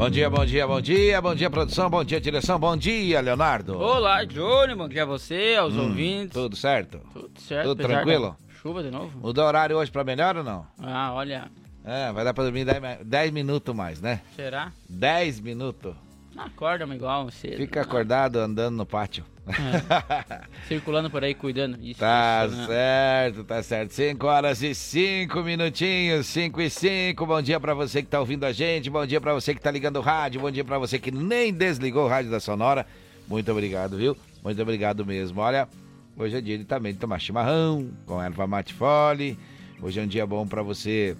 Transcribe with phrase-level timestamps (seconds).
[0.00, 3.78] Bom dia, bom dia, bom dia, bom dia, produção, bom dia, direção, bom dia, Leonardo.
[3.78, 6.32] Olá, Johnny, bom dia a você, aos Hum, ouvintes.
[6.32, 7.00] Tudo certo?
[7.12, 8.34] Tudo certo, Tudo tranquilo?
[8.62, 9.18] Chuva de novo?
[9.18, 10.66] Mudou o horário hoje pra melhor ou não?
[10.82, 11.50] Ah, olha,
[11.84, 12.64] É, vai dar pra dormir
[13.04, 14.22] 10 minutos mais, né?
[14.34, 14.72] será?
[14.88, 15.94] 10 minutos.
[16.34, 16.86] Acorda
[17.30, 17.58] cedo.
[17.58, 17.86] Fica né?
[17.86, 19.22] acordado andando no pátio.
[20.68, 21.78] Circulando por aí, cuidando.
[21.82, 22.66] Isso, Tá isso, né?
[22.66, 23.90] certo, tá certo.
[23.92, 27.26] 5 horas e 5 minutinhos, 5 e 5.
[27.26, 29.70] Bom dia pra você que tá ouvindo a gente, bom dia pra você que tá
[29.70, 32.86] ligando o rádio, bom dia pra você que nem desligou o rádio da Sonora.
[33.28, 34.16] Muito obrigado, viu?
[34.42, 35.40] Muito obrigado mesmo.
[35.40, 35.68] Olha,
[36.16, 39.38] hoje é dia de também de tomar chimarrão com erva mate fole.
[39.82, 41.16] Hoje é um dia bom pra você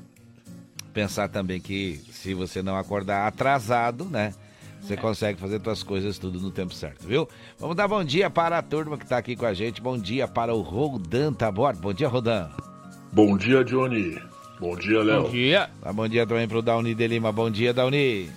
[0.93, 4.35] pensar também que se você não acordar atrasado, né?
[4.81, 7.29] Você consegue fazer suas coisas tudo no tempo certo, viu?
[7.59, 9.81] Vamos dar bom dia para a turma que tá aqui com a gente.
[9.81, 11.77] Bom dia para o Rodan Tabor.
[11.77, 12.49] Bom dia, Rodan.
[13.13, 14.19] Bom dia, Johnny.
[14.59, 15.23] Bom dia, Léo.
[15.23, 15.71] Bom dia.
[15.83, 17.31] Dá bom dia também pro Dauni de Lima.
[17.33, 18.31] Bom dia, Dauni.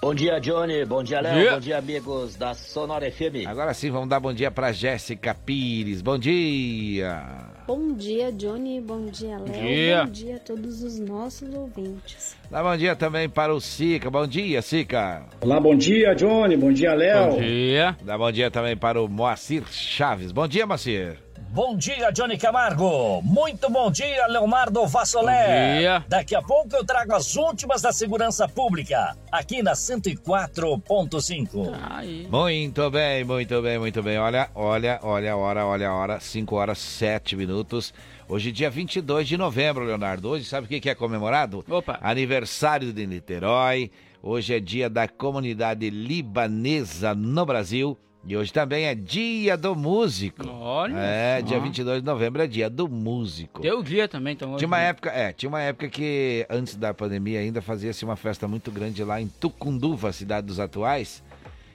[0.00, 0.84] Bom dia, Johnny.
[0.84, 1.52] Bom dia, Léo.
[1.54, 3.46] Bom dia, amigos da Sonora FM.
[3.46, 6.00] Agora sim, vamos dar bom dia para Jéssica Pires.
[6.00, 7.49] Bom dia.
[7.70, 8.80] Bom dia, Johnny.
[8.80, 9.44] Bom dia, Léo.
[9.44, 10.04] dia.
[10.04, 12.36] Bom dia a todos os nossos ouvintes.
[12.50, 14.10] Dá bom dia também para o Sica.
[14.10, 15.22] Bom dia, Sica.
[15.40, 16.56] Olá, bom dia, Johnny.
[16.56, 17.30] Bom dia, Léo.
[17.30, 17.96] Bom dia.
[18.02, 20.32] Dá bom dia também para o Moacir Chaves.
[20.32, 21.29] Bom dia, Moacir.
[21.52, 23.20] Bom dia, Johnny Camargo.
[23.22, 25.80] Muito bom dia, Leonardo Bom Vassolé.
[25.80, 26.04] dia.
[26.08, 31.74] Daqui a pouco eu trago as últimas da segurança pública, aqui na 104.5.
[31.90, 32.28] Aí.
[32.30, 34.16] Muito bem, muito bem, muito bem.
[34.16, 36.20] Olha, olha, olha a hora, olha a hora.
[36.20, 37.92] 5 horas 7 minutos.
[38.28, 40.28] Hoje, dia 22 de novembro, Leonardo.
[40.28, 41.64] Hoje, sabe o que que é comemorado?
[41.68, 41.98] Opa.
[42.00, 43.90] Aniversário de Niterói.
[44.22, 47.98] Hoje é dia da comunidade libanesa no Brasil.
[48.24, 50.46] E hoje também é dia do músico.
[50.46, 51.46] Olha É, só.
[51.46, 53.62] dia 22 de novembro é dia do músico.
[53.62, 54.50] Deu dia também, então.
[54.50, 58.16] Hoje, Tinha uma época, é, tinha uma época que antes da pandemia ainda fazia-se uma
[58.16, 61.22] festa muito grande lá em Tucunduva, cidade dos atuais,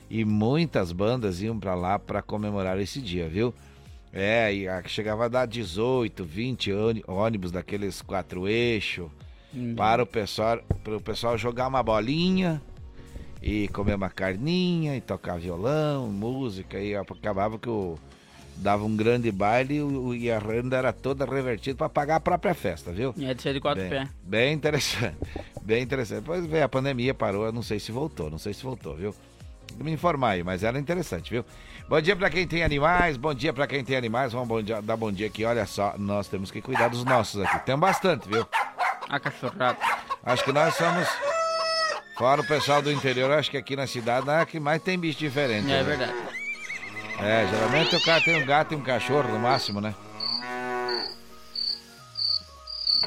[0.09, 3.53] e muitas bandas iam pra lá pra comemorar esse dia, viu?
[4.13, 9.09] É, e chegava a dar 18, 20 ôni- ônibus daqueles quatro eixos
[9.53, 9.73] Hum.
[9.75, 12.61] para o pessoal, para o pessoal jogar uma bolinha
[13.45, 17.95] e comer uma carninha e tocar violão, música e acabava que o
[18.57, 22.55] dava um grande baile e o- a renda era toda revertida para pagar a própria
[22.55, 23.13] festa, viu?
[23.21, 24.09] É de ser de quatro pés.
[24.23, 25.15] bem interessante.
[25.61, 26.21] Bem interessante.
[26.21, 29.13] Depois veio a pandemia, parou, eu não sei se voltou, não sei se voltou, viu?
[29.77, 31.43] Me informar aí, mas era interessante, viu?
[31.89, 34.31] Bom dia pra quem tem animais, bom dia pra quem tem animais.
[34.31, 35.43] Vamos bom dia- dar bom dia aqui.
[35.43, 37.65] Olha só, nós temos que cuidar dos nossos aqui.
[37.65, 38.45] Tem bastante, viu?
[39.09, 39.77] A cachorrada.
[40.23, 41.07] Acho que nós somos.
[42.17, 44.97] Fora o pessoal do interior, acho que aqui na cidade é a que mais tem
[44.97, 45.65] bicho diferente.
[45.65, 45.83] É né?
[45.83, 46.13] verdade.
[47.19, 49.93] É, geralmente o cara tem um gato e um cachorro no máximo, né?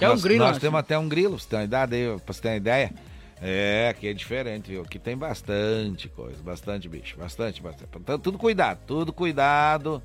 [0.00, 0.60] É um nós, grilo, Nós né?
[0.60, 2.92] temos até um grilo, você ter uma idade aí, pra você ter uma ideia.
[3.40, 4.82] É, aqui é diferente, viu?
[4.82, 7.88] Aqui tem bastante coisa, bastante bicho, bastante, bastante.
[7.96, 10.02] Então, tudo cuidado, tudo cuidado,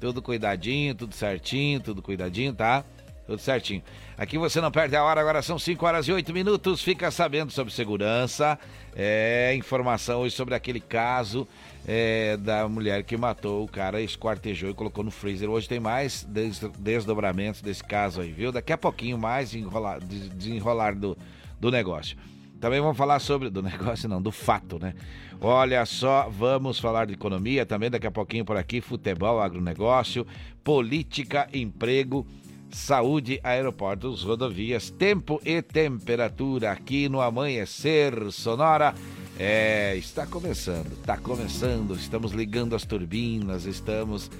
[0.00, 2.84] tudo cuidadinho, tudo certinho, tudo cuidadinho, tá?
[3.30, 3.80] Tudo certinho.
[4.18, 6.82] Aqui você não perde a hora, agora são 5 horas e 8 minutos.
[6.82, 8.58] Fica sabendo sobre segurança,
[8.92, 11.46] é, informação hoje sobre aquele caso
[11.86, 15.48] é, da mulher que matou o cara, esquartejou e colocou no freezer.
[15.48, 18.50] Hoje tem mais des- desdobramentos desse caso aí, viu?
[18.50, 21.16] Daqui a pouquinho mais enrolar, des- desenrolar do,
[21.60, 22.16] do negócio.
[22.60, 23.48] Também vamos falar sobre.
[23.48, 24.92] Do negócio, não, do fato, né?
[25.40, 30.26] Olha só, vamos falar de economia também daqui a pouquinho por aqui: futebol, agronegócio,
[30.62, 32.26] política, emprego,
[32.70, 38.94] saúde, aeroportos, rodovias, tempo e temperatura aqui no Amanhecer Sonora.
[39.38, 41.94] É, está começando, está começando.
[41.94, 44.30] Estamos ligando as turbinas, estamos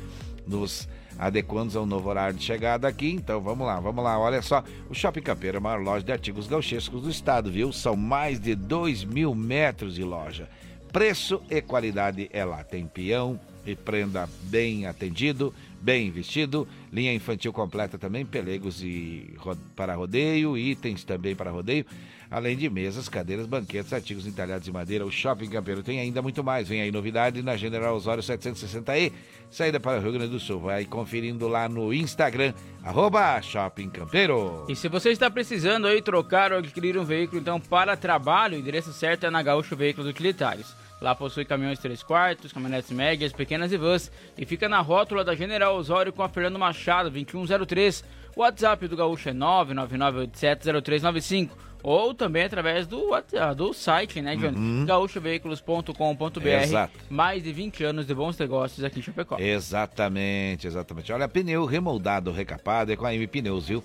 [0.46, 3.10] nos adequando ao novo horário de chegada aqui.
[3.10, 4.18] Então vamos lá, vamos lá.
[4.18, 7.72] Olha só, o Shopping Campeiro é a maior loja de artigos gauchescos do estado, viu?
[7.72, 10.48] São mais de 2 mil metros de loja.
[10.92, 12.64] Preço e qualidade é lá.
[12.64, 16.66] Tem peão e prenda bem atendido, bem vestido.
[16.92, 21.84] Linha infantil completa também, pelegos e ro- para rodeio, itens também para rodeio.
[22.30, 26.44] Além de mesas, cadeiras, banquetes, artigos entalhados em madeira, o Shopping Campeiro tem ainda muito
[26.44, 26.68] mais.
[26.68, 29.10] Vem aí novidade na General Osório 760E,
[29.50, 30.60] saída para o Rio Grande do Sul.
[30.60, 32.54] Vai conferindo lá no Instagram,
[32.84, 34.64] arroba Shopping Campeiro.
[34.68, 38.60] E se você está precisando aí trocar ou adquirir um veículo, então para trabalho, o
[38.60, 40.72] endereço certo é na Gaúcho Veículos Utilitários.
[41.00, 44.12] Lá possui caminhões 3 quartos, caminhonetes médias, pequenas e vans.
[44.36, 48.04] E fica na rótula da General Osório com a Fernando Machado, 2103.
[48.36, 51.48] O WhatsApp do Gaúcho é 999870395
[51.82, 54.56] ou também através do, WhatsApp- do site, né, Johnny?
[54.58, 54.84] Uhum.
[54.84, 56.46] gaúchoveículos.com.br.
[56.46, 56.92] Exato.
[57.08, 59.36] Mais de 20 anos de bons negócios aqui em Chapecó.
[59.38, 61.10] Exatamente, exatamente.
[61.12, 63.82] Olha, pneu remoldado, recapado é com a M Pneus, viu?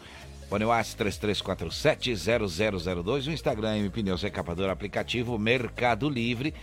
[0.50, 6.54] Pneu AS 3347-0002, o Instagram M Pneus Recapador, aplicativo Mercado Livre,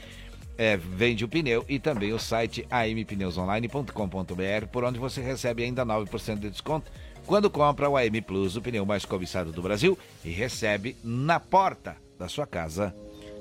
[0.57, 6.39] é, vende o pneu e também o site ampneusonline.com.br, por onde você recebe ainda 9%
[6.39, 6.91] de desconto
[7.27, 11.97] quando compra o AM Plus, o pneu mais cobiçado do Brasil, e recebe na porta
[12.19, 12.95] da sua casa.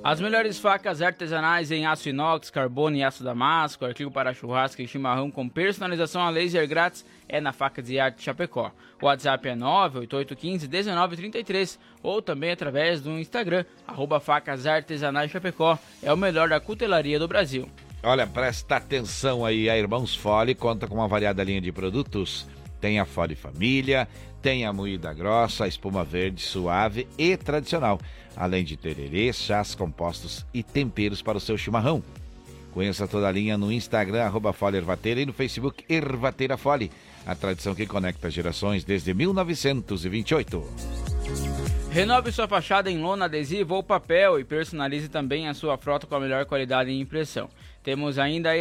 [0.03, 4.88] As melhores facas artesanais em aço inox, carbono e aço damasco, artigo para churrasco e
[4.88, 8.71] chimarrão com personalização a laser grátis é na Facas e Arte Chapecó.
[9.00, 15.77] O WhatsApp é 98815-1933 ou também através do Instagram, arroba Facas Artesanais Chapecó.
[16.01, 17.69] É o melhor da cutelaria do Brasil.
[18.01, 22.47] Olha, presta atenção aí, a Irmãos Fole conta com uma variada linha de produtos.
[22.80, 24.07] Tem a Fole Família,
[24.42, 28.00] tem a moída grossa, a espuma verde suave e tradicional,
[28.36, 32.04] além de tererê, chás compostos e temperos para o seu chimarrão.
[32.74, 36.92] Conheça toda a linha no Instagram, arroba Fole Ervateira e no Facebook Ervateira Fole,
[37.25, 40.63] a tradição que conecta gerações desde 1928.
[41.92, 46.16] Renove sua fachada em lona, adesivo ou papel e personalize também a sua frota com
[46.16, 47.50] a melhor qualidade em impressão.
[47.83, 48.51] Temos ainda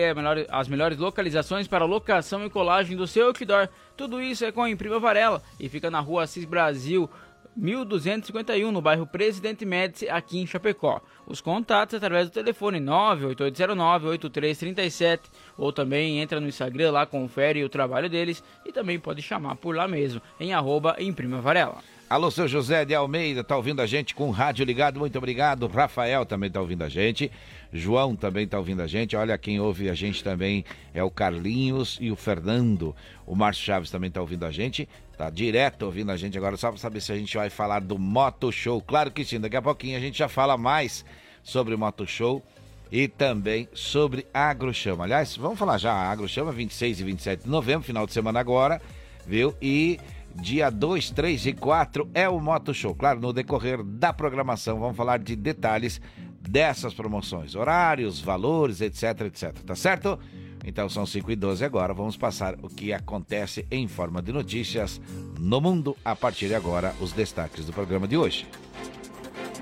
[0.49, 3.69] as melhores localizações para locação e colagem do seu outdoor.
[3.97, 7.09] Tudo isso é com a Imprima Varela e fica na rua Assis Brasil,
[7.57, 11.01] 1251, no bairro Presidente Médici, aqui em Chapecó.
[11.27, 15.21] Os contatos através do telefone 98809-8337
[15.57, 19.77] ou também entra no Instagram lá, confere o trabalho deles e também pode chamar por
[19.77, 20.97] lá mesmo, em arroba
[21.43, 21.83] Varela.
[22.11, 25.69] Alô, seu José de Almeida, tá ouvindo a gente com o rádio ligado, muito obrigado.
[25.69, 27.31] Rafael também tá ouvindo a gente.
[27.73, 29.15] João também tá ouvindo a gente.
[29.15, 32.97] Olha, quem ouve a gente também é o Carlinhos e o Fernando.
[33.25, 34.89] O Márcio Chaves também tá ouvindo a gente.
[35.17, 37.97] Tá direto ouvindo a gente agora, só para saber se a gente vai falar do
[37.97, 38.83] Moto Show.
[38.83, 41.05] Claro que sim, daqui a pouquinho a gente já fala mais
[41.45, 42.43] sobre o Moto Show
[42.91, 45.05] e também sobre AgroChama.
[45.05, 48.83] Aliás, vamos falar já, AgroChama 26 e 27 de novembro, final de semana agora,
[49.25, 49.55] viu?
[49.63, 50.01] E
[50.35, 52.95] dia 2, 3 e 4 é o Moto Show.
[52.95, 56.01] Claro, no decorrer da programação vamos falar de detalhes
[56.41, 59.53] dessas promoções, horários, valores, etc, etc.
[59.67, 60.19] Tá certo?
[60.65, 61.95] Então são 5 e 12 agora.
[61.95, 65.01] Vamos passar o que acontece em forma de notícias
[65.39, 68.47] no mundo a partir de agora, os destaques do programa de hoje.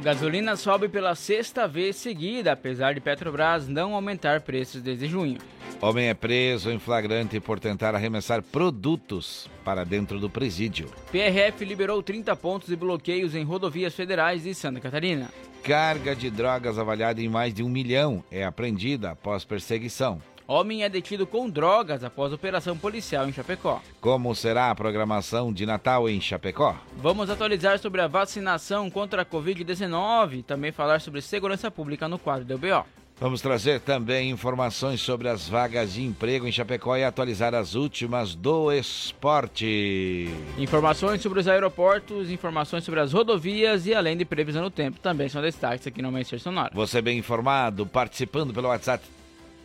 [0.03, 5.39] Gasolina sobe pela sexta vez seguida, apesar de Petrobras não aumentar preços desde junho.
[5.81, 10.89] Homem é preso em flagrante por tentar arremessar produtos para dentro do presídio.
[11.11, 15.29] PRF liberou 30 pontos de bloqueios em rodovias federais de Santa Catarina.
[15.65, 20.23] Carga de drogas avaliada em mais de um milhão é apreendida após perseguição.
[20.51, 23.83] Homem é detido com drogas após operação policial em Chapecó.
[24.01, 26.75] Como será a programação de Natal em Chapecó?
[26.97, 32.19] Vamos atualizar sobre a vacinação contra a Covid-19 e também falar sobre segurança pública no
[32.19, 32.83] quadro do BO.
[33.21, 38.35] Vamos trazer também informações sobre as vagas de emprego em Chapecó e atualizar as últimas
[38.35, 40.31] do esporte.
[40.57, 45.29] Informações sobre os aeroportos, informações sobre as rodovias e além de previsão do tempo também
[45.29, 46.71] são destaques aqui no Amanhecer Sonora.
[46.73, 49.18] Você bem informado, participando pelo WhatsApp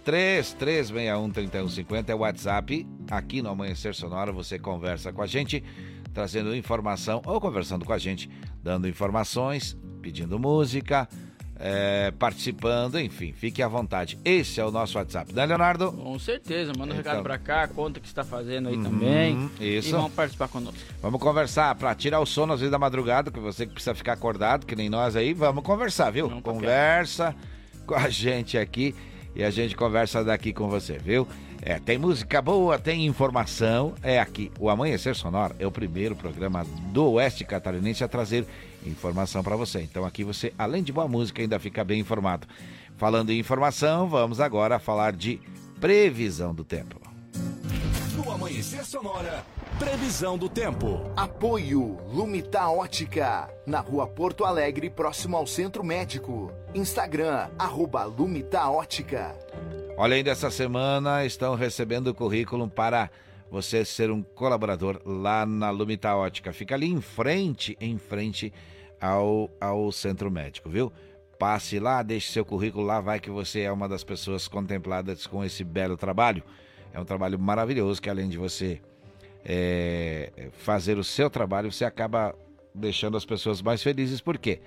[0.05, 2.87] 33613150 é o WhatsApp.
[3.09, 5.63] Aqui no Amanhecer Sonora você conversa com a gente,
[6.13, 8.29] trazendo informação ou conversando com a gente,
[8.61, 11.07] dando informações, pedindo música,
[11.59, 14.19] é, participando, enfim, fique à vontade.
[14.25, 15.91] Esse é o nosso WhatsApp, né, Leonardo?
[15.93, 17.23] Com certeza, manda um recado Então.
[17.23, 19.49] pra cá, conta o que está fazendo aí também.
[19.59, 19.89] isso.
[19.89, 20.77] E vão participar conosco.
[21.01, 24.13] Vamos conversar para tirar o sono às vezes da madrugada, que você que precisa ficar
[24.13, 26.27] acordado, que nem nós aí, vamos conversar, viu?
[26.27, 27.35] Vamos pra Conversa
[27.85, 28.93] com a gente aqui
[29.35, 31.27] e a gente conversa daqui com você, viu?
[31.61, 33.93] É, tem música boa, tem informação.
[34.03, 38.45] É aqui, o Amanhecer Sonora é o primeiro programa do Oeste Catarinense a trazer
[38.85, 39.81] informação para você.
[39.81, 42.47] Então aqui você, além de boa música, ainda fica bem informado.
[42.97, 45.39] Falando em informação, vamos agora falar de
[45.79, 47.01] previsão do tempo.
[48.15, 49.43] No Amanhecer Sonora,
[49.79, 51.01] previsão do tempo.
[51.15, 56.51] Apoio Lumita Ótica, na rua Porto Alegre, próximo ao Centro Médico.
[56.75, 59.35] Instagram, arroba Lumita Ótica.
[59.97, 63.09] Olha, ainda essa semana estão recebendo o currículo para
[63.49, 66.53] você ser um colaborador lá na Lumita Ótica.
[66.53, 68.53] Fica ali em frente, em frente
[69.01, 70.91] ao, ao centro médico, viu?
[71.39, 75.43] Passe lá, deixe seu currículo lá, vai que você é uma das pessoas contempladas com
[75.43, 76.43] esse belo trabalho.
[76.93, 78.79] É um trabalho maravilhoso que além de você
[79.45, 82.35] é, fazer o seu trabalho, você acaba
[82.73, 84.21] deixando as pessoas mais felizes.
[84.21, 84.59] Por quê?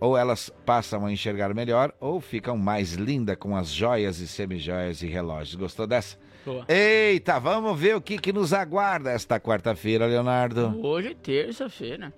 [0.00, 5.02] ou elas passam a enxergar melhor ou ficam mais lindas com as joias e semijoias
[5.02, 5.54] e relógios.
[5.54, 6.18] Gostou dessa?
[6.44, 6.64] Boa.
[6.68, 10.78] Eita, vamos ver o que, que nos aguarda esta quarta-feira, Leonardo.
[10.84, 12.12] Hoje é terça-feira.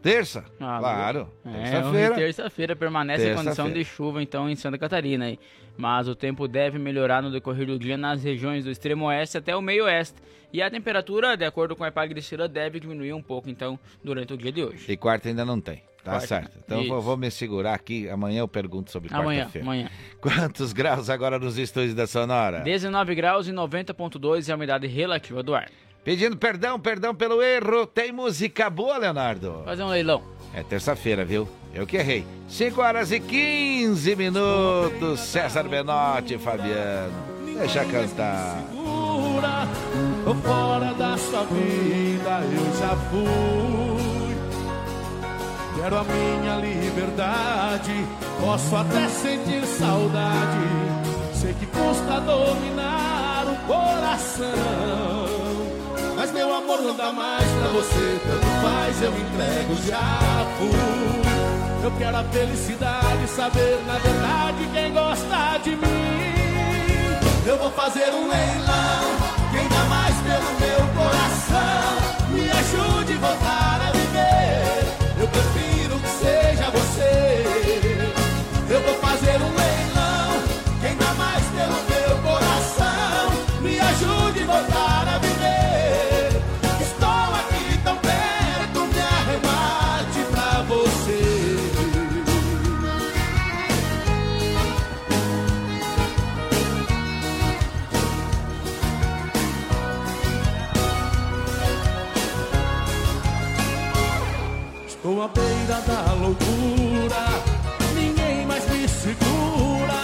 [0.00, 0.44] Terça?
[0.58, 1.28] Ah, claro.
[1.44, 2.14] É, hoje Terça-feira.
[2.14, 3.78] terça-feira permanece a condição Terça-feira.
[3.78, 5.36] de chuva então em Santa Catarina.
[5.76, 9.54] Mas o tempo deve melhorar no decorrer do dia nas regiões do extremo oeste até
[9.54, 10.16] o meio oeste.
[10.52, 14.36] E a temperatura, de acordo com a Epagristina, deve diminuir um pouco então durante o
[14.36, 14.84] dia de hoje.
[14.88, 15.82] E quarta ainda não tem.
[16.04, 16.58] Tá Quarta, certo.
[16.64, 18.08] Então vou, vou me segurar aqui.
[18.08, 19.66] Amanhã eu pergunto sobre Amanhã, quarta-feira.
[19.66, 19.90] amanhã.
[20.20, 22.60] Quantos graus agora nos estúdios da Sonora?
[22.60, 25.70] 19 graus e 90.2 é a umidade relativa do ar.
[26.04, 27.86] Pedindo perdão, perdão pelo erro.
[27.86, 29.62] Tem música boa, Leonardo?
[29.64, 30.22] Fazer um leilão.
[30.52, 31.48] É terça-feira, viu?
[31.72, 32.26] Eu que errei.
[32.48, 35.20] 5 horas e 15 minutos.
[35.20, 37.12] César Benotti, Fabiano.
[37.56, 38.60] Deixa cantar.
[40.34, 44.36] Fora da sua vida, eu já fui.
[45.76, 48.06] Quero a minha liberdade,
[48.40, 50.92] posso até sentir saudade.
[51.34, 55.32] Sei que custa dominar o coração.
[56.16, 61.84] Mas meu amor não dá mais pra você, tanto faz, eu entrego, já fui.
[61.84, 66.32] Eu quero a felicidade, saber na verdade quem gosta de mim.
[67.44, 69.02] Eu vou fazer um leilão,
[70.62, 71.86] meu coração,
[72.30, 75.20] me ajude a voltar a viver.
[75.20, 77.44] Eu prefiro que seja você.
[78.70, 80.30] Eu vou fazer um leilão,
[80.80, 85.11] quem dá mais pelo meu coração, me ajude a voltar a
[105.22, 107.24] à beira da loucura,
[107.94, 110.02] ninguém mais me segura.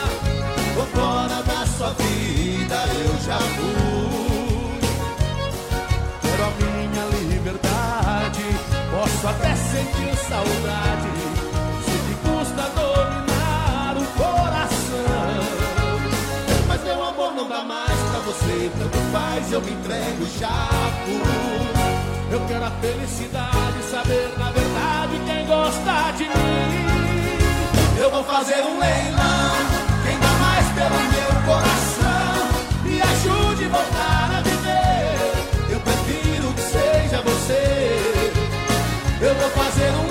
[0.76, 4.78] Tô fora da sua vida, eu já fui.
[6.22, 8.44] Quero a minha liberdade,
[8.92, 11.10] posso até sentir saudade.
[11.84, 15.42] Sei que custa dominar o coração.
[16.68, 20.68] Mas meu amor não dá mais pra você, tanto faz, eu me entrego, já
[21.04, 21.77] fui.
[22.30, 26.88] Eu quero a felicidade, saber na verdade quem gosta de mim.
[27.98, 29.56] Eu vou fazer um leilão,
[30.04, 32.48] quem dá mais pelo meu coração,
[32.84, 35.72] me ajude a voltar a viver.
[35.72, 38.22] Eu prefiro que seja você.
[39.20, 40.07] Eu vou fazer um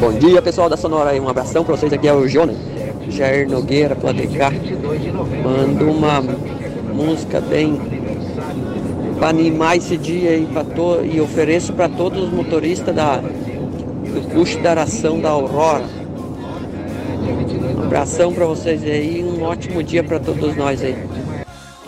[0.00, 2.56] Bom dia pessoal da Sonora aí, um abração pra vocês, aqui é o Jonas
[3.08, 4.52] Jair Nogueira Platecar
[5.42, 6.20] Manda uma
[6.94, 7.80] música bem
[9.18, 14.62] para animar esse dia aí to, e ofereço para todos os motoristas da, do custo
[14.62, 15.84] da aração da Aurora.
[17.76, 20.96] Um abração para vocês aí e um ótimo dia para todos nós aí.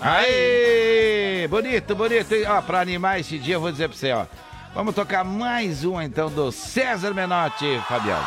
[0.03, 1.47] Aê!
[1.49, 2.35] Bonito, bonito.
[2.49, 4.25] Ó, pra animar esse dia, eu vou dizer pra você, ó.
[4.73, 8.25] Vamos tocar mais um então do César Menotti, Fabiano.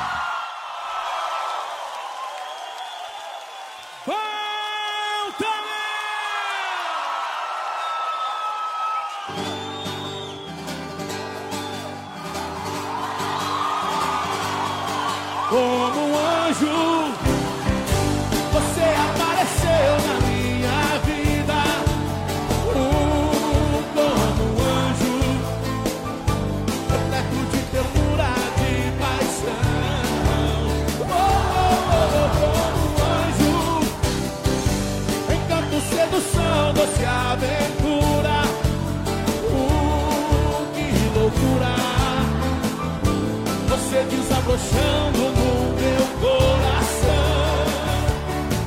[43.73, 47.65] Você desabrochando no meu coração.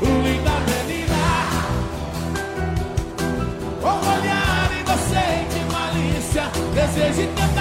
[0.02, 1.26] Linda menina
[3.80, 6.50] Com olhar inocente, malícia.
[6.74, 7.55] Desejo e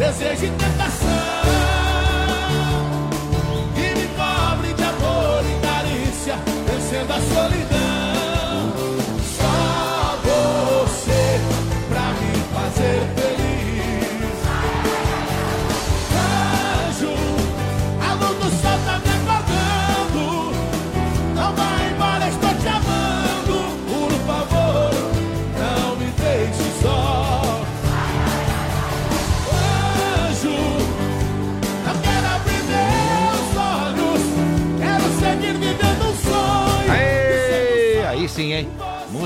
[0.00, 1.08] desejo e tentação.
[3.76, 7.79] E me cobre de amor e carícia, vencendo a solidão.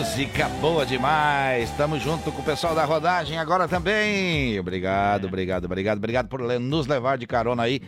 [0.05, 1.71] Música boa demais.
[1.79, 4.61] Tamo junto com o pessoal da rodagem agora também.
[4.61, 7.81] Obrigado, obrigado, obrigado, obrigado por nos levar de carona aí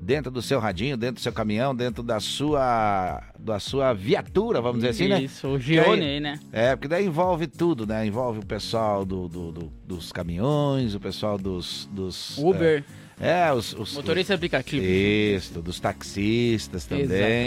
[0.00, 4.76] dentro do seu radinho, dentro do seu caminhão, dentro da sua da sua viatura, vamos
[4.76, 5.20] dizer assim, né?
[5.22, 6.38] Isso, o Gione aí, né?
[6.52, 8.06] É, porque daí envolve tudo, né?
[8.06, 11.88] Envolve o pessoal do, do- do- dos caminhões, o pessoal dos...
[11.92, 12.84] dos Uber.
[13.20, 13.72] É, é, os...
[13.72, 14.84] os Motorista aplicativo.
[14.86, 17.04] Isso, dos taxistas também.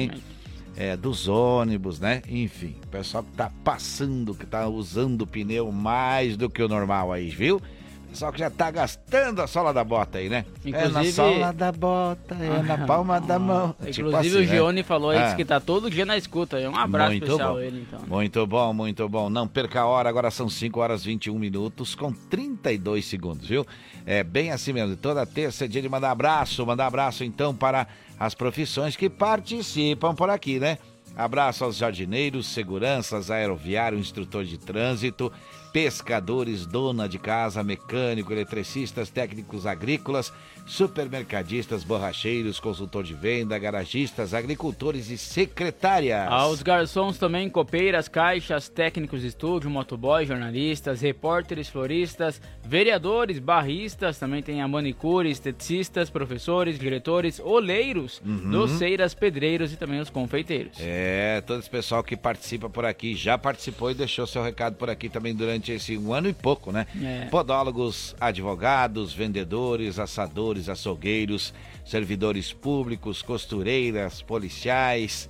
[0.09, 0.38] Exatamente.
[0.77, 2.21] É, dos ônibus, né?
[2.29, 6.69] Enfim, o pessoal que tá passando, que tá usando o pneu mais do que o
[6.69, 7.61] normal aí, viu?
[8.09, 10.43] Pessoal que já tá gastando a sola da bota aí, né?
[10.65, 13.75] É na Inclusive- sola da bota, é na palma da mão.
[13.81, 14.45] Inclusive Tipo assim, o né?
[14.47, 15.35] Gione falou aí Ah.
[15.35, 16.57] que tá todo dia na escuta.
[16.57, 17.59] Um abraço Muito especial bom.
[17.59, 17.99] ele, então.
[17.99, 18.05] né?
[18.07, 19.29] Muito bom, muito bom.
[19.29, 23.63] Não perca a hora, agora são 5 horas e 21 minutos com 32 segundos, viu?
[24.07, 24.95] É bem assim mesmo.
[24.95, 26.65] Toda terça é dia de mandar abraço.
[26.65, 27.85] Mandar abraço então para
[28.19, 30.77] as profissões que participam por aqui, né?
[31.15, 35.31] Abraço aos jardineiros, seguranças, aeroviário, instrutor de trânsito,
[35.71, 40.31] pescadores, dona de casa, mecânico, eletricistas, técnicos agrícolas,
[40.69, 46.27] supermercadistas, borracheiros, consultor de venda, garagistas, agricultores e secretárias.
[46.27, 54.43] Aos garçons também, copeiras, caixas, técnicos de estúdio, motoboy, jornalistas, repórteres, floristas, vereadores, barristas, também
[54.43, 58.51] tem a manicure, esteticistas, professores, diretores, oleiros, Uhum.
[58.51, 60.77] doceiras, pedreiros e também os confeiteiros.
[60.79, 64.89] É, todo esse pessoal que participa por aqui já participou e deixou seu recado por
[64.89, 66.85] aqui também durante esse um ano e pouco, né?
[67.01, 67.25] É.
[67.25, 71.53] Podólogos, advogados, vendedores, assadores, açougueiros,
[71.85, 75.29] servidores públicos, costureiras, policiais,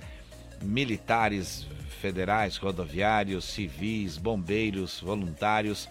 [0.62, 1.66] militares
[2.00, 5.88] federais, rodoviários, civis, bombeiros, voluntários,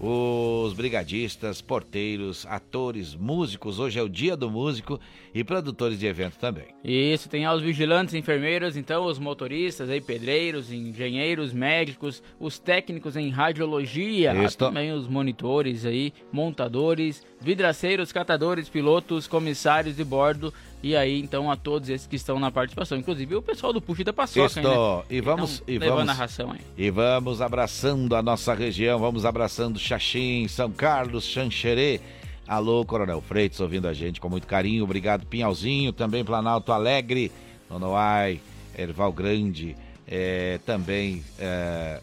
[0.00, 3.78] os brigadistas, porteiros, atores, músicos.
[3.78, 4.98] Hoje é o dia do músico
[5.34, 6.68] e produtores de evento também.
[6.82, 13.28] Isso, tem aos vigilantes, enfermeiros, então os motoristas, aí, pedreiros, engenheiros, médicos, os técnicos em
[13.28, 14.56] radiologia, Isso.
[14.56, 21.56] também os monitores aí, montadores, vidraceiros, catadores, pilotos, comissários de bordo e aí então a
[21.56, 24.64] todos esses que estão na participação, inclusive o pessoal do Puxa da Paçoca, Isto, aí,
[24.64, 25.02] né?
[25.10, 26.60] e vamos, Então, e vamos, aí.
[26.76, 32.00] e vamos abraçando a nossa região, vamos abraçando Xaxim, São Carlos, Xanxerê.
[32.48, 34.82] Alô, Coronel Freitas, ouvindo a gente com muito carinho.
[34.82, 37.30] Obrigado, Pinhalzinho, também Planalto Alegre,
[37.70, 38.40] Nonoai,
[38.76, 39.76] Erval Grande,
[40.08, 42.00] é, também é,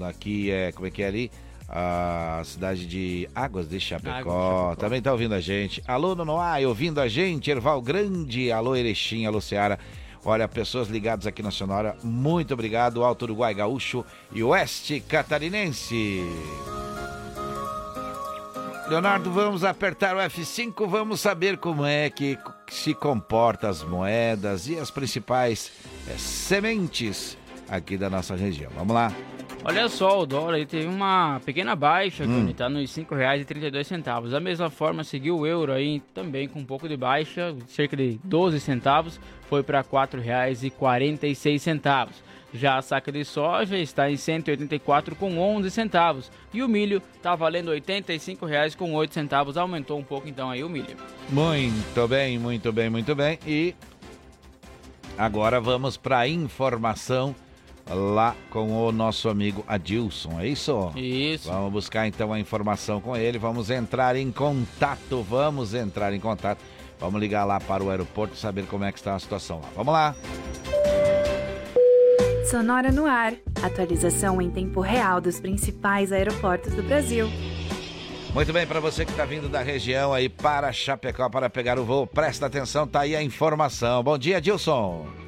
[0.00, 1.30] aqui é, como é que é ali?
[1.72, 5.80] A cidade de Águas de Chapecó, Águas de também tá ouvindo a gente.
[5.86, 9.78] Alô, Nonoai, ouvindo a gente, Erval Grande, alô, Erechim, alô, Seara.
[10.24, 16.24] Olha, pessoas ligadas aqui na Sonora, muito obrigado, Alto Uruguai Gaúcho e Oeste Catarinense.
[18.88, 22.36] Leonardo, vamos apertar o F5, vamos saber como é que
[22.68, 25.70] se comporta as moedas e as principais
[26.08, 28.72] eh, sementes aqui da nossa região.
[28.74, 29.14] Vamos lá.
[29.62, 32.28] Olha só, o dólar aí teve uma pequena baixa, Hum.
[32.40, 34.30] Johnny, tá nos R$ 5,32.
[34.30, 38.18] Da mesma forma, seguiu o euro aí também com um pouco de baixa, cerca de
[38.24, 39.20] 12 centavos,
[39.50, 42.08] foi para R$ 4,46.
[42.52, 47.36] Já a saca de soja está em 184 com 11 centavos e o milho está
[47.36, 50.96] valendo 85 reais com 8 centavos, aumentou um pouco então aí o milho.
[51.28, 53.38] Muito bem, muito bem, muito bem.
[53.46, 53.72] E
[55.16, 57.36] agora vamos para a informação
[57.90, 60.92] lá com o nosso amigo Adilson, é isso?
[60.96, 61.50] Isso.
[61.50, 66.60] Vamos buscar então a informação com ele, vamos entrar em contato, vamos entrar em contato.
[67.00, 69.68] Vamos ligar lá para o aeroporto e saber como é que está a situação lá.
[69.74, 70.14] Vamos lá.
[72.50, 73.32] Sonora no ar.
[73.62, 77.26] Atualização em tempo real dos principais aeroportos do Brasil.
[78.34, 81.84] Muito bem, para você que está vindo da região aí para Chapecó para pegar o
[81.84, 84.02] voo, presta atenção, tá aí a informação.
[84.04, 85.19] Bom dia, Dilson.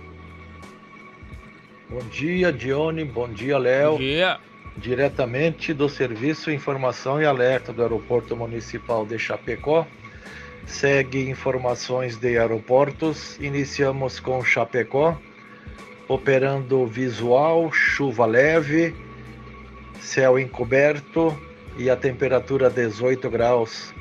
[1.92, 3.04] Bom dia, Dione.
[3.04, 3.92] Bom dia, Léo.
[3.92, 4.40] Bom dia.
[4.78, 9.86] Diretamente do Serviço Informação e Alerta do Aeroporto Municipal de Chapecó.
[10.64, 13.38] Segue informações de aeroportos.
[13.40, 15.18] Iniciamos com Chapecó,
[16.08, 18.96] operando visual, chuva leve,
[20.00, 21.38] céu encoberto
[21.76, 23.92] e a temperatura 18 graus.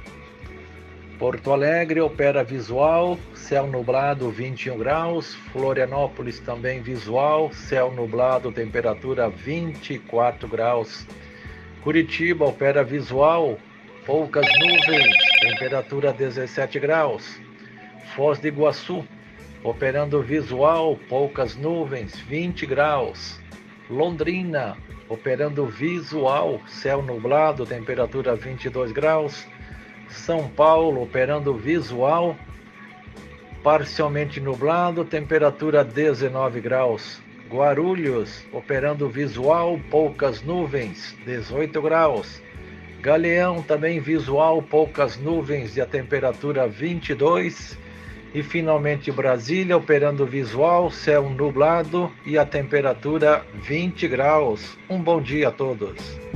[1.22, 5.36] Porto Alegre opera visual, céu nublado 21 graus.
[5.54, 11.06] Florianópolis também visual, céu nublado, temperatura 24 graus.
[11.84, 13.60] Curitiba opera visual,
[14.04, 17.40] poucas nuvens, temperatura 17 graus.
[18.16, 19.06] Foz do Iguaçu
[19.64, 23.40] operando visual, poucas nuvens, 20 graus.
[23.92, 24.76] Londrina
[25.08, 29.46] operando visual, céu nublado, temperatura 22 graus.
[30.12, 32.36] São Paulo operando visual,
[33.63, 37.21] parcialmente nublado, temperatura 19 graus.
[37.50, 42.41] Guarulhos operando visual, poucas nuvens, 18 graus.
[43.02, 47.78] Galeão também visual, poucas nuvens e a temperatura 22.
[48.34, 54.78] E finalmente Brasília operando visual, céu nublado e a temperatura 20 graus.
[54.89, 56.31] Um bom dia a todos.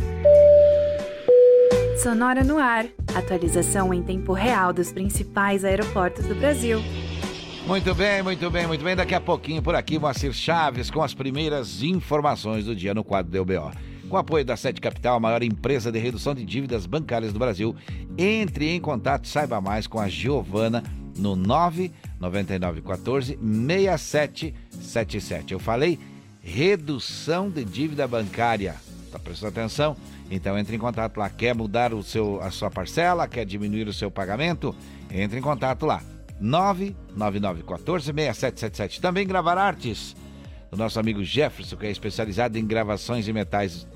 [1.98, 2.86] Sonora no ar.
[3.16, 6.80] Atualização em tempo real dos principais aeroportos do Brasil.
[7.66, 8.96] Muito bem, muito bem, muito bem.
[8.96, 13.32] Daqui a pouquinho por aqui, Moacir Chaves com as primeiras informações do dia no quadro
[13.32, 13.72] do UBO.
[14.10, 17.76] Com apoio da Sete Capital, a maior empresa de redução de dívidas bancárias do Brasil,
[18.18, 20.84] entre em contato, saiba mais com a Giovana
[21.18, 25.54] no 99914 6777.
[25.54, 25.98] Eu falei
[26.42, 28.76] redução de dívida bancária.
[29.12, 29.96] Tá prestando atenção?
[30.30, 31.30] Então entre em contato lá.
[31.30, 33.28] Quer mudar o seu, a sua parcela?
[33.28, 34.76] Quer diminuir o seu pagamento?
[35.12, 36.02] Entre em contato lá.
[36.40, 39.02] 99914 6777.
[39.02, 40.16] Também gravar artes.
[40.72, 43.88] Do nosso amigo Jefferson, que é especializado em gravações de metais.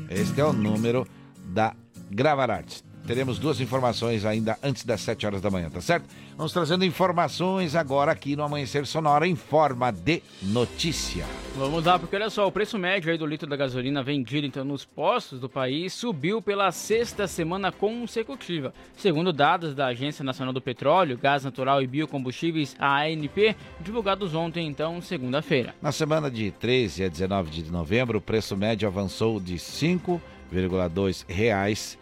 [0.08, 1.06] Este é o número
[1.44, 1.74] da
[2.10, 2.89] Gravar Artes.
[3.10, 6.04] Teremos duas informações ainda antes das 7 horas da manhã, tá certo?
[6.36, 11.26] Vamos trazendo informações agora aqui no Amanhecer Sonora em forma de notícia.
[11.56, 14.64] Vamos lá, porque olha só, o preço médio aí do litro da gasolina vendido então
[14.64, 18.72] nos postos do país subiu pela sexta semana consecutiva.
[18.96, 24.68] Segundo dados da Agência Nacional do Petróleo, Gás Natural e Biocombustíveis, a ANP, divulgados ontem,
[24.68, 25.74] então, segunda-feira.
[25.82, 31.98] Na semana de 13 a 19 de novembro, o preço médio avançou de 5,2 reais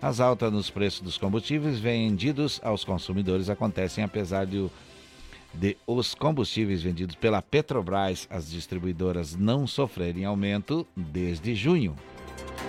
[0.01, 4.71] As altas nos preços dos combustíveis vendidos aos consumidores acontecem apesar de o
[5.53, 11.95] de os combustíveis vendidos pela Petrobras, as distribuidoras não sofrerem aumento desde junho.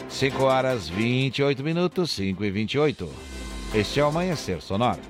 [0.09, 3.09] 5 horas 28 minutos, 5 e 28.
[3.75, 5.01] Este é o Amanhecer Sonora.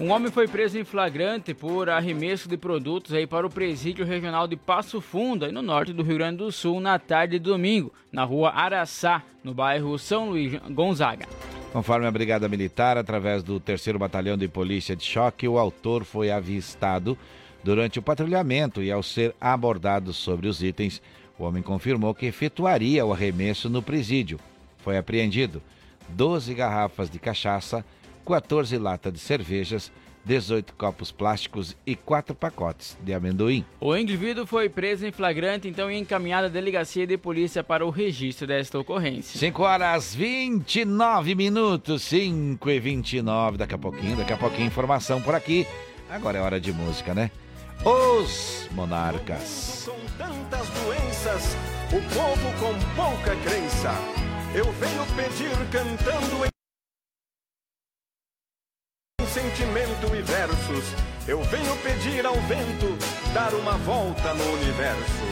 [0.00, 4.48] Um homem foi preso em flagrante por arremesso de produtos aí para o presídio regional
[4.48, 8.24] de Passo Fundo, no norte do Rio Grande do Sul, na tarde de domingo, na
[8.24, 11.28] rua Araçá, no bairro São Luís Gonzaga.
[11.74, 16.30] Conforme a Brigada Militar, através do 3 Batalhão de Polícia de Choque, o autor foi
[16.30, 17.18] avistado
[17.64, 21.02] durante o patrulhamento e, ao ser abordado sobre os itens,
[21.36, 24.38] o homem confirmou que efetuaria o arremesso no presídio.
[24.84, 25.60] Foi apreendido
[26.10, 27.84] 12 garrafas de cachaça,
[28.24, 29.90] 14 latas de cervejas,
[30.24, 33.64] 18 copos plásticos e 4 pacotes de amendoim.
[33.80, 37.90] O indivíduo foi preso em flagrante, então, e encaminhado à delegacia de polícia para o
[37.90, 39.38] registro desta ocorrência.
[39.38, 43.58] 5 horas 29 minutos, 5 e 29.
[43.58, 45.66] Daqui a pouquinho, daqui a pouquinho, informação por aqui.
[46.08, 47.30] Agora é hora de música, né?
[47.84, 49.88] Os Monarcas.
[49.90, 51.56] Com tantas doenças,
[51.88, 53.92] o povo com pouca crença.
[54.54, 56.53] Eu venho pedir cantando em
[59.34, 60.84] sentimento e versos.
[61.26, 62.96] Eu venho pedir ao vento
[63.32, 65.24] dar uma volta no universo.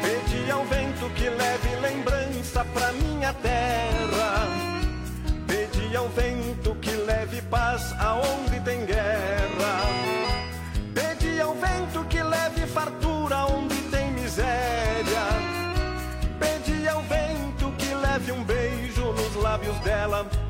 [0.00, 4.48] Pedi ao vento que leve lembrança pra minha terra.
[5.46, 9.74] Pedi ao vento que leve paz aonde tem guerra.
[10.94, 15.26] Pedi ao vento que leve fartura onde tem miséria.
[16.40, 17.18] Pedi ao vento
[19.88, 20.26] ela.
[20.46, 20.47] O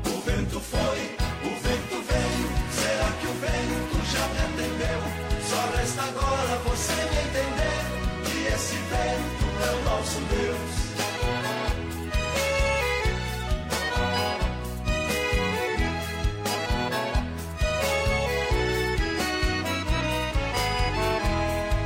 [0.49, 2.49] vento foi, o vento veio.
[2.71, 5.01] Será que o vento já me atendeu?
[5.47, 7.81] Só resta agora você me entender
[8.25, 10.89] que esse vento é o nosso Deus.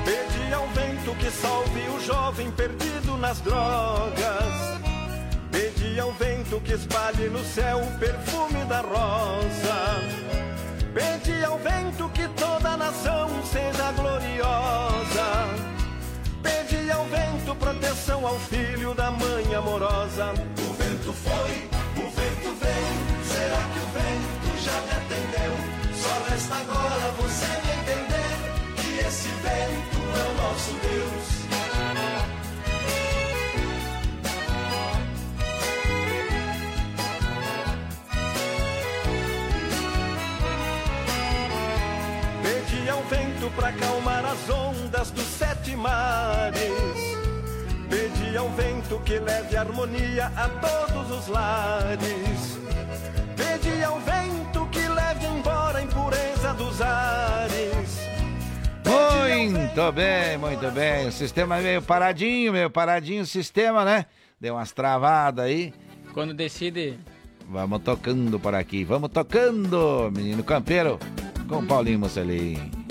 [0.05, 4.72] Pedi ao vento que salve o jovem perdido nas drogas.
[5.93, 10.01] Pedi ao vento que espalhe no céu o perfume da rosa.
[10.91, 15.27] Pedi ao vento que toda a nação seja gloriosa.
[16.41, 20.33] Pedi ao vento proteção ao filho da mãe amorosa.
[20.67, 21.69] O vento foi,
[22.03, 23.25] o vento veio.
[23.25, 25.53] Será que o vento já me atendeu?
[25.93, 28.33] Só resta agora você me entender
[28.77, 31.22] que esse vento é o nosso Deus.
[43.13, 46.57] Vento pra acalmar as ondas dos sete mares.
[47.87, 52.57] Pedi ao vento que leve harmonia a todos os lares.
[53.37, 57.99] Pedi ao vento que leve embora a impureza dos ares.
[58.83, 61.07] Muito bem, muito bem.
[61.07, 64.07] O sistema é meio paradinho, meio paradinho o sistema, né?
[64.41, 65.71] Deu umas travadas aí.
[66.15, 66.97] Quando decide.
[67.47, 70.97] Vamos tocando por aqui, vamos tocando, menino campeiro,
[71.47, 72.82] com Paulinho Mocelin.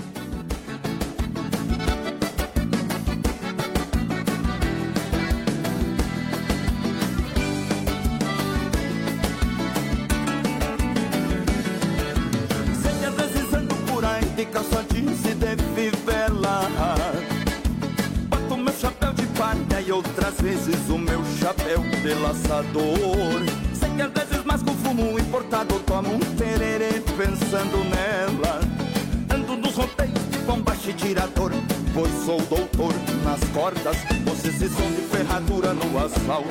[19.92, 23.42] Outras vezes o meu chapéu de laçador
[23.74, 28.60] Sei que às vezes mais com fumo importado tomo um tererê pensando nela.
[29.34, 31.52] Ando nos roteiros de bombacha e tirador
[31.92, 33.96] Pois sou doutor nas cordas.
[34.24, 36.48] Vocês se som de ferradura no asfalto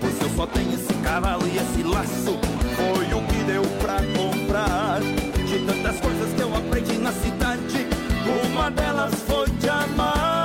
[0.00, 2.38] Pois eu só tenho esse cavalo e esse laço.
[2.76, 7.86] Foi o que deu pra comprar De tantas coisas que eu aprendi na cidade.
[8.52, 10.43] Uma delas foi te amar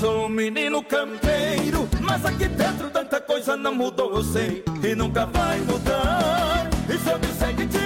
[0.00, 5.26] Sou um menino campeiro Mas aqui dentro tanta coisa não mudou, eu sei E nunca
[5.26, 7.78] vai mudar E se eu disser que te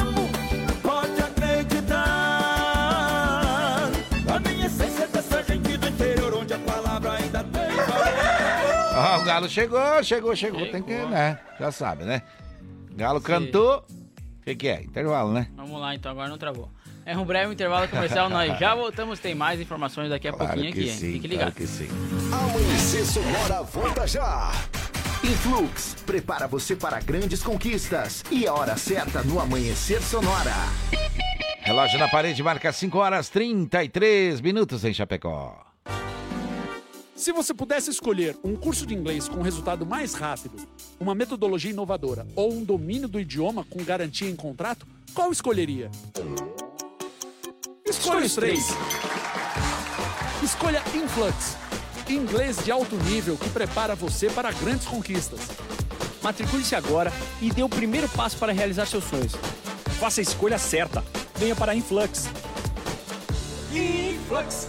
[0.00, 0.28] amo
[0.82, 2.00] Pode acreditar
[4.34, 8.08] A minha essência é dessa gente do interior Onde a palavra ainda tem valor
[8.96, 10.70] Ah, o Galo chegou, chegou, chegou.
[10.70, 11.38] Tem que, né?
[11.58, 12.22] Já sabe, né?
[12.96, 13.78] Galo cantou.
[13.78, 14.82] O que, que é?
[14.82, 15.48] Intervalo, né?
[15.56, 16.68] Vamos lá, então, agora não travou.
[17.04, 20.70] É um breve intervalo comercial, nós já voltamos, tem mais informações daqui a Claro pouquinho
[20.72, 20.94] aqui, hein?
[20.96, 21.54] sim, Fique claro ligado.
[21.54, 21.88] que sim.
[22.32, 24.52] Amanhecer Sonora volta já.
[25.24, 28.22] Influx, prepara você para grandes conquistas.
[28.30, 30.54] E a hora certa no Amanhecer Sonora.
[31.62, 35.66] Relógio na parede marca 5 horas 33 minutos em Chapecó.
[37.14, 40.56] Se você pudesse escolher um curso de inglês com resultado mais rápido,
[40.98, 45.90] uma metodologia inovadora ou um domínio do idioma com garantia em contrato, qual escolheria?
[47.90, 48.68] Escolha os três.
[50.44, 51.56] Escolha Influx,
[52.08, 55.40] inglês de alto nível que prepara você para grandes conquistas.
[56.22, 59.32] Matricule-se agora e dê o primeiro passo para realizar seus sonhos.
[59.98, 61.02] Faça a escolha certa.
[61.34, 62.28] Venha para Influx.
[63.72, 64.68] Influx.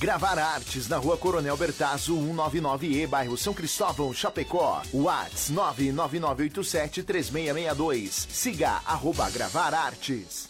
[0.00, 4.80] Gravar Artes na rua Coronel Bertazzo, 199E, bairro São Cristóvão, Chapecó.
[4.94, 8.26] Whats 999873662.
[8.30, 10.46] Siga arroba Gravar Artes.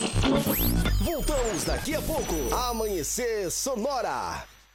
[1.02, 2.36] Voltamos daqui a pouco.
[2.54, 4.46] Amanhecer Sonora.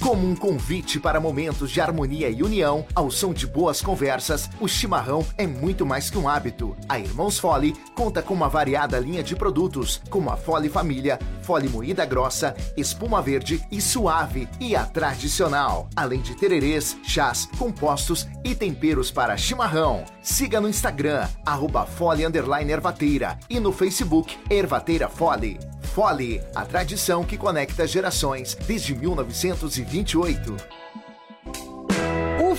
[0.00, 4.68] Como um convite para momentos de harmonia e união, ao som de boas conversas, o
[4.68, 6.76] chimarrão é muito mais que um hábito.
[6.88, 11.66] A Irmãos Fole conta com uma variada linha de produtos, como a Fole Família, Fole
[11.66, 15.88] Moída Grossa, Espuma Verde e Suave e a Tradicional.
[15.96, 20.04] Além de tererês, chás, compostos e temperos para chimarrão.
[20.20, 22.22] Siga no Instagram, arroba Fole
[22.70, 25.58] Ervateira e no Facebook Ervateira Fole.
[25.80, 30.54] Fole, a tradição que conecta gerações desde 1928.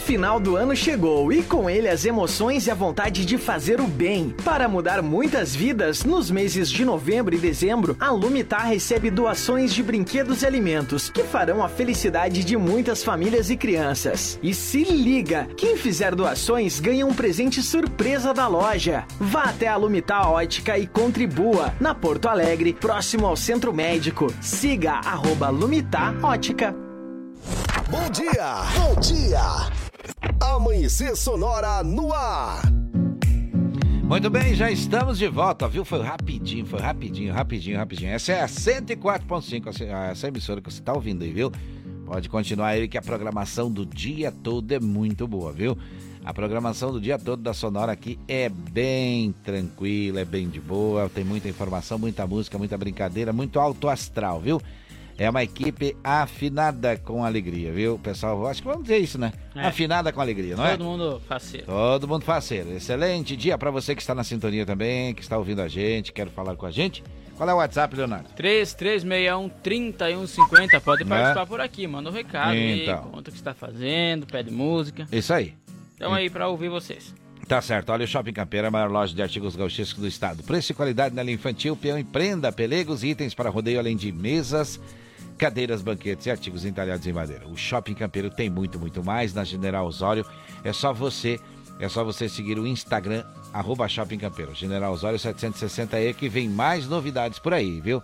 [0.05, 3.87] Final do ano chegou e com ele as emoções e a vontade de fazer o
[3.87, 4.33] bem.
[4.43, 9.83] Para mudar muitas vidas, nos meses de novembro e dezembro, a Lumitar recebe doações de
[9.83, 14.39] brinquedos e alimentos que farão a felicidade de muitas famílias e crianças.
[14.41, 19.05] E se liga, quem fizer doações ganha um presente surpresa da loja.
[19.19, 24.33] Vá até a Lumitar Ótica e contribua na Porto Alegre, próximo ao Centro Médico.
[24.41, 26.75] Siga arroba Lumitar Ótica.
[27.89, 29.88] Bom dia, bom dia.
[30.55, 32.63] Amanhecer Sonora no ar.
[34.03, 35.85] Muito bem, já estamos de volta, viu?
[35.85, 38.11] Foi rapidinho, foi rapidinho, rapidinho, rapidinho.
[38.11, 39.81] Essa é a 104.5,
[40.11, 41.51] essa emissora que você está ouvindo aí, viu?
[42.05, 45.77] Pode continuar aí que a programação do dia todo é muito boa, viu?
[46.25, 51.07] A programação do dia todo da Sonora aqui é bem tranquila, é bem de boa,
[51.07, 54.59] tem muita informação, muita música, muita brincadeira, muito alto astral, viu?
[55.19, 58.47] É uma equipe afinada com alegria, viu, pessoal?
[58.47, 59.33] Acho que vamos dizer isso, né?
[59.53, 59.67] É.
[59.67, 60.77] Afinada com alegria, não Todo é?
[60.77, 61.65] Todo mundo faceiro.
[61.65, 62.71] Todo mundo faceiro.
[62.71, 66.29] Excelente dia para você que está na sintonia também, que está ouvindo a gente, quer
[66.29, 67.03] falar com a gente.
[67.35, 68.29] Qual é o WhatsApp, Leonardo?
[68.37, 70.79] 3361-3150.
[70.79, 71.45] Pode participar é?
[71.45, 72.95] por aqui, manda um recado então.
[72.95, 75.05] aí, conta o que está fazendo, pede música.
[75.11, 75.53] Isso aí.
[75.95, 77.13] Então aí para ouvir vocês.
[77.45, 77.91] Tá certo.
[77.91, 80.43] Olha, o Shopping Campeira é a maior loja de artigos gauchescos do estado.
[80.43, 83.97] Preço e qualidade na linha infantil, peão e prenda, pelegos e itens para rodeio, além
[83.97, 84.79] de mesas,
[85.39, 87.47] cadeiras, banquetes e artigos entalhados em madeira.
[87.47, 89.33] O Shopping Campeiro tem muito, muito mais.
[89.33, 90.25] Na General Osório,
[90.63, 91.39] é só você,
[91.79, 93.23] é só você seguir o Instagram,
[93.53, 94.53] arroba Shopping Campeiro.
[94.53, 98.03] General Osório 760E, que vem mais novidades por aí, viu?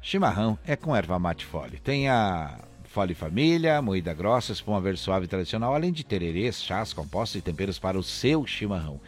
[0.01, 1.78] Chimarrão é com erva mate fole.
[1.78, 7.37] Tem a Fole Família, moída grossa, espuma verde suave tradicional, além de tererês, chás, compostos
[7.37, 9.01] e temperos para o seu chimarrão.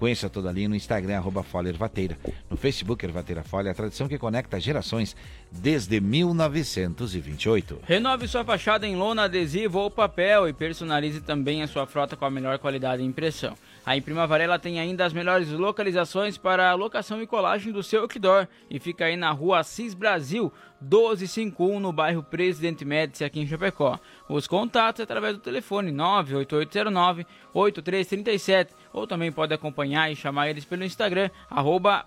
[0.00, 2.16] Conheça toda a linha no Instagram, arroba Ervateira.
[2.48, 5.14] No Facebook, Ervateira Folha, a tradição que conecta gerações
[5.52, 7.80] desde 1928.
[7.82, 12.24] Renove sua fachada em lona, adesivo ou papel e personalize também a sua frota com
[12.24, 13.54] a melhor qualidade de impressão.
[13.90, 18.02] A Imprima Varela tem ainda as melhores localizações para a locação e colagem do seu
[18.02, 23.48] outdoor e fica aí na rua Assis Brasil, 1251, no bairro Presidente Médici, aqui em
[23.48, 23.98] Chapecó.
[24.28, 31.28] Os contatos através do telefone 98809-8337 ou também pode acompanhar e chamar eles pelo Instagram,
[31.50, 32.06] arroba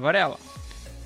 [0.00, 0.36] Varela.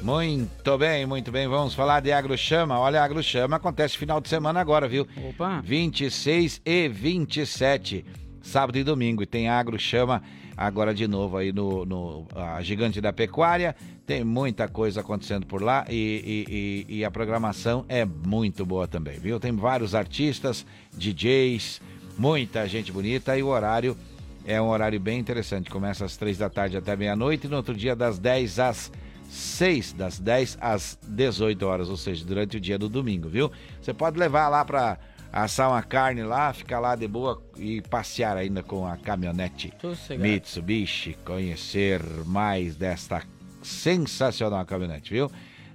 [0.01, 1.47] Muito bem, muito bem.
[1.47, 2.79] Vamos falar de AgroChama.
[2.79, 5.07] Olha, a AgroChama acontece final de semana agora, viu?
[5.29, 5.61] Opa!
[5.63, 9.23] 26 e 27, sábado e domingo.
[9.23, 10.23] E tem AgroChama
[10.57, 13.75] agora de novo aí no, no a Gigante da Pecuária.
[14.07, 18.87] Tem muita coisa acontecendo por lá e, e, e, e a programação é muito boa
[18.87, 19.41] também, viu?
[19.41, 21.81] Tem vários artistas, DJs,
[22.19, 23.97] muita gente bonita e o horário
[24.45, 25.71] é um horário bem interessante.
[25.71, 28.93] Começa às três da tarde até meia-noite e no outro dia das 10 às
[29.31, 33.51] 6 das 10 às 18 horas, ou seja, durante o dia do domingo, viu?
[33.81, 34.99] Você pode levar lá para
[35.35, 39.73] assar uma carne lá, ficar lá de boa e passear ainda com a caminhonete.
[40.17, 43.21] Mitsubishi, conhecer mais desta
[43.61, 45.31] sensacional caminhonete, viu?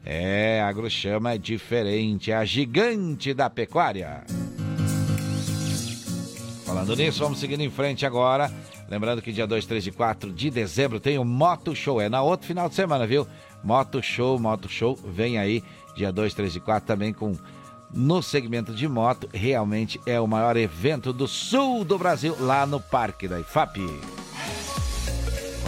[0.06, 4.24] É, a Agrochama é diferente, é a gigante da pecuária.
[6.66, 8.50] Falando nisso, vamos seguindo em frente agora.
[8.88, 12.00] Lembrando que dia 2, 3 e 4 de dezembro tem o Moto Show.
[12.00, 13.28] É na outro final de semana, viu?
[13.62, 15.62] Moto Show, Moto Show, vem aí
[15.96, 17.36] dia 2, 3 e 4 também com
[17.94, 22.80] no segmento de moto, realmente é o maior evento do sul do Brasil, lá no
[22.80, 23.80] Parque da IFAP.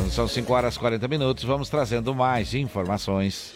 [0.10, 3.54] São 5 horas e 40 minutos, vamos trazendo mais informações.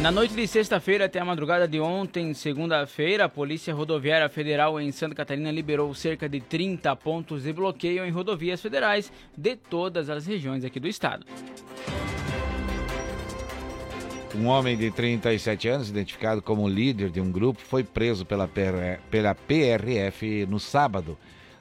[0.00, 4.92] Na noite de sexta-feira até a madrugada de ontem, segunda-feira, a Polícia Rodoviária Federal em
[4.92, 10.24] Santa Catarina liberou cerca de 30 pontos de bloqueio em rodovias federais de todas as
[10.24, 11.26] regiões aqui do estado.
[14.34, 19.00] Um homem de 37 anos, identificado como líder de um grupo, foi preso pela, PR,
[19.10, 21.16] pela PRF no sábado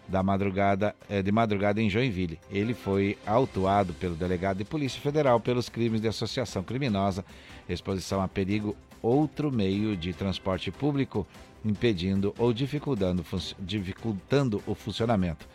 [0.07, 2.39] da madrugada, eh, de madrugada em Joinville.
[2.51, 7.26] Ele foi autuado pelo delegado de Polícia Federal pelos crimes de associação criminosa,
[7.70, 11.26] exposição a perigo, outro meio de transporte público,
[11.63, 13.26] impedindo ou dificultando,
[13.59, 15.47] dificultando o funcionamento,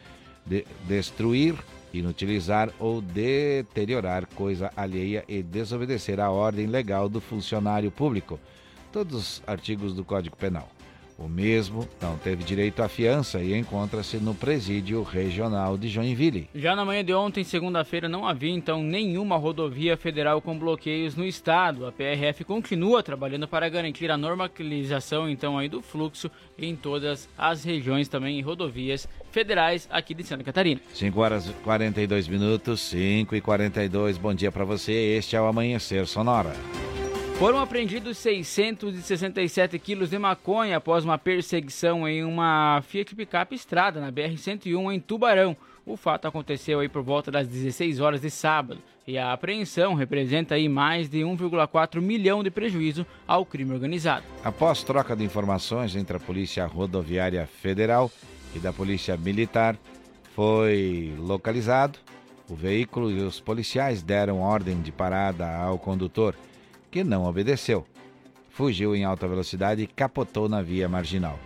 [0.47, 1.55] de, destruir
[1.93, 8.39] inutilizar ou deteriorar coisa alheia e desobedecer à ordem legal do funcionário público.
[8.91, 10.69] Todos os artigos do Código Penal.
[11.23, 16.49] O mesmo não teve direito à fiança e encontra-se no presídio regional de Joinville.
[16.53, 21.25] Já na manhã de ontem, segunda-feira, não havia então nenhuma rodovia federal com bloqueios no
[21.25, 21.87] estado.
[21.87, 27.63] A PRF continua trabalhando para garantir a normalização então aí do fluxo em todas as
[27.63, 30.81] regiões também em rodovias federais aqui de Santa Catarina.
[30.93, 34.19] 5 horas e 42 minutos, 5 e 42.
[34.19, 34.93] Bom dia para você.
[34.93, 36.53] Este é o Amanhecer Sonora.
[37.43, 44.13] Foram apreendidos 667 quilos de maconha após uma perseguição em uma Fiat Pickup Estrada na
[44.13, 45.57] BR-101 em Tubarão.
[45.85, 50.55] O fato aconteceu aí por volta das 16 horas de sábado e a apreensão representa
[50.55, 54.25] aí mais de 1,4 milhão de prejuízo ao crime organizado.
[54.45, 58.09] Após troca de informações entre a Polícia Rodoviária Federal
[58.55, 59.77] e da Polícia Militar,
[60.33, 61.99] foi localizado
[62.49, 66.37] o veículo e os policiais deram ordem de parada ao condutor
[66.93, 67.85] que não obedeceu.
[68.51, 71.39] Fugiu em alta velocidade e capotou na via marginal.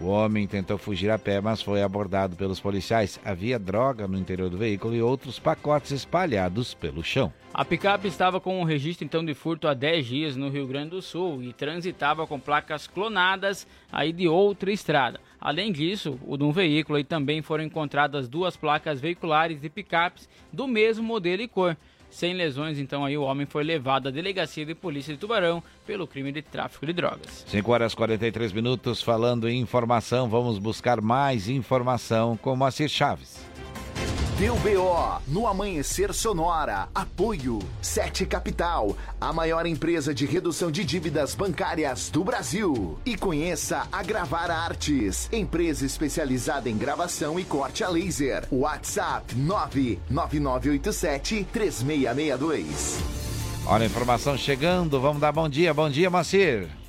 [0.00, 3.20] O homem tentou fugir a pé, mas foi abordado pelos policiais.
[3.24, 7.32] Havia droga no interior do veículo e outros pacotes espalhados pelo chão.
[7.54, 10.90] A picape estava com um registro então de furto há 10 dias no Rio Grande
[10.90, 15.20] do Sul e transitava com placas clonadas aí de outra estrada.
[15.40, 20.28] Além disso, o de um veículo aí também foram encontradas duas placas veiculares de picapes
[20.52, 21.76] do mesmo modelo e cor.
[22.12, 26.06] Sem lesões, então aí o homem foi levado à delegacia de polícia de Tubarão pelo
[26.06, 27.44] crime de tráfico de drogas.
[27.48, 33.50] 5 horas e 43 minutos falando em informação, vamos buscar mais informação com Moacir Chaves.
[34.42, 36.88] Deu BO no Amanhecer Sonora.
[36.92, 42.98] Apoio Sete Capital, a maior empresa de redução de dívidas bancárias do Brasil.
[43.06, 48.44] E conheça a Gravar Artes, empresa especializada em gravação e corte a laser.
[48.50, 52.98] WhatsApp 99987 3662.
[53.64, 55.72] Olha a informação chegando, vamos dar bom dia.
[55.72, 56.81] Bom dia, Macir.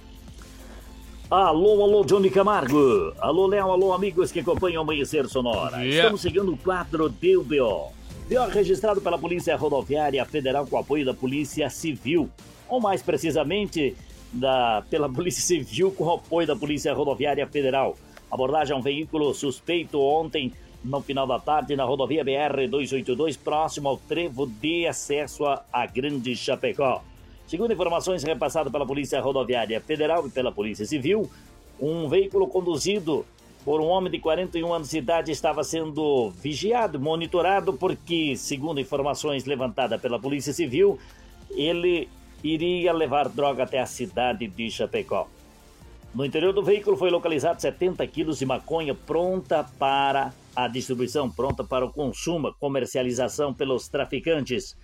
[1.34, 3.12] Alô, alô, Johnny Camargo.
[3.18, 5.80] Alô, Léo, alô, amigos que acompanham o Amanhecer Sonora.
[5.80, 5.96] dia.
[5.96, 7.92] Estamos seguindo o quadro Deu BO.
[8.30, 12.30] BO registrado pela Polícia Rodoviária Federal com apoio da Polícia Civil.
[12.70, 13.98] Ou mais precisamente,
[14.32, 17.98] da, pela Polícia Civil com apoio da Polícia Rodoviária Federal.
[18.30, 20.54] Abordagem a um veículo suspeito ontem,
[20.86, 27.02] no final da tarde, na rodovia BR-282, próximo ao trevo de acesso a Grande Chapecó.
[27.48, 31.30] Segundo informações repassadas pela Polícia Rodoviária Federal e pela Polícia Civil,
[31.80, 33.26] um veículo conduzido
[33.64, 39.46] por um homem de 41 anos de idade estava sendo vigiado, monitorado, porque, segundo informações
[39.46, 41.00] levantadas pela Polícia Civil,
[41.52, 42.10] ele
[42.44, 45.30] iria levar droga até a cidade de Chapecó.
[46.14, 51.64] No interior do veículo foi localizado 70 quilos de maconha pronta para a distribuição, pronta
[51.64, 54.78] para o consumo, comercialização pelos traficantes.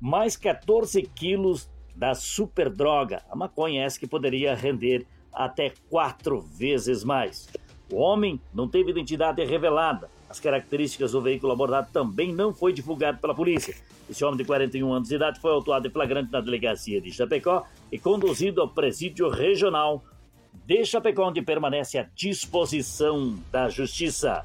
[0.00, 7.48] Mais 14 quilos da superdroga, a maconha essa que poderia render até quatro vezes mais.
[7.90, 10.10] O homem não teve identidade revelada.
[10.28, 13.74] As características do veículo abordado também não foi divulgado pela polícia.
[14.10, 17.64] Esse homem de 41 anos de idade foi autuado em flagrante na delegacia de Chapecó
[17.90, 20.04] e conduzido ao presídio regional
[20.52, 24.44] de Chapecó, onde permanece à disposição da Justiça.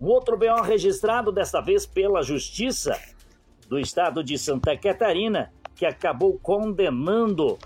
[0.00, 2.98] Um outro BO registrado, desta vez pela Justiça
[3.68, 7.58] do Estado de Santa Catarina, que acabou condenando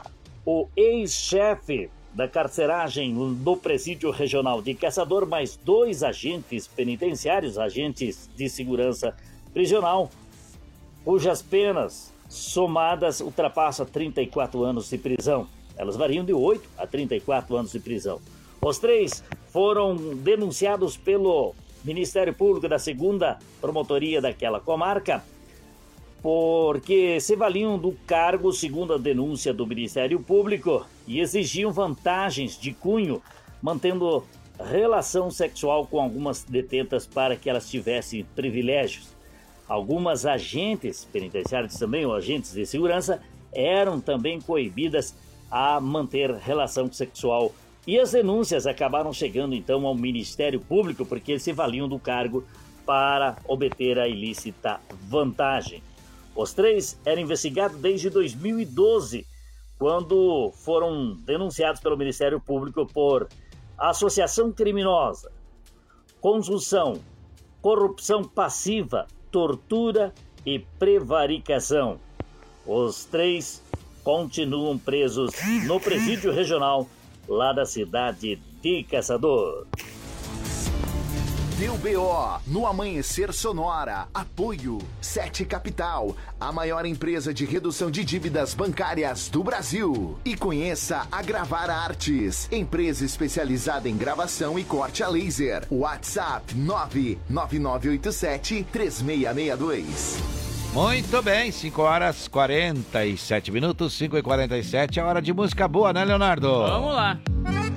[0.45, 8.49] o ex-chefe da carceragem do presídio regional de Caçador, mais dois agentes penitenciários, agentes de
[8.49, 9.15] segurança
[9.55, 10.11] prisional,
[11.05, 15.47] cujas penas somadas ultrapassam 34 anos de prisão.
[15.77, 18.21] Elas variam de 8 a 34 anos de prisão.
[18.61, 21.55] Os três foram denunciados pelo
[21.85, 25.25] Ministério Público da segunda promotoria daquela comarca,
[26.23, 32.73] porque se valiam do cargo segundo a denúncia do Ministério Público e exigiam vantagens de
[32.73, 33.23] cunho,
[33.63, 34.25] mantendo
[34.59, 39.09] relação sexual com algumas detentas para que elas tivessem privilégios.
[39.67, 45.15] Algumas agentes penitenciárias também, ou agentes de segurança, eram também coibidas
[45.51, 47.53] a manter relação sexual.
[47.87, 52.45] E as denúncias acabaram chegando então ao Ministério Público porque eles se valiam do cargo
[52.85, 55.83] para obter a ilícita vantagem.
[56.35, 59.27] Os três eram investigados desde 2012,
[59.79, 63.29] quando foram denunciados pelo Ministério Público por
[63.79, 65.33] associação criminosa,
[66.21, 67.01] conjunção,
[67.63, 70.13] corrupção passiva, tortura
[70.45, 71.99] e prevaricação.
[72.67, 73.63] Os três
[74.05, 75.31] continuam presos
[75.67, 76.87] no presídio regional
[77.29, 79.67] lá da cidade de Caçador.
[81.61, 84.09] Deu BO no Amanhecer Sonora.
[84.15, 90.19] Apoio Sete Capital, a maior empresa de redução de dívidas bancárias do Brasil.
[90.25, 95.67] E conheça a Gravar Artes, empresa especializada em gravação e corte a laser.
[95.71, 100.50] WhatsApp 99987 3662.
[100.73, 106.05] Muito bem, 5 horas 47 minutos, 5 e 47 é hora de música boa, né,
[106.05, 106.49] Leonardo?
[106.49, 107.19] Vamos lá.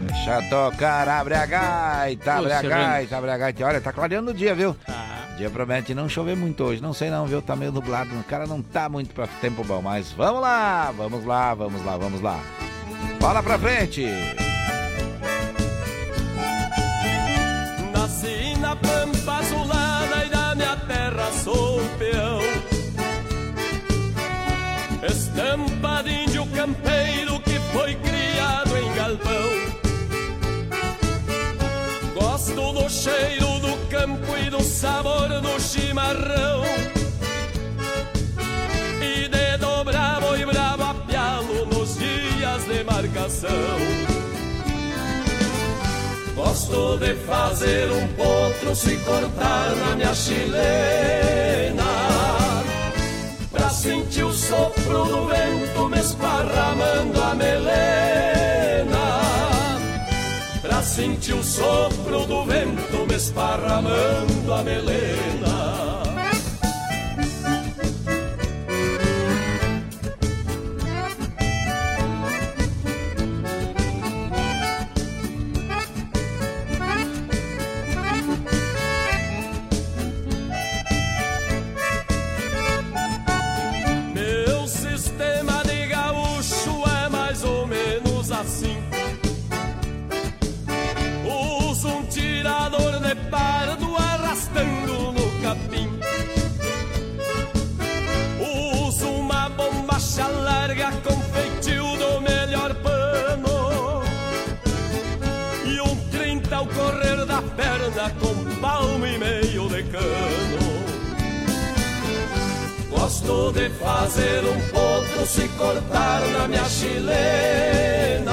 [0.06, 3.66] Deixa tocar, abre a gaita, abre a gaita, abre a gaita.
[3.66, 4.76] Olha, tá clareando o dia, viu?
[4.86, 5.14] Tá.
[5.34, 7.42] O dia promete não chover muito hoje, não sei não, viu?
[7.42, 11.26] Tá meio nublado, o cara não tá muito pra tempo bom, mas vamos lá, vamos
[11.26, 12.40] lá, vamos lá, vamos lá.
[13.20, 14.06] Bola pra frente.
[17.92, 22.33] Nasci na pampa azulada e da minha terra sou peão
[25.34, 29.50] Estampa de índio campeiro que foi criado em galpão.
[32.14, 36.64] Gosto do cheiro do campo e do sabor do chimarrão.
[39.02, 43.50] E de dobrar boi bravo a pialo nos dias de marcação.
[46.36, 51.94] Gosto de fazer um potro se cortar na minha chilena
[53.84, 58.88] Pra sentir o sopro do vento me esparramando a melena.
[60.62, 65.53] Pra sentir o sopro do vento me esparramando a melena
[108.12, 110.74] com palmo e meio de cano.
[112.90, 118.32] Gosto de fazer um potro se cortar na minha chilena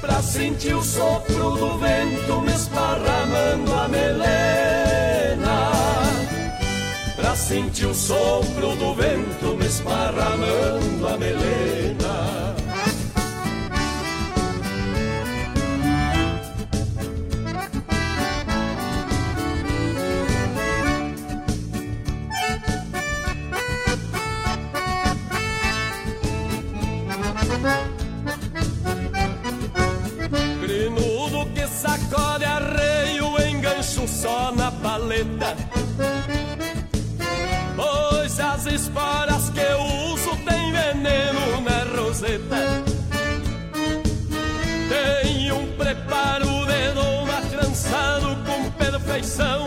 [0.00, 5.70] Pra sentir o sopro do vento me esparramando a melena
[7.14, 12.03] Pra sentir o sopro do vento me esparramando a melena.
[34.24, 35.54] Só na paleta.
[37.76, 39.82] Pois as esporas que eu
[40.14, 42.82] uso tem veneno na roseta.
[44.88, 49.66] Tem um preparo de doma trançado com perfeição.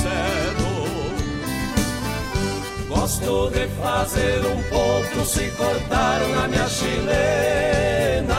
[0.00, 0.80] encerro
[2.88, 8.34] Gosto de fazer um ponto se cortar na minha chilena.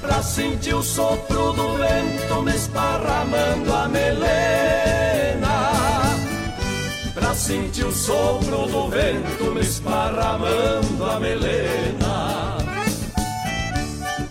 [0.00, 5.72] Pra sentir o sopro do vento me esparramando a melena.
[7.14, 12.58] Pra sentir o sopro do vento me esparramando a melena.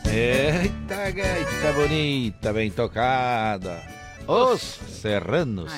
[0.06, 3.82] Eita, gaita bonita, bem tocada.
[4.28, 5.72] Os Serranos.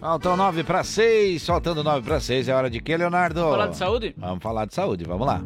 [0.00, 2.48] Faltam nove para seis, faltando nove para seis.
[2.48, 3.40] É hora de quê, Leonardo?
[3.40, 4.14] Vamos falar de saúde?
[4.18, 5.40] Vamos falar de saúde, vamos lá.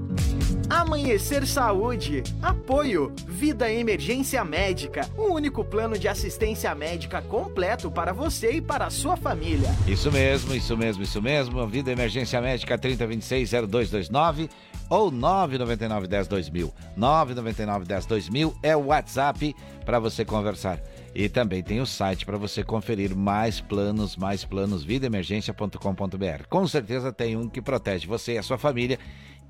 [0.70, 2.22] Amanhecer Saúde.
[2.40, 3.12] Apoio.
[3.26, 5.08] Vida Emergência Médica.
[5.18, 9.68] O único plano de assistência médica completo para você e para a sua família.
[9.86, 11.66] Isso mesmo, isso mesmo, isso mesmo.
[11.66, 14.48] Vida Emergência Médica 3026-0229
[14.88, 16.72] ou 999-10-2000.
[16.96, 19.54] 999-10-2000 é o WhatsApp
[19.84, 20.78] para você conversar.
[21.14, 26.46] E também tem o site para você conferir mais planos, mais planos, vidaemergência.com.br.
[26.48, 28.98] Com certeza tem um que protege você e a sua família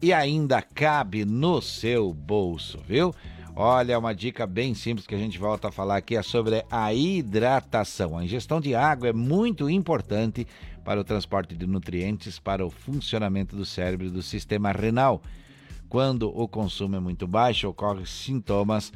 [0.01, 3.15] e ainda cabe no seu bolso, viu?
[3.55, 6.95] Olha, uma dica bem simples que a gente volta a falar aqui é sobre a
[6.95, 8.17] hidratação.
[8.17, 10.47] A ingestão de água é muito importante
[10.83, 15.21] para o transporte de nutrientes para o funcionamento do cérebro e do sistema renal.
[15.91, 18.93] Quando o consumo é muito baixo, ocorrem sintomas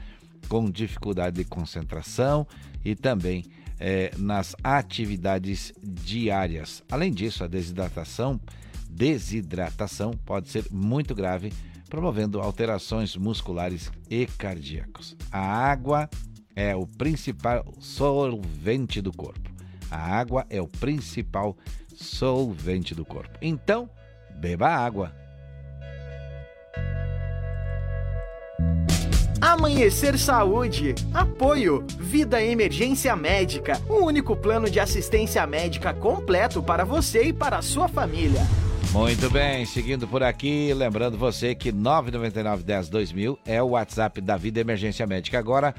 [0.49, 2.47] com dificuldade de concentração
[2.85, 3.45] e também
[3.79, 6.83] eh, nas atividades diárias.
[6.91, 8.41] Além disso, a desidratação,
[8.89, 11.53] desidratação pode ser muito grave,
[11.89, 15.17] promovendo alterações musculares e cardíacos.
[15.31, 16.09] A água
[16.55, 19.53] é o principal solvente do corpo.
[19.91, 21.57] A água é o principal
[21.95, 23.39] solvente do corpo.
[23.41, 23.89] Então,
[24.41, 25.13] beba água.
[29.41, 30.95] Amanhecer Saúde.
[31.13, 31.85] Apoio.
[31.99, 33.81] Vida Emergência Médica.
[33.89, 38.41] O único plano de assistência médica completo para você e para a sua família.
[38.93, 44.37] Muito bem, seguindo por aqui, lembrando você que 999 10 2000 é o WhatsApp da
[44.37, 45.39] Vida Emergência Médica.
[45.39, 45.75] Agora,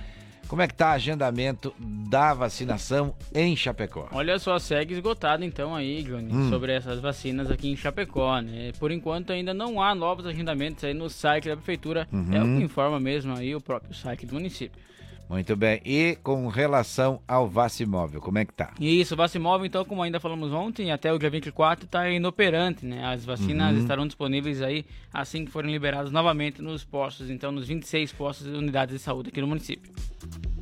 [0.48, 4.08] como é que tá o agendamento da vacinação em Chapecó?
[4.12, 6.50] Olha só, segue esgotado então aí, Johnny, Hum.
[6.50, 8.72] sobre essas vacinas aqui em Chapecó, né?
[8.80, 12.34] Por enquanto ainda não há novos agendamentos aí no site da prefeitura, Uhum.
[12.34, 14.80] é o que informa mesmo aí o próprio site do município.
[15.28, 18.72] Muito bem, e com relação ao Vacimóvel, como é que tá?
[18.80, 23.04] Isso, o Vacimóvel, então, como ainda falamos ontem, até o dia 24 está inoperante, né?
[23.04, 23.82] As vacinas Uhum.
[23.82, 28.52] estarão disponíveis aí assim que forem liberadas novamente nos postos, então nos 26 postos e
[28.52, 29.92] unidades de saúde aqui no município.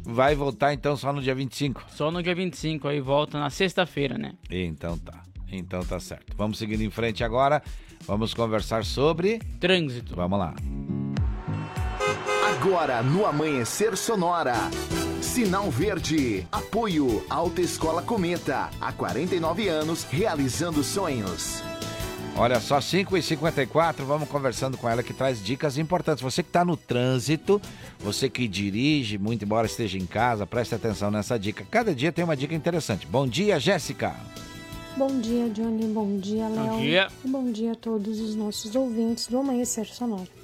[0.05, 1.83] Vai voltar então só no dia 25?
[1.89, 4.33] Só no dia 25, aí volta na sexta-feira, né?
[4.49, 6.33] Então tá, então tá certo.
[6.37, 7.61] Vamos seguindo em frente agora,
[8.07, 9.39] vamos conversar sobre...
[9.59, 10.15] Trânsito.
[10.15, 10.53] Vamos lá.
[12.63, 14.55] Agora no Amanhecer Sonora.
[15.21, 16.47] Sinal Verde.
[16.49, 18.69] Apoio Alta Escola Cometa.
[18.79, 21.61] Há 49 anos realizando sonhos.
[22.37, 26.23] Olha só, 5 e 54 vamos conversando com ela que traz dicas importantes.
[26.23, 27.61] Você que está no trânsito,
[27.99, 31.67] você que dirige, muito embora esteja em casa, preste atenção nessa dica.
[31.69, 33.05] Cada dia tem uma dica interessante.
[33.05, 34.15] Bom dia, Jéssica.
[34.95, 35.85] Bom dia, Johnny.
[35.87, 36.65] Bom dia, Léo.
[36.65, 37.07] Bom dia.
[37.25, 40.42] E bom dia a todos os nossos ouvintes do Amanhecer Sonora.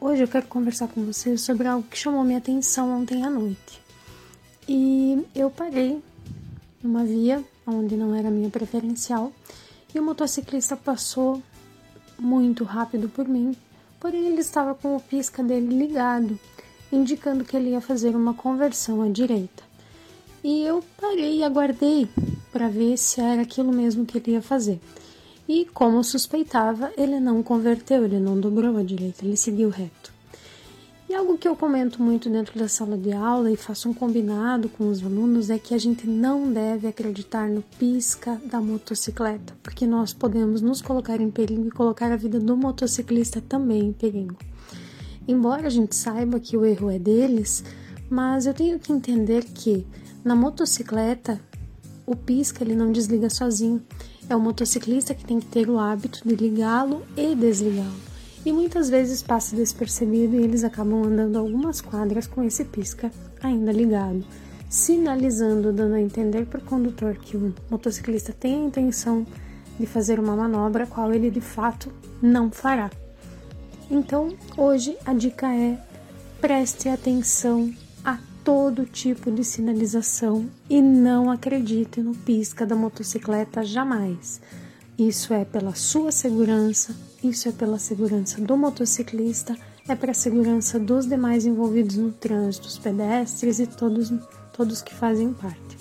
[0.00, 3.82] Hoje eu quero conversar com vocês sobre algo que chamou minha atenção ontem à noite.
[4.68, 6.00] E eu parei
[6.80, 9.32] numa via onde não era minha preferencial
[9.92, 11.42] e o motociclista passou
[12.16, 13.56] muito rápido por mim,
[13.98, 16.38] porém ele estava com o pisca dele ligado,
[16.92, 19.64] indicando que ele ia fazer uma conversão à direita.
[20.44, 22.08] E eu parei e aguardei
[22.52, 24.80] para ver se era aquilo mesmo que ele ia fazer.
[25.48, 30.12] E como suspeitava, ele não converteu, ele não dobrou à direita, ele seguiu reto.
[31.08, 34.68] E algo que eu comento muito dentro da sala de aula e faço um combinado
[34.68, 39.86] com os alunos é que a gente não deve acreditar no pisca da motocicleta, porque
[39.86, 44.36] nós podemos nos colocar em perigo e colocar a vida do motociclista também em perigo.
[45.26, 47.64] Embora a gente saiba que o erro é deles,
[48.10, 49.86] mas eu tenho que entender que
[50.22, 51.40] na motocicleta
[52.04, 53.82] o pisca ele não desliga sozinho.
[54.28, 58.08] É o motociclista que tem que ter o hábito de ligá-lo e desligá-lo
[58.44, 63.10] e muitas vezes passa despercebido e eles acabam andando algumas quadras com esse pisca
[63.42, 64.24] ainda ligado,
[64.68, 69.26] sinalizando, dando a entender para o condutor que o motociclista tem a intenção
[69.78, 72.90] de fazer uma manobra, qual ele de fato não fará.
[73.90, 75.78] Então, hoje a dica é
[76.40, 77.72] preste atenção
[78.48, 84.40] todo tipo de sinalização e não acredite no pisca da motocicleta jamais.
[84.98, 89.54] Isso é pela sua segurança, isso é pela segurança do motociclista,
[89.86, 94.10] é para a segurança dos demais envolvidos no trânsito, os pedestres e todos,
[94.54, 95.76] todos que fazem parte.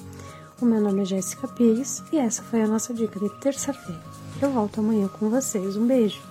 [0.61, 4.03] O meu nome é Jéssica Pires e essa foi a nossa dica de terça-feira.
[4.41, 5.77] Eu volto amanhã com vocês.
[5.77, 6.21] Um beijo.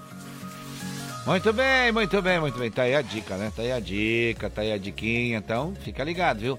[1.26, 2.70] Muito bem, muito bem, muito bem.
[2.70, 3.52] Tá aí a dica, né?
[3.54, 5.38] Tá aí a dica, tá aí a diquinha.
[5.38, 6.58] Então, fica ligado, viu?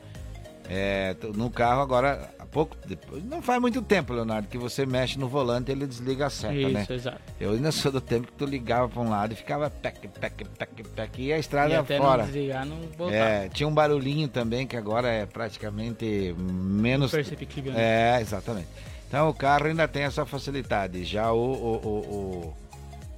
[0.69, 5.29] É, no carro agora, pouco depois, não faz muito tempo, Leonardo, que você mexe no
[5.29, 6.85] volante e ele desliga a seta, Isso, né?
[6.89, 7.21] exato.
[7.39, 10.43] Eu ainda sou do tempo que tu ligava para um lado e ficava pec, pec,
[10.43, 12.23] pec, pec, e a estrada E até fora.
[12.23, 13.09] não desligar, não.
[13.09, 17.13] É, tinha um barulhinho também que agora é praticamente menos.
[17.13, 18.17] Imperceptível, né?
[18.17, 18.67] É, exatamente.
[19.07, 22.53] Então o carro ainda tem essa facilidade, já o, o, o- o-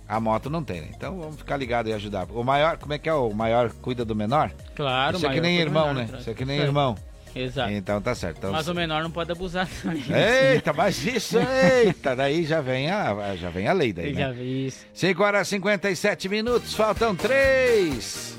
[0.09, 0.87] a moto não tem, né?
[0.95, 2.25] Então vamos ficar ligado e ajudar.
[2.31, 3.13] O maior, como é que é?
[3.13, 4.51] O maior cuida do menor?
[4.75, 6.17] Claro, Isso é que nem irmão, menor, né?
[6.19, 6.65] Isso é que nem aí.
[6.65, 6.97] irmão.
[7.35, 7.71] Exato.
[7.71, 8.39] Então tá certo.
[8.39, 10.03] Então, Mas o menor não pode abusar também.
[10.51, 14.33] Eita, mas isso, eita, daí já vem a, já vem a lei daí, Já né?
[14.33, 14.83] vi isso.
[14.95, 18.35] 5 horas e 57 minutos, faltam 3.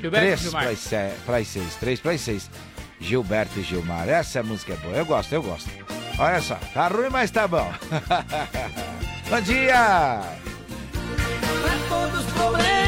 [0.00, 0.62] Gilberto 3 Gilmar.
[1.26, 2.50] para as 6, 3 para as 6.
[3.00, 5.68] Gilberto e Gilmar, essa música é boa, eu gosto, eu gosto.
[6.18, 7.70] Olha só, tá ruim, mas tá bom.
[9.28, 10.51] bom dia!
[12.42, 12.81] Para todos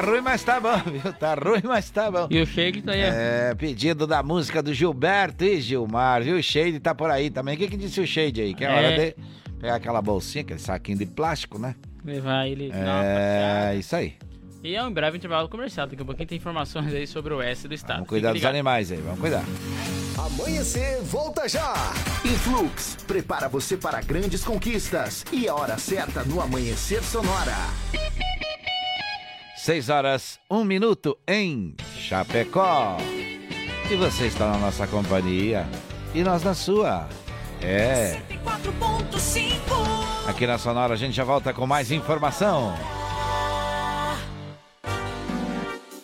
[0.00, 1.12] tá ruim, mas tá bom, viu?
[1.12, 2.26] Tá ruim, mas tá bom.
[2.30, 3.00] E o Shade tá aí.
[3.00, 6.36] É, pedido da música do Gilberto e Gilmar, viu?
[6.36, 7.54] O Shade tá por aí também.
[7.54, 8.54] O que que disse o Shade aí?
[8.54, 8.70] Que é É.
[8.76, 9.14] hora de
[9.60, 11.74] pegar aquela bolsinha, aquele saquinho de plástico, né?
[12.04, 12.70] Levar ele.
[12.72, 14.14] É, isso aí.
[14.62, 15.86] E é um breve intervalo comercial.
[15.86, 17.96] Daqui a pouquinho tem informações aí sobre o oeste do estado.
[17.96, 19.42] Vamos cuidar dos animais aí, vamos cuidar.
[20.18, 21.72] Amanhecer, volta já!
[22.24, 27.56] Influx prepara você para grandes conquistas e a hora certa no Amanhecer Sonora.
[29.70, 32.96] 6 horas, 1 minuto em Chapecó.
[33.88, 35.64] E você está na nossa companhia
[36.12, 37.08] e nós na sua.
[37.62, 38.20] É.
[38.44, 42.74] 4.5 Aqui na Sonora a gente já volta com mais informação.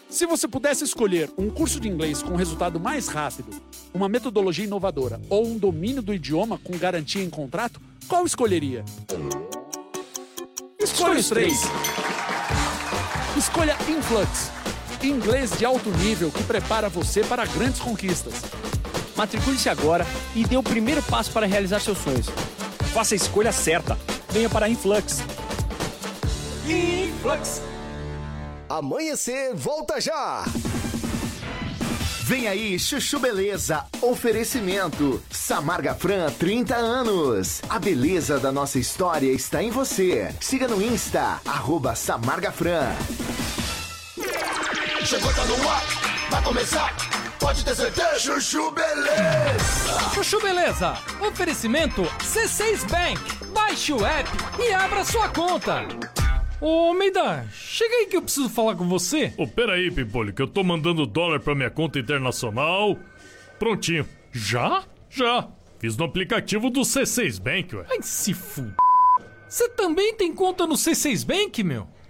[0.08, 3.50] Se você pudesse escolher um curso de inglês com resultado mais rápido,
[3.92, 8.84] uma metodologia inovadora ou um domínio do idioma com garantia em contrato, qual escolheria?
[10.78, 11.62] Escolha os três.
[13.36, 14.50] Escolha Influx.
[15.02, 18.32] Inglês de alto nível que prepara você para grandes conquistas.
[19.14, 22.26] Matricule-se agora e dê o primeiro passo para realizar seus sonhos.
[22.94, 23.98] Faça a escolha certa.
[24.30, 25.22] Venha para a Influx.
[26.66, 27.60] Influx.
[28.68, 30.42] Amanhecer, volta já!
[32.26, 33.84] Vem aí, Chuchu Beleza.
[34.02, 35.22] Oferecimento.
[35.30, 37.62] Samarga Fran, 30 anos.
[37.68, 40.34] A beleza da nossa história está em você.
[40.40, 42.92] Siga no Insta, arroba Samarga Fran.
[45.04, 45.84] Chegou, tá no ar,
[46.28, 46.96] vai começar.
[47.38, 48.18] Pode ter certeza.
[48.18, 50.10] Chuchu Beleza.
[50.12, 50.98] Chuchu Beleza.
[51.20, 53.46] Oferecimento C6 Bank.
[53.54, 55.86] Baixe o app e abra sua conta.
[56.60, 59.32] Ô, Meida, chega aí que eu preciso falar com você.
[59.36, 62.96] Ô, peraí, Pimpolho, que eu tô mandando dólar pra minha conta internacional.
[63.58, 64.06] Prontinho.
[64.32, 64.84] Já?
[65.10, 65.48] Já.
[65.78, 67.84] Fiz no aplicativo do C6 Bank, ué.
[67.90, 68.74] Ai, se fuder.
[69.48, 71.86] Você também tem conta no C6 Bank, meu?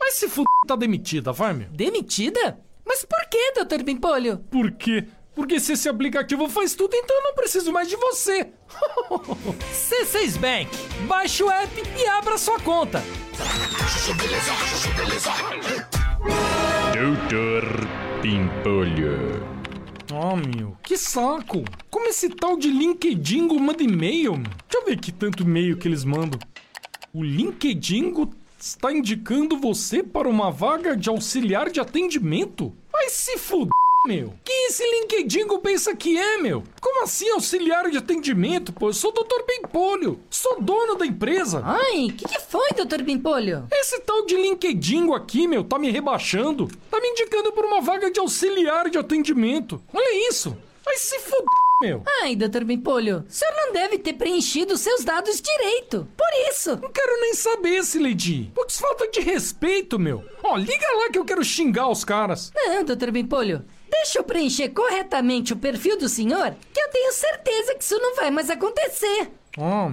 [0.00, 1.68] Mas se fuder, tá demitida, vai, meu.
[1.70, 2.58] Demitida?
[2.86, 3.82] Mas por que, Dr.
[3.82, 4.38] Bimpolho?
[4.50, 5.06] Por quê?
[5.34, 8.48] Porque se esse aplicativo faz tudo, então eu não preciso mais de você.
[9.72, 10.68] C6 Bank.
[11.06, 13.02] Baixe o app e abra sua conta.
[16.92, 17.62] Doutor
[18.20, 19.46] Pimpolho.
[20.12, 21.62] Oh, meu, que saco.
[21.88, 24.32] Como esse tal de LinkedIn manda e-mail?
[24.32, 24.42] meu?
[24.42, 26.40] Deixa eu ver que tanto e-mail que eles mandam.
[27.14, 28.12] O LinkedIn
[28.58, 32.72] está indicando você para uma vaga de auxiliar de atendimento?
[32.90, 33.70] Vai se fuder,
[34.06, 34.34] meu.
[34.44, 36.64] Quem esse LinkedIn pensa que é, meu?
[36.80, 38.72] Como assim auxiliar de atendimento?
[38.72, 39.42] Pô, eu sou o Dr.
[39.46, 40.20] Pimpolho.
[40.28, 41.62] Sou dono da empresa.
[41.64, 43.02] Ai, o que, que foi, Dr.
[43.02, 43.66] Bimpolho?
[43.70, 46.68] Esse tal de LinkedIn aqui, meu, tá me rebaixando.
[46.90, 49.80] Tá me indicando por uma vaga de auxiliar de atendimento.
[49.92, 50.56] Olha isso.
[50.84, 52.02] Vai se fuder, meu.
[52.22, 52.64] Ai, Dr.
[52.64, 56.08] Bimpolho, o senhor não deve ter preenchido seus dados direito.
[56.16, 56.76] Por isso.
[56.76, 58.50] Não quero nem saber, Sileidi.
[58.54, 60.24] Putz, falta de respeito, meu.
[60.42, 62.52] Ó, liga lá que eu quero xingar os caras.
[62.54, 63.10] Não, Dr.
[63.10, 63.64] Bimpolho.
[63.90, 68.14] Deixa eu preencher corretamente o perfil do senhor, que eu tenho certeza que isso não
[68.16, 69.30] vai mais acontecer.
[69.58, 69.92] Ah,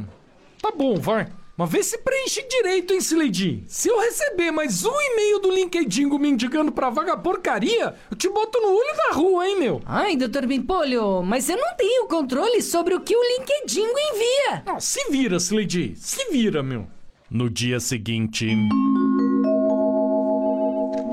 [0.61, 1.31] tá bom, vai.
[1.57, 3.63] Mas vê se preenche direito, hein, Sileidi.
[3.67, 8.27] Se eu receber mais um e-mail do LinkedIn me indicando pra vaga porcaria, eu te
[8.27, 9.81] boto no olho da rua, hein, meu.
[9.85, 10.45] Ai, Dr.
[10.45, 14.63] Bimpolho, mas eu não tenho controle sobre o que o LinkedIn envia.
[14.65, 15.95] Ah, se vira, Sileidi.
[15.95, 16.87] Se vira, meu.
[17.29, 18.49] No dia seguinte.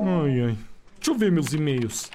[0.05, 0.59] Ai, ai.
[0.97, 2.11] Deixa eu ver meus e-mails.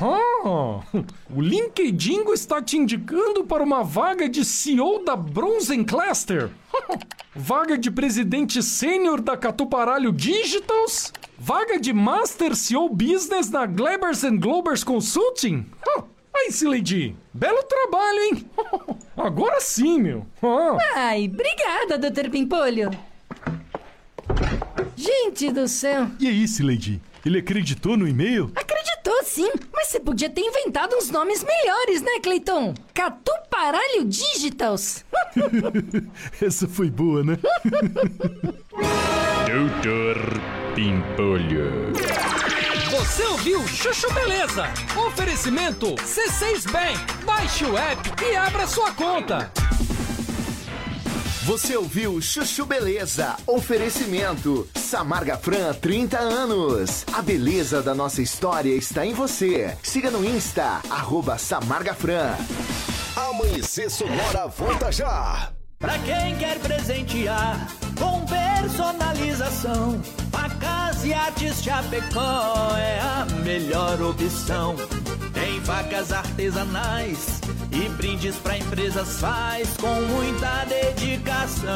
[0.00, 0.82] Ah,
[1.34, 6.50] o LinkedIn está te indicando para uma vaga de CEO da Bronzen Cluster.
[7.34, 11.12] vaga de presidente sênior da Catuparalho Digitals.
[11.38, 15.66] Vaga de Master CEO Business na Glebers Globers Consulting.
[15.88, 16.02] Ah,
[16.38, 18.50] Aí, Sileidi, belo trabalho, hein?
[19.16, 20.26] Agora sim, meu.
[20.42, 20.76] Ah.
[20.94, 22.28] Ai, obrigada, Dr.
[22.30, 22.90] Pimpolho.
[24.94, 26.08] Gente do céu.
[26.20, 27.00] E aí, Sileidi?
[27.26, 28.52] Ele acreditou no e-mail?
[28.54, 32.72] Acreditou sim, mas você podia ter inventado uns nomes melhores, né, Cleiton?
[32.94, 35.04] Catuparalho Digitals.
[36.40, 37.36] Essa foi boa, né?
[39.44, 40.40] Doutor
[40.76, 41.92] Pimpolho.
[42.92, 44.68] Você ouviu Chuchu Beleza?
[45.08, 47.24] Oferecimento C6 Bank.
[47.24, 49.50] Baixe o app e abra sua conta.
[51.46, 53.36] Você ouviu Chuchu Beleza?
[53.46, 54.68] Oferecimento.
[54.74, 57.04] Samarga Fran, 30 anos.
[57.12, 59.78] A beleza da nossa história está em você.
[59.80, 62.34] Siga no Insta, arroba Samarga Fran.
[63.14, 65.55] Amanhecer Sonora volta já.
[65.78, 67.68] Pra quem quer presentear
[67.98, 70.00] com personalização,
[70.32, 74.74] facas e artes Chapecó é a melhor opção.
[75.34, 81.66] Tem facas artesanais e brindes pra empresas faz com muita dedicação.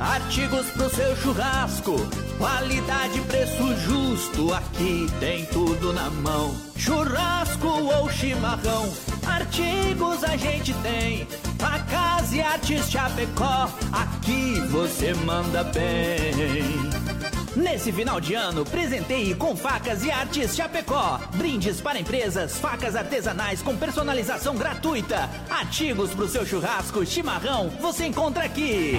[0.00, 1.94] Artigos pro seu churrasco,
[2.38, 6.56] qualidade preço justo, aqui tem tudo na mão.
[6.74, 8.90] Churrasco ou chimarrão,
[9.26, 11.26] artigos a gente tem.
[11.58, 16.32] Facas e artes Chapecó, aqui você manda bem.
[17.54, 21.20] Nesse final de ano, presenteie com facas e artes Chapecó.
[21.34, 25.28] Brindes para empresas, facas artesanais com personalização gratuita.
[25.50, 28.98] Artigos para o seu churrasco, chimarrão, você encontra aqui.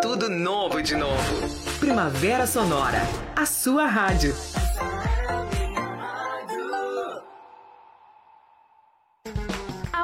[0.00, 1.48] Tudo novo de novo.
[1.78, 3.02] Primavera Sonora,
[3.36, 4.34] a sua rádio.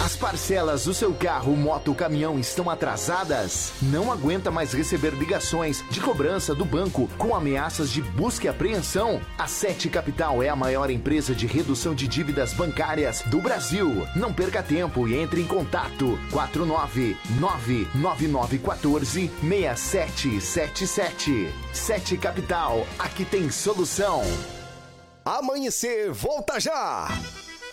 [0.00, 3.72] As parcelas do seu carro, moto caminhão estão atrasadas?
[3.80, 9.20] Não aguenta mais receber ligações de cobrança do banco com ameaças de busca e apreensão?
[9.38, 14.06] A Sete Capital é a maior empresa de redução de dívidas bancárias do Brasil.
[14.16, 21.54] Não perca tempo e entre em contato 4999914 6777.
[21.72, 24.22] Sete Capital, aqui tem solução.
[25.24, 27.08] Amanhecer volta já.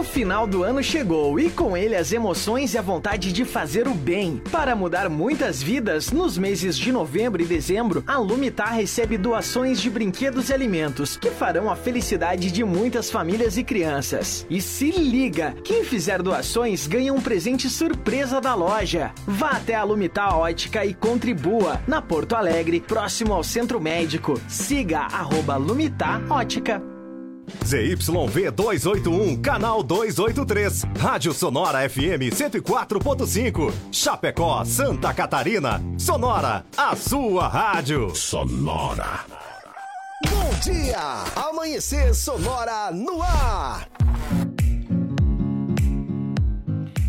[0.00, 3.86] O final do ano chegou e com ele as emoções e a vontade de fazer
[3.86, 4.42] o bem.
[4.50, 9.90] Para mudar muitas vidas, nos meses de novembro e dezembro, a Lumitar recebe doações de
[9.90, 14.46] brinquedos e alimentos que farão a felicidade de muitas famílias e crianças.
[14.48, 19.12] E se liga, quem fizer doações ganha um presente surpresa da loja.
[19.26, 24.40] Vá até a Lumitar Ótica e contribua na Porto Alegre, próximo ao Centro Médico.
[24.48, 26.89] Siga arroba Lumitar Ótica.
[27.64, 30.84] ZYV 281, canal 283.
[30.98, 33.72] Rádio Sonora FM 104.5.
[33.92, 35.80] Chapecó, Santa Catarina.
[35.98, 38.14] Sonora, a sua rádio.
[38.14, 39.20] Sonora.
[40.28, 41.24] Bom dia!
[41.36, 43.88] Amanhecer Sonora no ar.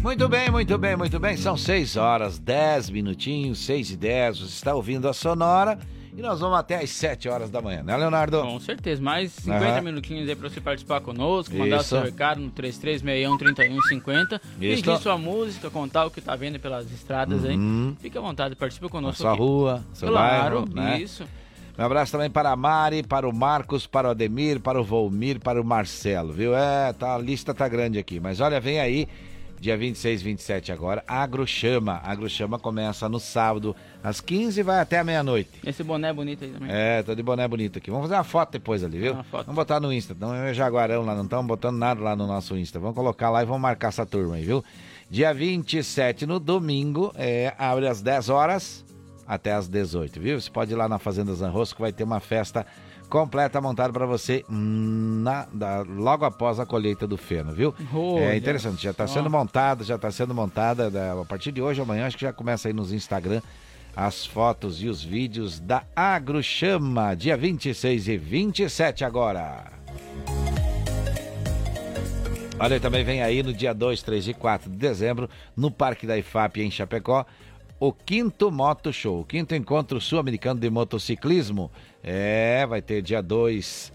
[0.02, 1.38] Muito bem, muito bem, muito bem.
[1.38, 4.40] São 6 horas, 10 minutinhos, 6 e 10.
[4.40, 5.78] Você está ouvindo a Sonora
[6.16, 8.42] E nós vamos até às 7 horas da manhã, né, Leonardo?
[8.42, 9.02] Com certeza.
[9.02, 9.82] Mais 50 Aham.
[9.82, 11.86] minutinhos aí pra você participar conosco, mandar Isso.
[11.90, 14.42] seu recado no 3361-3150.
[14.60, 14.84] Isso.
[14.84, 17.90] Pedir sua música, contar o que tá vendo pelas estradas Uhum.
[17.98, 17.98] aí.
[18.02, 19.22] Fique à vontade, participe Na conosco.
[19.22, 19.40] sua aqui.
[19.42, 21.00] rua, seu Claro, bairro, né?
[21.02, 21.24] isso.
[21.78, 25.40] Um abraço também para a Mari, para o Marcos, para o Ademir, para o Volmir,
[25.40, 26.54] para o Marcelo, viu?
[26.56, 28.20] É, tá, a lista tá grande aqui.
[28.20, 29.08] Mas olha, vem aí,
[29.62, 32.02] dia 26, 27 agora, Agrochama.
[32.04, 35.52] Agrochama começa no sábado, às 15 e vai até a meia-noite.
[35.64, 36.68] Esse boné é bonito aí também.
[36.72, 37.92] É, tô de boné bonito aqui.
[37.92, 39.18] Vamos fazer uma foto depois ali, viu?
[39.32, 40.18] Vamos botar no Insta.
[40.20, 42.80] Não é Jaguarão lá, não estamos botando nada lá no nosso Insta.
[42.80, 44.66] Vamos colocar lá e vamos marcar essa turma aí, viu?
[45.08, 48.84] Dia 27, no domingo, é, abre às 10 horas
[49.28, 50.42] até às 18, viu?
[50.42, 52.66] Você pode ir lá na Fazenda Zanrosco, vai ter uma festa
[53.12, 57.76] completa montada para você na, da- logo após a colheita do feno, viu?
[57.94, 61.62] Olha é interessante, já está sendo montada, já está sendo montada da- a partir de
[61.62, 63.42] hoje amanhã, acho que já começa aí nos Instagram
[63.94, 69.66] as fotos e os vídeos da Agrochama, dia 26 e 27 agora.
[72.58, 76.18] Olha, também vem aí no dia 2, 3 e 4 de dezembro, no Parque da
[76.18, 77.26] IFAP em Chapecó,
[77.80, 81.70] o quinto Moto Show, o quinto encontro sul-americano de motociclismo.
[82.04, 83.94] É, vai ter dia 2,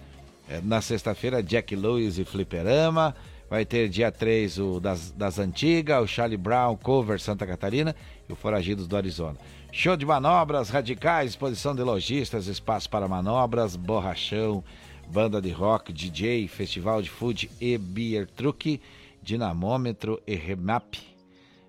[0.49, 3.15] é, na sexta-feira, Jack Lewis e Fliperama.
[3.49, 7.95] Vai ter dia 3 o das, das Antigas, o Charlie Brown Cover Santa Catarina
[8.29, 9.37] e o Foragidos do Arizona.
[9.73, 14.65] Show de manobras radicais, exposição de lojistas, espaço para manobras, borrachão,
[15.09, 18.81] banda de rock, DJ, festival de food e beer truck,
[19.23, 20.97] dinamômetro e remap.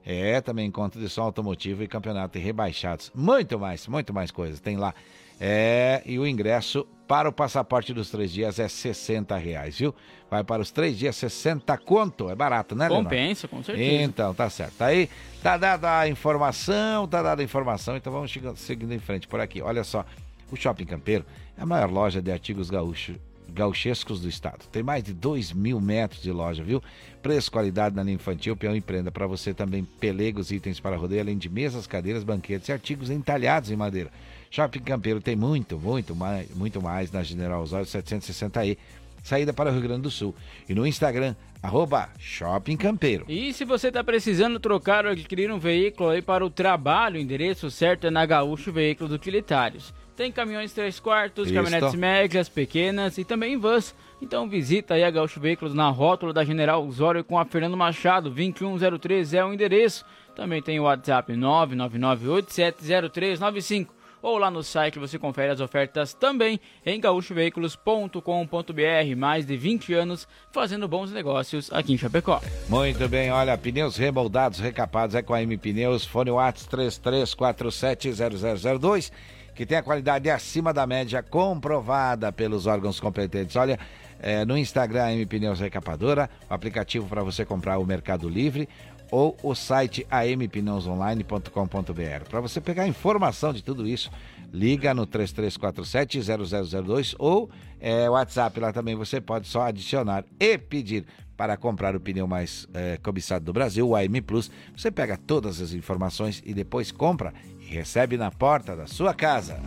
[0.05, 3.11] É, também encontro de som automotivo e campeonato de rebaixados.
[3.13, 4.95] Muito mais, muito mais coisas tem lá.
[5.39, 9.95] É, e o ingresso para o passaporte dos três dias é 60 reais, viu?
[10.29, 12.29] Vai para os três dias, 60 conto.
[12.29, 13.09] É barato, né, Leonardo?
[13.09, 14.03] Compensa, com certeza.
[14.03, 14.81] Então, tá certo.
[14.81, 15.09] Aí,
[15.41, 19.39] tá dada a informação, tá dada a informação, então vamos chegando, seguindo em frente por
[19.39, 19.61] aqui.
[19.61, 20.05] Olha só,
[20.51, 21.25] o Shopping Campeiro
[21.57, 23.15] é a maior loja de artigos gaúcho,
[23.49, 24.65] gauchescos do estado.
[24.69, 26.83] Tem mais de 2 mil metros de loja, viu?
[27.21, 29.11] Preço, qualidade na linha infantil, peão e prenda.
[29.11, 33.71] Para você também, pelegos, itens para rodeio, além de mesas, cadeiras, banquetes e artigos entalhados
[33.71, 34.11] em madeira.
[34.49, 38.77] Shopping Campeiro tem muito, muito mais, muito mais na General Osório 760E.
[39.23, 40.33] Saída para o Rio Grande do Sul.
[40.69, 43.25] E no Instagram, arroba Shopping Campeiro.
[43.27, 47.19] E se você está precisando trocar ou adquirir um veículo aí para o trabalho, o
[47.19, 49.93] endereço certo é na Gaúcho Veículos Utilitários.
[50.15, 51.55] Tem caminhões 3 quartos, Isto.
[51.55, 53.93] caminhonetes médias, pequenas e também vans.
[54.21, 58.29] Então visita aí a Gaúcho Veículos na rótula da General Osório com a Fernando Machado,
[58.29, 60.05] 2103 é o endereço.
[60.35, 66.99] Também tem o WhatsApp 999870395 ou lá no site você confere as ofertas também em
[66.99, 69.15] gaúchoveículos.com.br.
[69.17, 72.41] Mais de 20 anos fazendo bons negócios aqui em Chapecó.
[72.69, 79.11] Muito bem, olha, pneus remoldados, recapados é com a M Pneus, fone Whats 33470002,
[79.55, 83.55] que tem a qualidade acima da média comprovada pelos órgãos competentes.
[83.55, 83.79] Olha,
[84.19, 88.67] é, no Instagram M Pneus Recapadora, o aplicativo para você comprar o Mercado Livre
[89.11, 92.29] ou o site ampneusonline.com.br.
[92.29, 94.11] Para você pegar informação de tudo isso,
[94.51, 101.05] liga no 3347-0002 ou é, WhatsApp lá também você pode só adicionar e pedir
[101.35, 104.49] para comprar o pneu mais é, cobiçado do Brasil, o AM Plus.
[104.75, 107.31] Você pega todas as informações e depois compra
[107.61, 109.61] e recebe na porta da sua casa.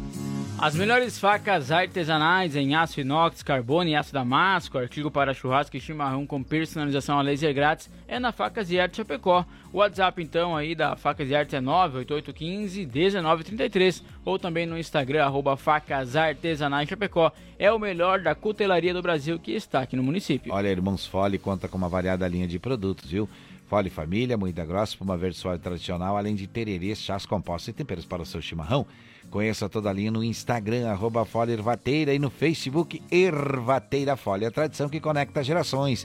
[0.62, 5.80] As melhores facas artesanais em aço inox, carbono e aço damasco, artigo para churrasco e
[5.80, 9.46] chimarrão com personalização a laser grátis, é na Facas e Arte Chapecó.
[9.72, 15.56] O WhatsApp então aí da Facas e Arte é 98815-1933 ou também no Instagram, arroba
[15.56, 17.32] Facas Artesanais Chapecó.
[17.58, 20.52] É o melhor da cutelaria do Brasil que está aqui no município.
[20.52, 23.26] Olha, Irmãos Fole conta com uma variada linha de produtos, viu?
[23.66, 28.04] Fole Família, moída grossa, espuma verde suave tradicional, além de tererês, chás compostos e temperos
[28.04, 28.86] para o seu chimarrão.
[29.30, 34.50] Conheça toda a linha no Instagram, arroba Fole Ervateira e no Facebook Ervateira Fole, a
[34.50, 36.04] tradição que conecta gerações.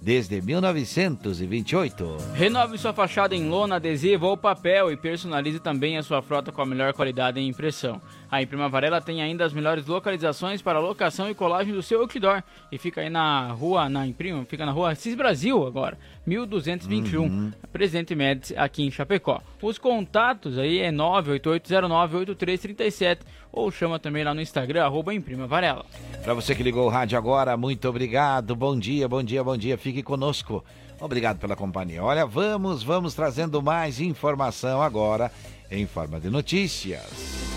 [0.00, 2.18] Desde 1928.
[2.34, 6.60] Renove sua fachada em lona, adesivo ou papel e personalize também a sua frota com
[6.60, 8.00] a melhor qualidade em impressão.
[8.30, 12.42] A Imprima Varela tem ainda as melhores localizações para locação e colagem do seu outdoor
[12.72, 15.96] e fica aí na rua, na Imprima, fica na rua Assis Brasil agora,
[16.26, 17.52] 1221, Uhum.
[17.72, 19.40] Presidente Médici aqui em Chapecó.
[19.62, 23.18] Os contatos aí é 988098337
[23.52, 25.84] ou chama também lá no Instagram, arroba Imprima Varela.
[26.22, 28.54] Para você que ligou o rádio agora, muito obrigado.
[28.54, 29.78] Bom dia, bom dia, bom dia.
[29.78, 30.64] Fique conosco.
[31.00, 32.02] Obrigado pela companhia.
[32.02, 35.30] Olha, vamos, vamos trazendo mais informação agora
[35.70, 37.55] em forma de notícias.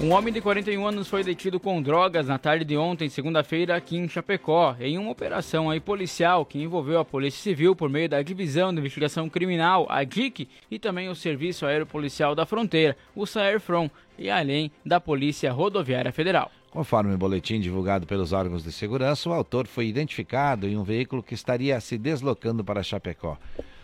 [0.00, 3.96] Um homem de 41 anos foi detido com drogas na tarde de ontem, segunda-feira, aqui
[3.96, 8.20] em Chapecó, em uma operação aí policial que envolveu a Polícia Civil por meio da
[8.20, 13.24] Divisão de Investigação Criminal, a DIC, e também o Serviço Aéreo Policial da Fronteira, o
[13.24, 13.88] SAERFRON,
[14.18, 16.50] e além da Polícia Rodoviária Federal.
[16.70, 21.22] Conforme o boletim divulgado pelos órgãos de segurança, o autor foi identificado em um veículo
[21.22, 23.38] que estaria se deslocando para Chapecó,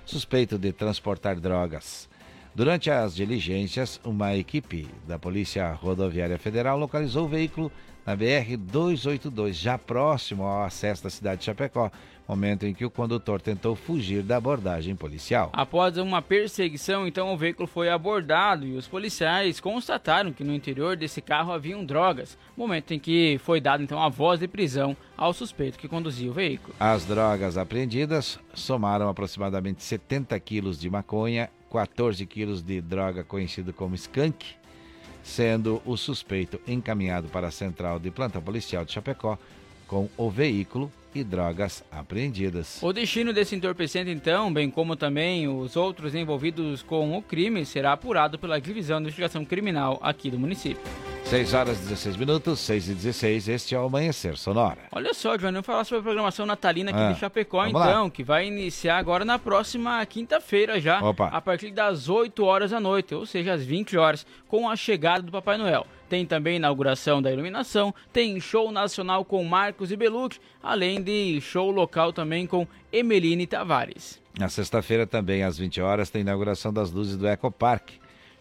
[0.05, 2.10] suspeito de transportar drogas.
[2.53, 7.71] Durante as diligências, uma equipe da Polícia Rodoviária Federal localizou o veículo
[8.05, 11.93] na BR-282, já próximo ao acesso da cidade de Chapecó,
[12.27, 15.51] momento em que o condutor tentou fugir da abordagem policial.
[15.53, 20.97] Após uma perseguição, então o veículo foi abordado e os policiais constataram que no interior
[20.97, 25.33] desse carro haviam drogas, momento em que foi dada então a voz de prisão ao
[25.33, 26.75] suspeito que conduzia o veículo.
[26.81, 33.95] As drogas apreendidas somaram aproximadamente 70 quilos de maconha 14 quilos de droga conhecida como
[33.95, 34.45] skunk,
[35.23, 39.39] sendo o suspeito encaminhado para a central de planta policial de Chapecó
[39.87, 42.79] com o veículo e drogas apreendidas.
[42.83, 47.93] O destino desse entorpecente, então, bem como também os outros envolvidos com o crime, será
[47.93, 50.83] apurado pela Divisão de Investigação Criminal aqui do município.
[51.25, 54.79] 6 horas e 16 minutos, 6 e 16, este é o Amanhecer Sonora.
[54.91, 58.11] Olha só, Johnny, vamos falar sobre a programação natalina aqui ah, de Chapecó, então, lá.
[58.11, 61.29] que vai iniciar agora na próxima quinta-feira já, Opa.
[61.29, 65.23] a partir das 8 horas da noite, ou seja, às 20 horas, com a chegada
[65.23, 65.87] do Papai Noel.
[66.09, 71.71] Tem também inauguração da iluminação, tem show nacional com Marcos e Belucci, além de show
[71.71, 74.21] local também com Emeline Tavares.
[74.39, 77.91] Na sexta-feira também, às 20 horas, tem inauguração das luzes do Eco Park.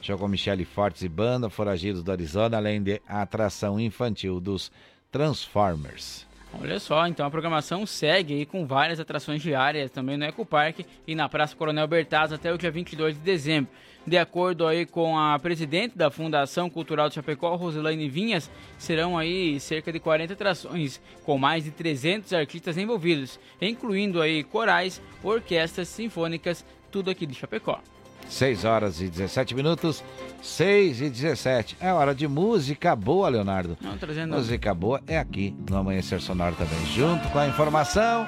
[0.01, 4.71] Show com Michele Fortes e banda, Foragidos do Arizona, além de atração infantil dos
[5.11, 6.25] Transformers.
[6.59, 10.79] Olha só, então a programação segue aí com várias atrações diárias também no Eco Park
[11.05, 13.69] e na Praça Coronel Bertaz até o dia 22 de dezembro.
[14.05, 19.59] De acordo aí com a presidente da Fundação Cultural de Chapecó, Roselaine Vinhas, serão aí
[19.59, 26.65] cerca de 40 atrações com mais de 300 artistas envolvidos, incluindo aí corais, orquestras sinfônicas,
[26.91, 27.79] tudo aqui de Chapecó.
[28.27, 30.03] 6 horas e 17 minutos,
[30.41, 31.77] 6 e 17.
[31.79, 33.77] É hora de música boa, Leonardo.
[33.81, 34.35] Não, trazendo...
[34.35, 38.27] Música boa é aqui no Amanhecer Sonoro também, junto com a informação.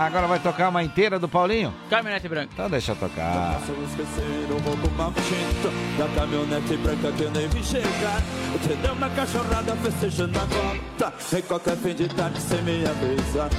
[0.00, 1.74] Agora vai tocar uma inteira do Paulinho?
[1.90, 2.48] Caminhonete branca.
[2.54, 3.34] Então deixa eu tocar.
[3.34, 8.22] Não posso esquecer o roubo maldito da caminhonete branca que eu nem vi chegar.
[8.62, 11.36] Te deu uma cachorrada festejando a volta.
[11.36, 13.50] Em qualquer fim de tarde sem me avisar.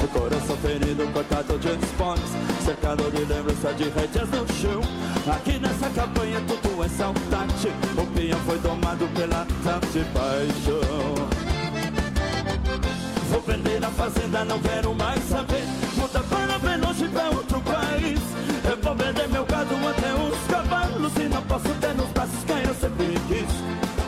[0.00, 2.30] O coração ferido, cortado de pontes
[2.64, 4.80] Cercado de lembrança de rédeas no chão
[5.34, 11.28] Aqui nessa campanha tudo é saudade O peão foi domado pela tanta paixão
[13.28, 15.67] Vou vender a fazenda, não quero mais saber
[21.08, 23.50] cavalos E não posso ter nos braços quem eu sempre quis?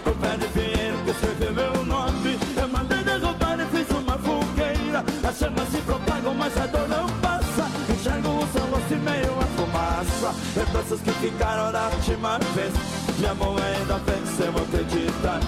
[0.06, 2.39] O pé de Pinheiro que escreveu meu nome.
[2.56, 5.05] Eu mandei derrubar e fiz uma fogueira.
[5.27, 7.66] As chamas se propagam, mas a dor não passa.
[7.93, 10.35] Enxergo o seu rosto e meio a fumaça.
[10.56, 12.72] Lembranças que ficaram da última vez.
[13.18, 15.40] Minha mão ainda venceu acreditar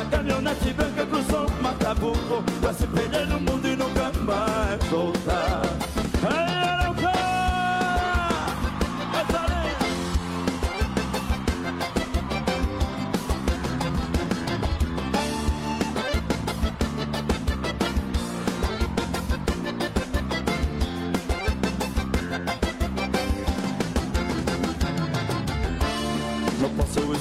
[0.00, 2.42] A caminhonete branca cruzou Matabuco.
[2.60, 5.62] Pra se perder no mundo e nunca mais voltar.
[6.22, 6.75] Ei,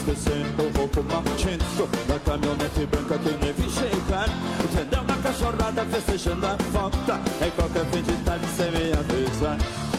[0.06, 4.30] posso esquecer o roubo maldito Da caminhonete branca que nem vi chegar
[4.64, 5.03] Entendeu?
[5.03, 9.57] Na cachorrada festejando a volta Em qualquer fim de tarde sem me avisar.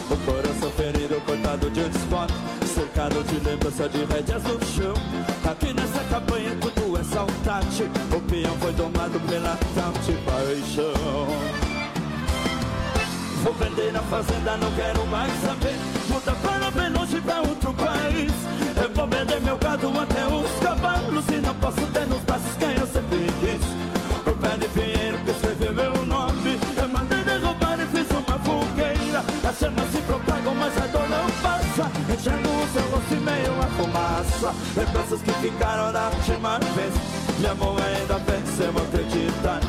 [0.09, 2.33] O coração ferido, cortado de um desponto
[2.65, 4.93] Cercado de lembrança de rédeas no chão.
[5.49, 7.83] Aqui nessa campanha tudo é saudade.
[8.15, 11.27] O peão foi domado pela tal de paixão.
[13.43, 15.75] Vou vender a fazenda, não quero mais saber.
[16.07, 21.25] Muda para bem longe pra outro país Eu vou vender meu gado até os cavalos
[21.29, 23.63] E não posso ter nos braços quem eu sempre quis.
[24.25, 29.23] O pé de pinheiro que escreveu meu nome Eu mandei derrubar e fiz uma fogueira.
[29.47, 31.91] As chamas se propagam, mas a dor não passa.
[32.11, 34.55] Enxergo o seu rosto e meio a fumaça.
[34.75, 36.93] Lembranças que ficaram da última vez.
[37.39, 39.59] Minha mão ainda venceu acreditar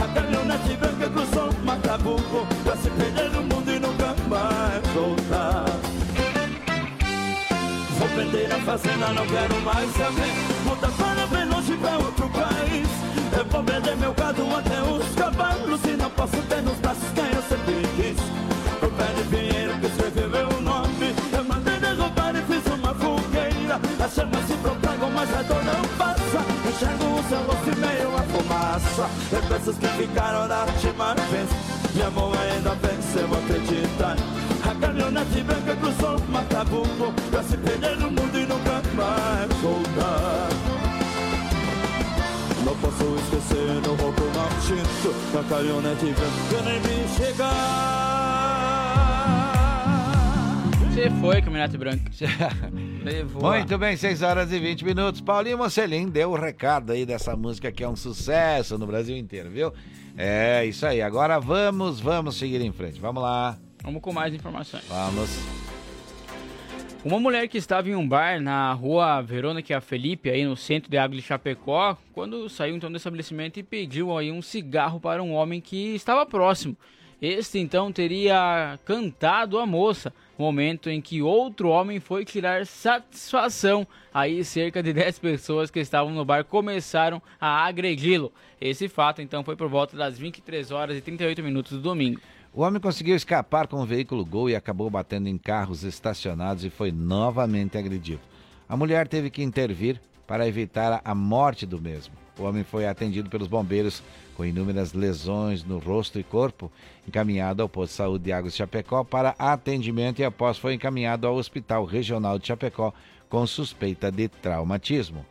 [0.00, 5.95] A caminhonete branca cruzou Matabuco Pra se perder no mundo e nunca mais voltar
[8.16, 10.32] Vender a fazenda, não quero mais saber.
[10.64, 12.88] Muda para bem longe pra outro país.
[13.38, 17.26] Eu vou vender meu gado até os cavalos E não posso ter nos braços quem
[17.26, 18.18] eu sempre quis.
[18.82, 21.14] O pé de pinheiro que escreveu meu nome.
[21.32, 23.80] Eu mandei derrubar e fiz uma fogueira.
[24.04, 26.40] As chamas se propagam, mas a dor não passa.
[26.68, 27.22] Enxergo o
[28.96, 31.48] força, lembranças que ficaram da última vez.
[31.94, 34.16] Minha mão ainda vence, eu vou acreditar.
[34.64, 40.48] A caminhonete branca cruzou o Matabuco Pra se perder no mundo e nunca mais voltar
[42.64, 48.36] Não posso esquecer no roubo maldito Da caminhonete branca nem me chegar
[50.96, 52.10] Você foi, caminhonete branca.
[53.04, 53.52] Levou.
[53.52, 55.20] Muito bem, 6 horas e 20 minutos.
[55.20, 59.50] Paulinho Mocelin deu o recado aí dessa música que é um sucesso no Brasil inteiro,
[59.50, 59.72] viu?
[60.16, 61.02] É isso aí.
[61.02, 62.98] Agora vamos, vamos seguir em frente.
[62.98, 63.58] Vamos lá.
[63.86, 64.82] Vamos com mais informações.
[64.88, 65.30] Vamos.
[67.04, 70.98] Uma mulher que estava em um bar na rua Verônica Felipe, aí no centro de
[70.98, 75.32] Água de Chapecó, quando saiu então do estabelecimento e pediu aí um cigarro para um
[75.32, 76.76] homem que estava próximo.
[77.22, 83.86] Este então teria cantado a moça, momento em que outro homem foi tirar satisfação.
[84.12, 88.32] Aí cerca de 10 pessoas que estavam no bar começaram a agredi-lo.
[88.60, 92.20] Esse fato então foi por volta das 23 horas e 38 minutos do domingo.
[92.56, 96.70] O homem conseguiu escapar com o veículo Gol e acabou batendo em carros estacionados e
[96.70, 98.22] foi novamente agredido.
[98.66, 102.14] A mulher teve que intervir para evitar a morte do mesmo.
[102.38, 104.02] O homem foi atendido pelos bombeiros
[104.34, 106.72] com inúmeras lesões no rosto e corpo,
[107.06, 111.26] encaminhado ao posto de saúde de Águas de Chapecó para atendimento e após foi encaminhado
[111.26, 112.90] ao Hospital Regional de Chapecó
[113.28, 115.26] com suspeita de traumatismo.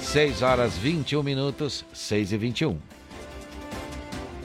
[0.00, 2.78] 6 horas 21 minutos, 6 e 21.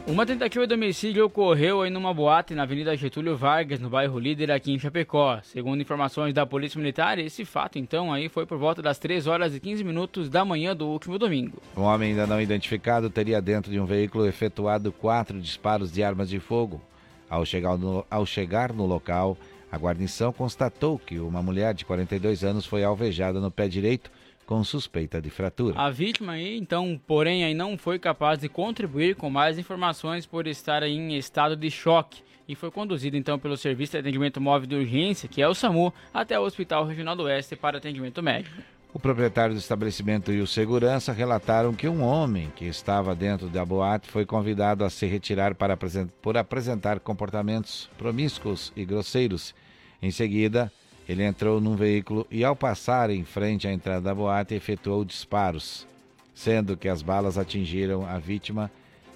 [0.06, 4.52] Uma tentativa de homicídio ocorreu aí numa boate na Avenida Getúlio Vargas, no bairro Líder,
[4.52, 5.40] aqui em Chapecó.
[5.42, 9.56] Segundo informações da Polícia Militar, esse fato então aí foi por volta das 3 horas
[9.56, 11.62] e 15 minutos da manhã do último domingo.
[11.78, 16.28] Um homem ainda não identificado teria dentro de um veículo efetuado quatro disparos de armas
[16.28, 16.82] de fogo.
[17.30, 19.38] Ao chegar no, ao chegar no local,
[19.72, 24.12] a guarnição constatou que uma mulher de 42 anos foi alvejada no pé direito
[24.54, 25.80] com suspeita de fratura.
[25.80, 30.84] A vítima então, porém, aí não foi capaz de contribuir com mais informações por estar
[30.84, 35.28] em estado de choque e foi conduzida então pelo Serviço de Atendimento Móvel de Urgência,
[35.28, 38.56] que é o SAMU, até o Hospital Regional do Oeste para atendimento médico.
[38.94, 43.66] O proprietário do estabelecimento e o segurança relataram que um homem que estava dentro da
[43.66, 45.76] boate foi convidado a se retirar para
[46.22, 49.56] por apresentar comportamentos promíscuos e grosseiros.
[50.00, 50.72] Em seguida,
[51.08, 55.88] ele entrou num veículo e, ao passar em frente à entrada da boate, efetuou disparos,
[56.34, 58.72] sendo que as balas atingiram a vítima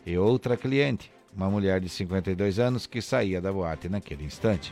[0.05, 4.71] e outra cliente, uma mulher de 52 anos que saía da boate naquele instante.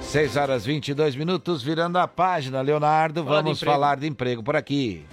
[0.00, 3.24] 6 horas 22 minutos, virando a página, Leonardo.
[3.24, 3.72] Fala de vamos emprego.
[3.72, 5.04] falar de emprego por aqui.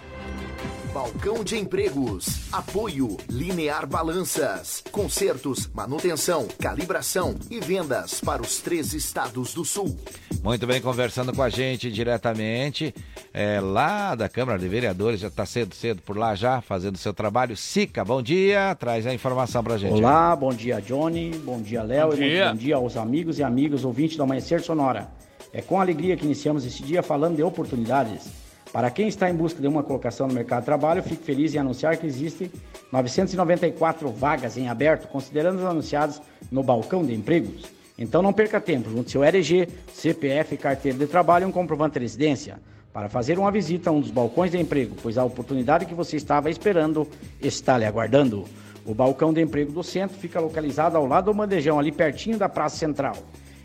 [0.93, 2.47] Balcão de Empregos.
[2.51, 4.83] Apoio Linear Balanças.
[4.91, 9.97] Consertos, manutenção, calibração e vendas para os três estados do sul.
[10.43, 12.93] Muito bem, conversando com a gente diretamente
[13.33, 17.11] é, lá da Câmara de Vereadores, já está cedo, cedo por lá já, fazendo seu
[17.11, 17.57] trabalho.
[17.57, 19.95] Sica, bom dia, traz a informação pra gente.
[19.95, 22.49] Olá, bom dia Johnny, bom dia Léo Bom e dia.
[22.49, 25.09] bom dia aos amigos e amigas ouvintes do Amanhecer Sonora.
[25.51, 28.42] É com alegria que iniciamos esse dia falando de oportunidades.
[28.73, 31.59] Para quem está em busca de uma colocação no mercado de trabalho, fico feliz em
[31.59, 32.51] anunciar que existem
[32.91, 36.19] 994 vagas em aberto, considerando as anunciadas
[36.51, 37.65] no balcão de empregos.
[37.99, 41.99] Então não perca tempo, junte seu RG, CPF, carteira de trabalho e um comprovante de
[41.99, 42.59] residência
[42.91, 46.17] para fazer uma visita a um dos balcões de emprego, pois a oportunidade que você
[46.17, 47.07] estava esperando
[47.39, 48.45] está lhe aguardando.
[48.85, 52.49] O balcão de emprego do centro fica localizado ao lado do bandejão, ali pertinho da
[52.49, 53.15] Praça Central.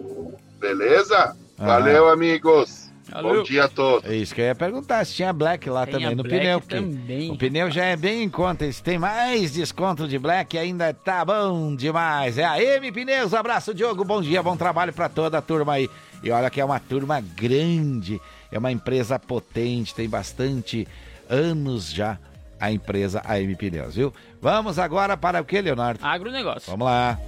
[0.58, 1.36] Beleza?
[1.56, 1.66] Aham.
[1.68, 2.89] Valeu, amigos.
[3.10, 3.36] Valeu.
[3.36, 4.08] Bom dia a todos.
[4.10, 6.38] É isso que eu ia perguntar, se tinha black lá Tem também a no black
[6.38, 6.60] pneu.
[6.60, 7.30] também.
[7.30, 8.70] O pneu já é bem em conta.
[8.70, 12.38] Se tem mais desconto de black, ainda tá bom demais.
[12.38, 13.34] É a M Pneus.
[13.34, 14.04] Abraço, Diogo.
[14.04, 15.88] Bom dia, bom trabalho pra toda a turma aí.
[16.22, 18.20] E olha que é uma turma grande,
[18.52, 20.86] é uma empresa potente, tem bastante
[21.28, 22.18] anos já
[22.60, 24.12] a empresa AM Pneus, viu?
[24.40, 26.04] Vamos agora para o que, Leonardo?
[26.04, 26.70] Agronegócio.
[26.70, 27.18] Vamos lá.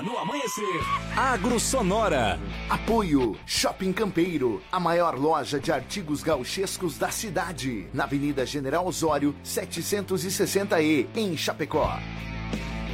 [0.00, 0.80] Agora no amanhecer,
[1.14, 2.38] Agro Sonora.
[2.68, 9.34] Apoio Shopping Campeiro, a maior loja de artigos gauchescos da cidade, na Avenida General Osório,
[9.44, 11.98] 760E, em Chapecó.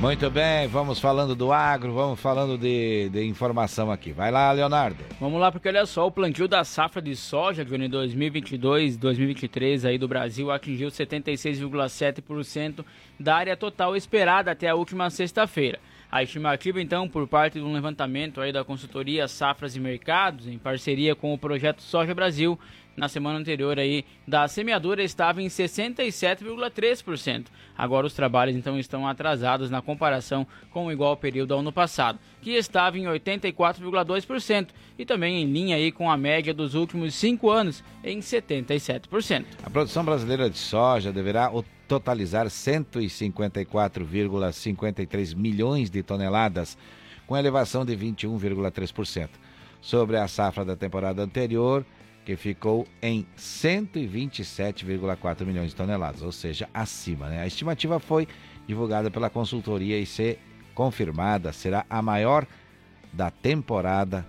[0.00, 4.12] Muito bem, vamos falando do agro, vamos falando de, de informação aqui.
[4.12, 5.02] Vai lá, Leonardo.
[5.20, 9.96] Vamos lá, porque olha só, o plantio da safra de soja, Johnny, 2022, 2023 aí
[9.96, 12.84] do Brasil atingiu 76,7%
[13.18, 15.78] da área total esperada até a última sexta-feira.
[16.10, 20.58] A estimativa, então, por parte de um levantamento aí da consultoria Safras e Mercados, em
[20.58, 22.58] parceria com o projeto Soja Brasil,
[22.96, 27.46] na semana anterior aí da semeadura estava em 67,3%.
[27.76, 32.18] Agora os trabalhos então estão atrasados na comparação com o igual período do ano passado,
[32.40, 34.68] que estava em 84,2%
[34.98, 39.44] e também em linha aí com a média dos últimos cinco anos em 77%.
[39.62, 41.50] A produção brasileira de soja deverá
[41.86, 46.78] totalizar 154,53 milhões de toneladas,
[47.26, 49.28] com elevação de 21,3%,
[49.80, 51.84] sobre a safra da temporada anterior,
[52.24, 57.28] que ficou em 127,4 milhões de toneladas, ou seja, acima.
[57.28, 57.40] Né?
[57.40, 58.26] A estimativa foi
[58.66, 60.38] divulgada pela consultoria e, se
[60.74, 62.46] confirmada, será a maior
[63.12, 64.26] da temporada,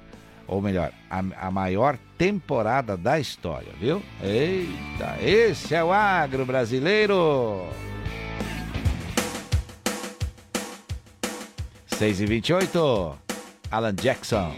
[0.47, 4.01] ou melhor, a, a maior temporada da história, viu?
[4.23, 7.67] Eita, esse é o agro brasileiro!
[11.87, 13.17] 6 e 28
[13.71, 14.53] Alan Jackson.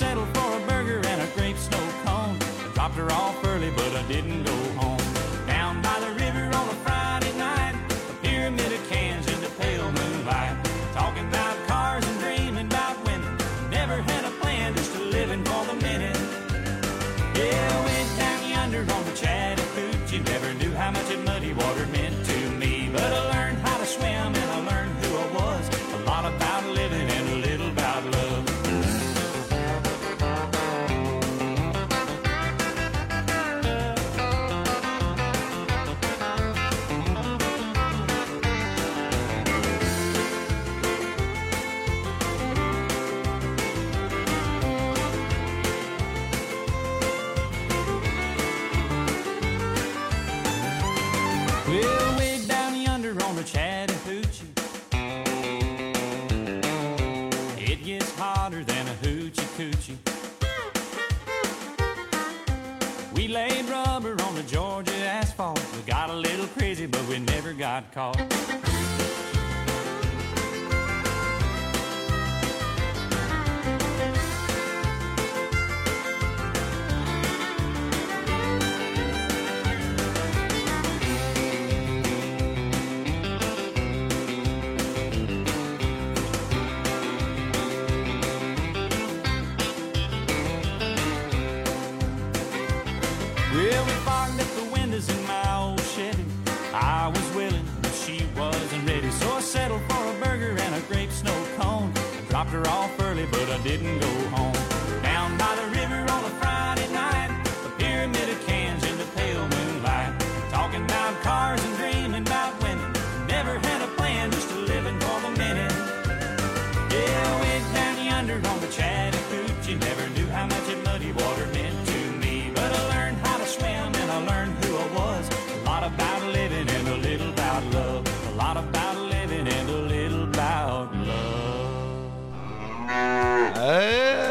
[0.00, 2.34] Settled for a burger and a grape snow cone.
[2.40, 4.49] I dropped her off early, but I didn't
[59.60, 59.98] Chattahoochee.
[63.14, 65.60] We laid rubber on the Georgia asphalt.
[65.76, 68.16] We got a little crazy, but we never got caught.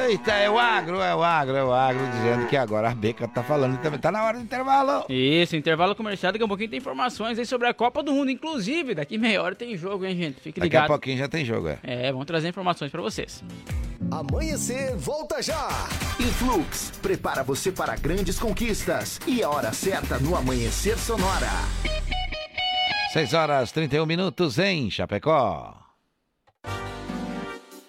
[0.09, 3.27] Eita, é o agro, é o agro, é o agro, dizendo que agora a Beca
[3.27, 3.99] tá falando também.
[3.99, 5.05] Tá na hora do intervalo.
[5.07, 8.31] Isso, intervalo comercial, daqui a pouquinho tem informações aí sobre a Copa do Mundo.
[8.31, 10.39] Inclusive, daqui meia hora tem jogo, hein, gente?
[10.41, 10.87] Fique Daqui a ligado.
[10.87, 11.77] pouquinho já tem jogo, é.
[11.83, 13.43] É, vamos trazer informações pra vocês.
[14.09, 15.67] Amanhecer, volta já!
[16.19, 19.19] Influx, prepara você para grandes conquistas.
[19.27, 21.51] E a hora certa no Amanhecer Sonora.
[23.13, 25.75] 6 horas 31 minutos em Chapecó.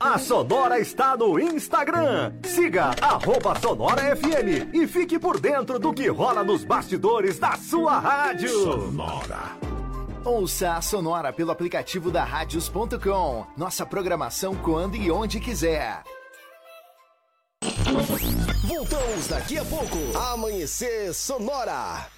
[0.00, 2.32] A Sonora está no Instagram.
[2.44, 7.98] Siga arroba Sonora FM e fique por dentro do que rola nos bastidores da sua
[7.98, 8.48] rádio.
[8.48, 9.56] Sonora.
[10.24, 13.46] Ouça a Sonora pelo aplicativo da Radios.com.
[13.56, 16.04] Nossa programação quando e onde quiser.
[18.68, 20.16] Voltamos daqui a pouco.
[20.16, 22.17] Amanhecer Sonora.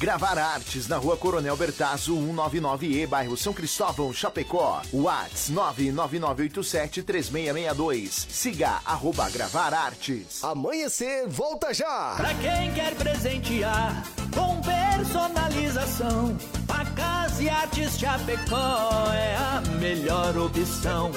[0.00, 4.80] Gravar Artes na rua Coronel Bertazzo, 199E, bairro São Cristóvão, Chapecó.
[4.94, 8.26] Whats 999873662.
[8.30, 10.42] Siga arroba Gravar Artes.
[10.42, 12.14] Amanhecer, volta já!
[12.16, 14.02] Pra quem quer presentear
[14.34, 16.34] com personalização,
[16.66, 21.10] facas e artes Chapecó é a melhor opção.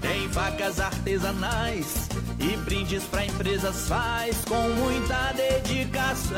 [0.00, 2.08] Tem facas artesanais
[2.40, 6.32] e brindes pra empresas faz com muita dedicação.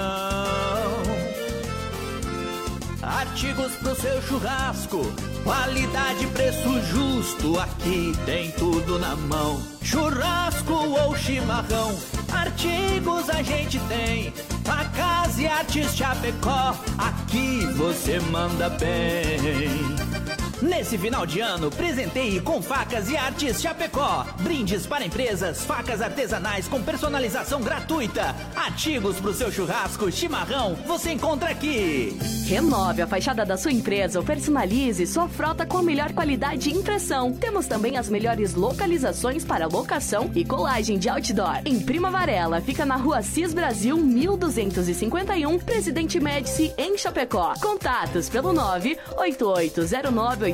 [3.06, 5.00] Artigos pro seu churrasco,
[5.42, 9.60] qualidade, preço justo, aqui tem tudo na mão.
[9.82, 11.94] Churrasco ou chimarrão,
[12.32, 14.32] artigos a gente tem.
[14.64, 20.43] Facas e artes Chapecó, aqui você manda bem.
[20.64, 24.24] Nesse final de ano, presenteie com facas e artes Chapecó.
[24.40, 28.34] Brindes para empresas, facas artesanais com personalização gratuita.
[28.56, 32.18] Artigos para o seu churrasco, chimarrão, você encontra aqui.
[32.46, 36.74] Renove a fachada da sua empresa ou personalize sua frota com a melhor qualidade de
[36.74, 37.34] impressão.
[37.34, 41.60] Temos também as melhores localizações para locação e colagem de outdoor.
[41.66, 47.52] Em Prima Varela, fica na rua Cis Brasil 1251, Presidente Médici, em Chapecó.
[47.60, 50.53] Contatos pelo 98809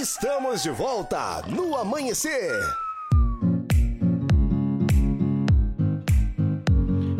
[0.00, 2.52] Estamos de volta no amanhecer.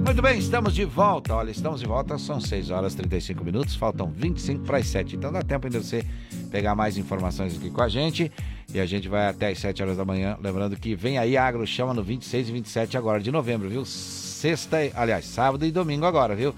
[0.04, 1.34] Muito bem, estamos de volta.
[1.34, 5.16] Olha, estamos de volta, são 6 horas e 35 minutos, faltam 25 para as 7.
[5.16, 6.04] Então dá tempo ainda você
[6.50, 8.30] pegar mais informações aqui com a gente.
[8.72, 10.36] E a gente vai até as 7 horas da manhã.
[10.38, 13.86] Lembrando que vem aí a Agro Chama no 26 e 27 agora de novembro, viu?
[13.86, 16.54] Sexta, aliás, sábado e domingo agora, viu?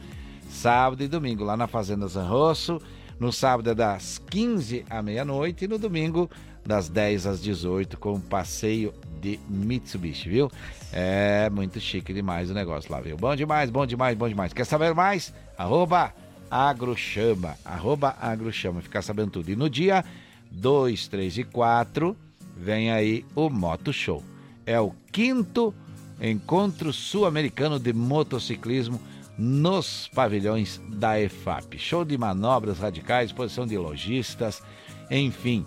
[0.51, 2.82] Sábado e domingo lá na Fazenda Zanrosso.
[3.19, 6.31] No sábado é das 15 à meia-noite e no domingo
[6.65, 10.51] das 10 às 18 com passeio de Mitsubishi, viu?
[10.93, 13.16] É muito chique demais o negócio lá, viu?
[13.16, 14.53] Bom demais, bom demais, bom demais.
[14.53, 15.35] Quer saber mais?
[15.57, 16.15] Arroba
[16.49, 19.51] Agrochama, arroba Agrochama, ficar sabendo tudo.
[19.51, 20.05] E no dia
[20.53, 22.16] 2, 3 e 4
[22.57, 24.23] vem aí o Moto Show.
[24.65, 25.74] É o quinto
[26.20, 29.01] encontro sul-americano de motociclismo
[29.39, 31.78] nos pavilhões da EFAP.
[31.78, 34.60] Show de manobras radicais, exposição de lojistas,
[35.09, 35.65] enfim,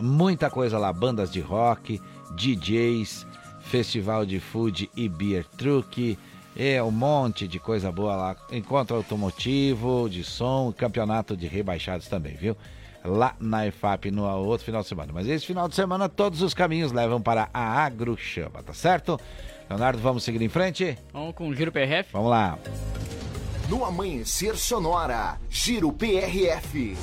[0.00, 2.00] muita coisa lá, bandas de rock,
[2.34, 3.26] DJs,
[3.60, 6.18] festival de food e beer truck,
[6.56, 8.36] é um monte de coisa boa lá.
[8.50, 12.56] Encontro automotivo, de som, campeonato de rebaixados também, viu?
[13.04, 15.12] Lá na EFAP no outro final de semana.
[15.12, 19.18] Mas esse final de semana todos os caminhos levam para a Agrochama, tá certo?
[19.70, 20.98] Leonardo, vamos seguir em frente?
[21.12, 22.12] Vamos com o Giro PRF?
[22.12, 22.58] Vamos lá.
[23.68, 26.96] No Amanhecer Sonora, Giro PRF.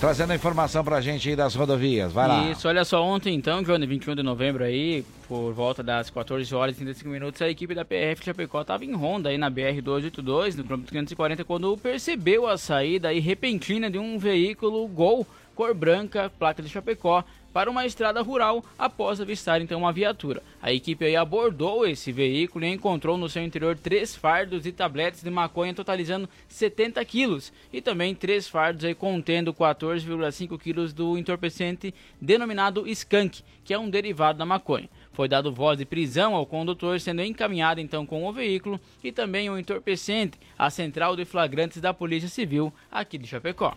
[0.00, 2.50] Trazendo a informação pra gente aí das rodovias, vai lá.
[2.50, 6.76] Isso, olha só, ontem então, Johnny, 21 de novembro aí, por volta das 14 horas
[6.76, 10.64] e 35 minutos, a equipe da PRF Chapecó estava em ronda aí na BR-282, no
[10.64, 16.62] quilômetro 540, quando percebeu a saída aí repentina de um veículo Gol, cor branca, placa
[16.62, 17.22] de Chapecó,
[17.54, 20.42] para uma estrada rural após avistar então uma viatura.
[20.60, 25.30] A equipe abordou esse veículo e encontrou no seu interior três fardos de tabletes de
[25.30, 32.88] maconha totalizando 70 quilos e também três fardos aí contendo 14,5 quilos do entorpecente denominado
[32.88, 34.90] skunk, que é um derivado da maconha.
[35.12, 39.48] Foi dado voz de prisão ao condutor, sendo encaminhado então com o veículo e também
[39.48, 43.76] o entorpecente à central de flagrantes da Polícia Civil aqui de Chapecó.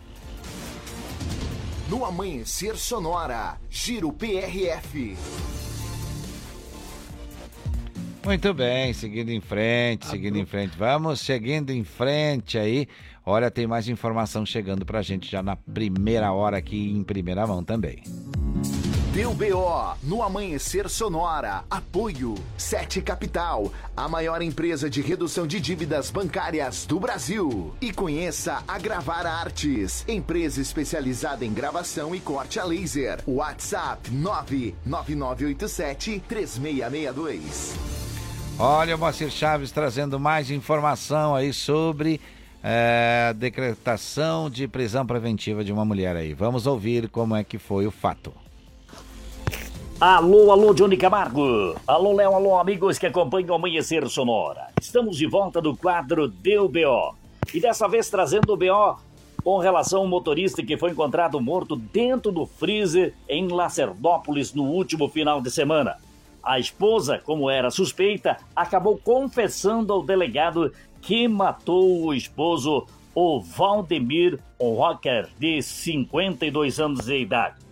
[1.88, 5.16] No Amanhecer Sonora, Giro PRF.
[8.22, 10.76] Muito bem, seguindo em frente, seguindo em frente.
[10.76, 12.86] Vamos seguindo em frente aí.
[13.24, 17.64] Olha, tem mais informação chegando pra gente já na primeira hora aqui em primeira mão
[17.64, 18.02] também.
[19.18, 21.64] Deu BO no Amanhecer Sonora.
[21.68, 27.74] Apoio Sete Capital, a maior empresa de redução de dívidas bancárias do Brasil.
[27.80, 33.18] E conheça a Gravar Artes, empresa especializada em gravação e corte a laser.
[33.26, 37.74] WhatsApp 99987 3662.
[38.56, 42.20] Olha o Moacir Chaves trazendo mais informação aí sobre
[42.62, 46.34] é, decretação de prisão preventiva de uma mulher aí.
[46.34, 48.32] Vamos ouvir como é que foi o fato.
[50.00, 51.74] Alô, alô, Johnny Camargo.
[51.84, 54.68] Alô, Léo, alô, amigos que acompanham o Amanhecer Sonora.
[54.80, 57.16] Estamos de volta do quadro Deu BO.
[57.52, 59.00] E dessa vez trazendo o BO
[59.42, 65.08] com relação ao motorista que foi encontrado morto dentro do freezer em Lacerdópolis no último
[65.08, 65.96] final de semana.
[66.44, 74.38] A esposa, como era suspeita, acabou confessando ao delegado que matou o esposo, o Valdemir
[74.60, 77.67] Rocker, de 52 anos de idade.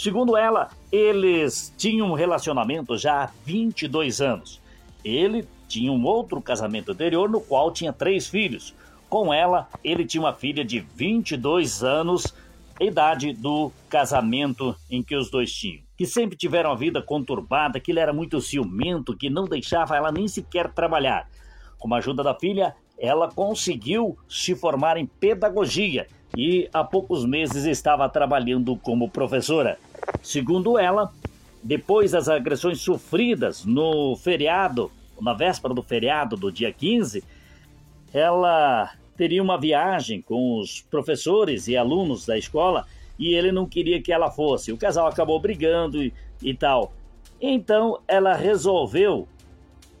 [0.00, 4.58] Segundo ela, eles tinham um relacionamento já há 22 anos.
[5.04, 8.74] Ele tinha um outro casamento anterior no qual tinha três filhos.
[9.10, 12.34] Com ela, ele tinha uma filha de 22 anos,
[12.80, 15.82] idade do casamento em que os dois tinham.
[15.98, 20.10] Que sempre tiveram a vida conturbada, que ele era muito ciumento, que não deixava ela
[20.10, 21.28] nem sequer trabalhar.
[21.78, 26.06] Com a ajuda da filha, ela conseguiu se formar em pedagogia
[26.36, 29.78] e há poucos meses estava trabalhando como professora.
[30.22, 31.12] Segundo ela,
[31.62, 34.90] depois das agressões sofridas no feriado,
[35.20, 37.22] na véspera do feriado do dia 15,
[38.12, 42.86] ela teria uma viagem com os professores e alunos da escola
[43.18, 44.72] e ele não queria que ela fosse.
[44.72, 46.12] O casal acabou brigando e,
[46.42, 46.94] e tal.
[47.40, 49.28] Então ela resolveu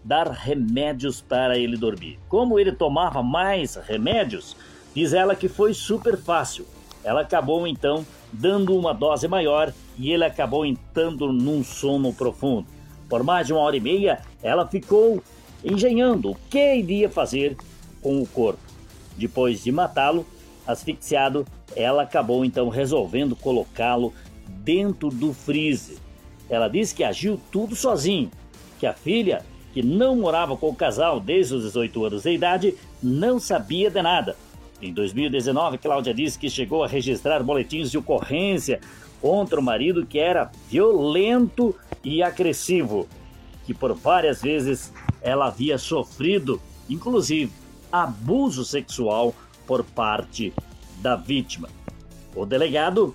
[0.02, 2.18] dar remédios para ele dormir.
[2.28, 4.56] Como ele tomava mais remédios,
[4.94, 6.66] diz ela que foi super fácil.
[7.02, 12.66] Ela acabou então dando uma dose maior e ele acabou entrando num sono profundo.
[13.08, 15.22] Por mais de uma hora e meia, ela ficou
[15.64, 17.56] engenhando o que iria fazer
[18.00, 18.60] com o corpo.
[19.16, 20.24] Depois de matá-lo,
[20.66, 24.12] asfixiado, ela acabou então resolvendo colocá-lo
[24.48, 25.98] dentro do freezer.
[26.48, 28.30] Ela disse que agiu tudo sozinho,
[28.78, 32.74] que a filha, que não morava com o casal desde os 18 anos de idade,
[33.02, 34.36] não sabia de nada.
[34.82, 38.80] Em 2019, Cláudia disse que chegou a registrar boletins de ocorrência
[39.20, 43.06] contra o marido que era violento e agressivo,
[43.66, 44.90] que por várias vezes
[45.20, 47.52] ela havia sofrido, inclusive,
[47.92, 49.34] abuso sexual
[49.66, 50.52] por parte
[51.02, 51.68] da vítima.
[52.34, 53.14] O delegado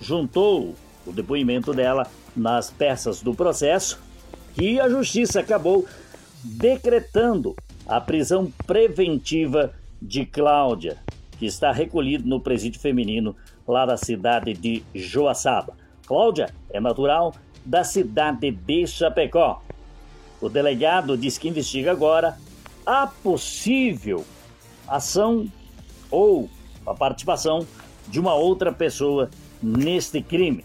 [0.00, 0.74] juntou
[1.06, 4.00] o depoimento dela nas peças do processo
[4.56, 5.86] e a justiça acabou
[6.42, 7.54] decretando
[7.86, 10.98] a prisão preventiva de Cláudia,
[11.38, 13.34] que está recolhido no presídio feminino
[13.66, 15.74] lá da cidade de Joaçaba.
[16.06, 17.34] Cláudia é natural
[17.64, 19.62] da cidade de Chapecó.
[20.40, 22.38] O delegado diz que investiga agora
[22.86, 24.24] a possível
[24.86, 25.46] ação
[26.10, 26.48] ou
[26.86, 27.66] a participação
[28.06, 29.28] de uma outra pessoa
[29.62, 30.64] neste crime.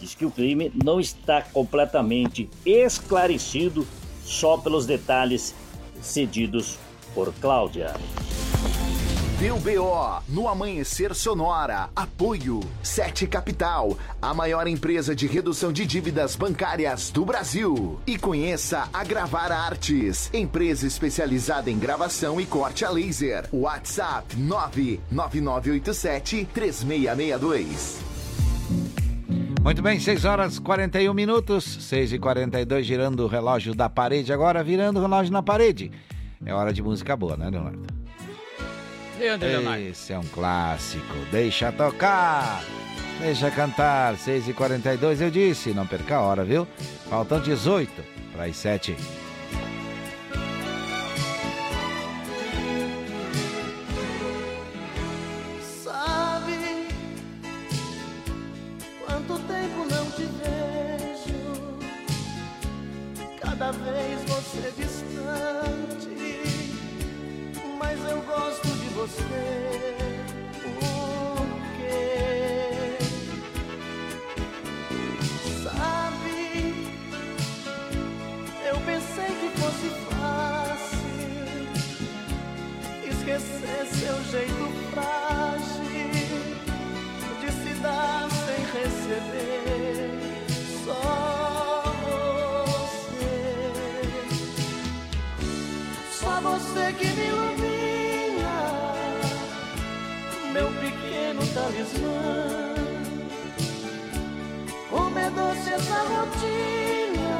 [0.00, 3.86] Diz que o crime não está completamente esclarecido
[4.22, 5.54] só pelos detalhes
[6.00, 6.78] cedidos
[7.14, 7.94] por Cláudia.
[9.38, 11.90] Deu BO no Amanhecer Sonora.
[11.94, 18.00] Apoio Sete Capital, a maior empresa de redução de dívidas bancárias do Brasil.
[18.04, 23.48] E conheça a Gravar Artes, empresa especializada em gravação e corte a laser.
[23.52, 28.00] WhatsApp 99987 3662.
[29.62, 34.64] Muito bem, 6 horas 41 minutos, 6 e 42 girando o relógio da parede, agora
[34.64, 35.92] virando o relógio na parede.
[36.44, 37.86] É hora de música boa, né, Leonardo?
[39.18, 39.82] Leandro Leonardo.
[39.82, 41.14] Esse é um clássico.
[41.30, 42.62] Deixa tocar.
[43.20, 44.16] Deixa cantar.
[44.16, 45.70] 6 e 42 eu disse.
[45.70, 46.66] Não perca a hora, viu?
[47.10, 47.90] Faltam 18
[48.32, 48.96] para as 7.
[83.38, 86.10] Esquecer seu jeito frágil
[87.40, 90.10] de se dar sem receber.
[90.84, 93.32] Só você,
[96.10, 98.58] só você que me ilumina,
[100.52, 102.74] meu pequeno talismã.
[104.90, 107.38] Como é doce essa rotina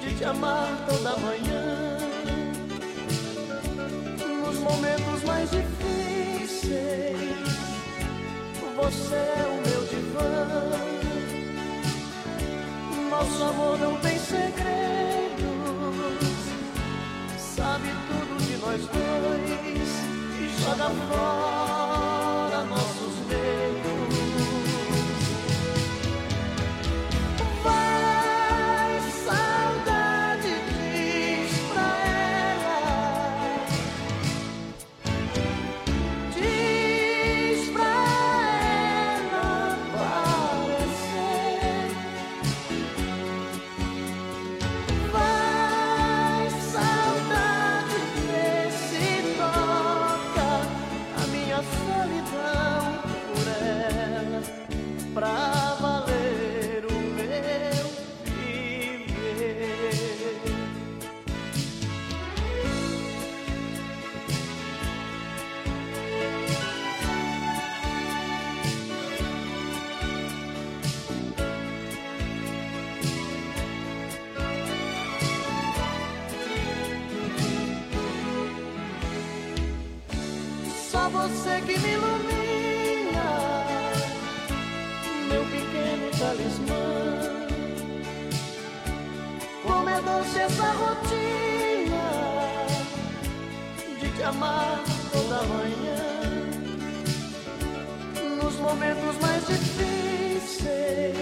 [0.00, 1.83] de te amar toda manhã
[4.64, 6.64] momentos mais difíceis.
[8.76, 10.70] Você é o meu divã.
[13.10, 14.54] Nosso amor não tem segredos.
[17.38, 19.90] Sabe tudo de nós dois
[20.40, 21.83] e joga fora
[90.44, 92.04] essa rotina
[94.00, 96.04] de te amar toda manhã.
[98.42, 101.16] Nos momentos mais difíceis,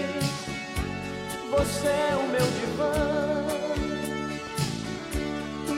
[1.49, 2.93] você é o meu divã.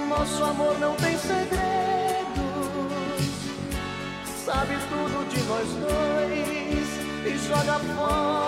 [0.07, 1.85] Nosso amor não tem segredos
[4.45, 6.87] sabe tudo de nós dois
[7.25, 8.44] e joga fora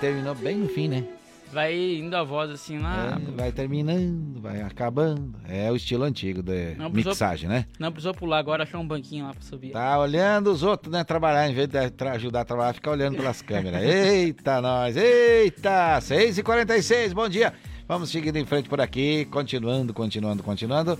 [0.00, 1.04] terminou bem no fim, né?
[1.52, 3.18] Vai indo a voz assim lá.
[3.20, 5.34] É, vai terminando, vai acabando.
[5.48, 7.64] É o estilo antigo precisou- mixagem, né?
[7.76, 9.72] Não precisou pular agora, achou um banquinho lá pra subir.
[9.72, 11.02] Tá olhando os outros, né?
[11.02, 13.82] Trabalhar, em vez de ajudar a trabalhar, fica olhando pelas câmeras.
[13.82, 14.96] Eita, nós!
[14.96, 15.98] Eita!
[16.00, 17.52] 6h46, bom dia!
[17.88, 20.96] Vamos seguindo em frente por aqui, continuando, continuando, continuando.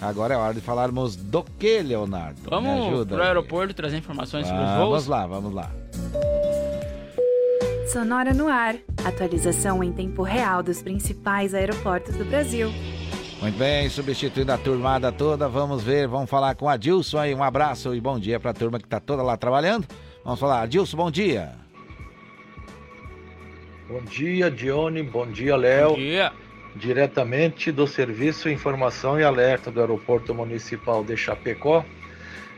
[0.00, 2.40] Agora é hora de falarmos do que, Leonardo?
[2.42, 3.14] Me Vamos ajuda.
[3.16, 3.26] pro aí.
[3.30, 4.78] aeroporto trazer informações sobre os voos?
[4.78, 6.47] Vamos lá, vamos lá.
[7.88, 8.76] Sonora no ar.
[9.02, 12.70] Atualização em tempo real dos principais aeroportos do Brasil.
[13.40, 17.34] Muito bem, substituindo a turmada toda, vamos ver, vamos falar com a Dilson aí.
[17.34, 19.86] Um abraço e bom dia pra turma que tá toda lá trabalhando.
[20.22, 21.52] Vamos falar, Dilson, bom dia.
[23.88, 25.02] Bom dia, Dione.
[25.02, 25.90] Bom dia, Léo.
[25.90, 26.30] Bom dia.
[26.76, 31.82] Diretamente do Serviço Informação e Alerta do Aeroporto Municipal de Chapecó.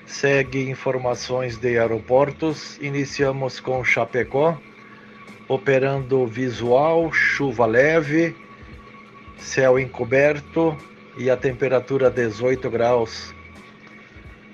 [0.06, 2.78] Segue informações de aeroportos.
[2.78, 4.58] Iniciamos com Chapecó,
[5.50, 8.36] operando visual, chuva leve,
[9.36, 10.78] céu encoberto
[11.18, 13.34] e a temperatura 18 graus.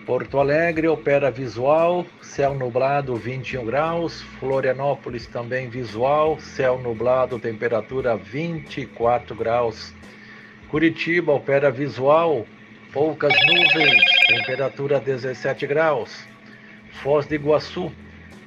[0.06, 4.22] Porto Alegre opera visual, céu nublado 21 graus.
[4.40, 9.94] Florianópolis também visual, céu nublado, temperatura 24 graus.
[10.70, 12.46] Curitiba opera visual,
[12.90, 16.26] poucas nuvens, temperatura 17 graus.
[17.02, 17.92] Foz do Iguaçu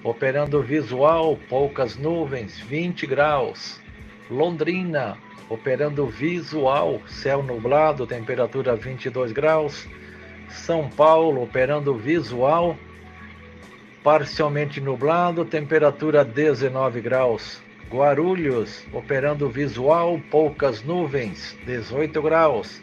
[0.04, 3.80] operando visual, poucas nuvens, 20 graus.
[4.30, 5.18] Londrina
[5.50, 9.88] operando visual, céu nublado, temperatura 22 graus.
[10.50, 12.78] São Paulo operando visual,
[14.04, 17.62] parcialmente nublado, temperatura 19 graus.
[17.90, 22.82] Guarulhos operando visual, poucas nuvens, 18 graus.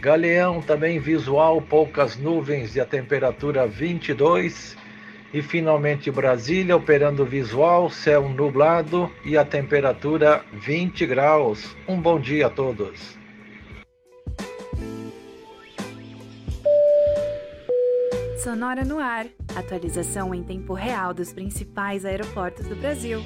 [0.00, 4.76] Galeão também visual, poucas nuvens e a temperatura 22.
[5.32, 11.76] E finalmente Brasília operando visual, céu nublado e a temperatura 20 graus.
[11.86, 13.18] Um bom dia a todos.
[18.42, 19.26] Sonora no ar.
[19.54, 23.22] Atualização em tempo real dos principais aeroportos do Brasil.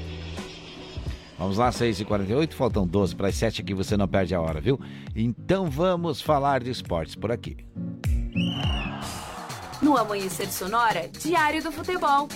[1.39, 4.79] Vamos lá, 6h48, faltam 12 para as 7 aqui, você não perde a hora, viu?
[5.15, 7.57] Então vamos falar de esportes por aqui.
[9.83, 12.29] No Amanhecer Sonora, Diário do Futebol.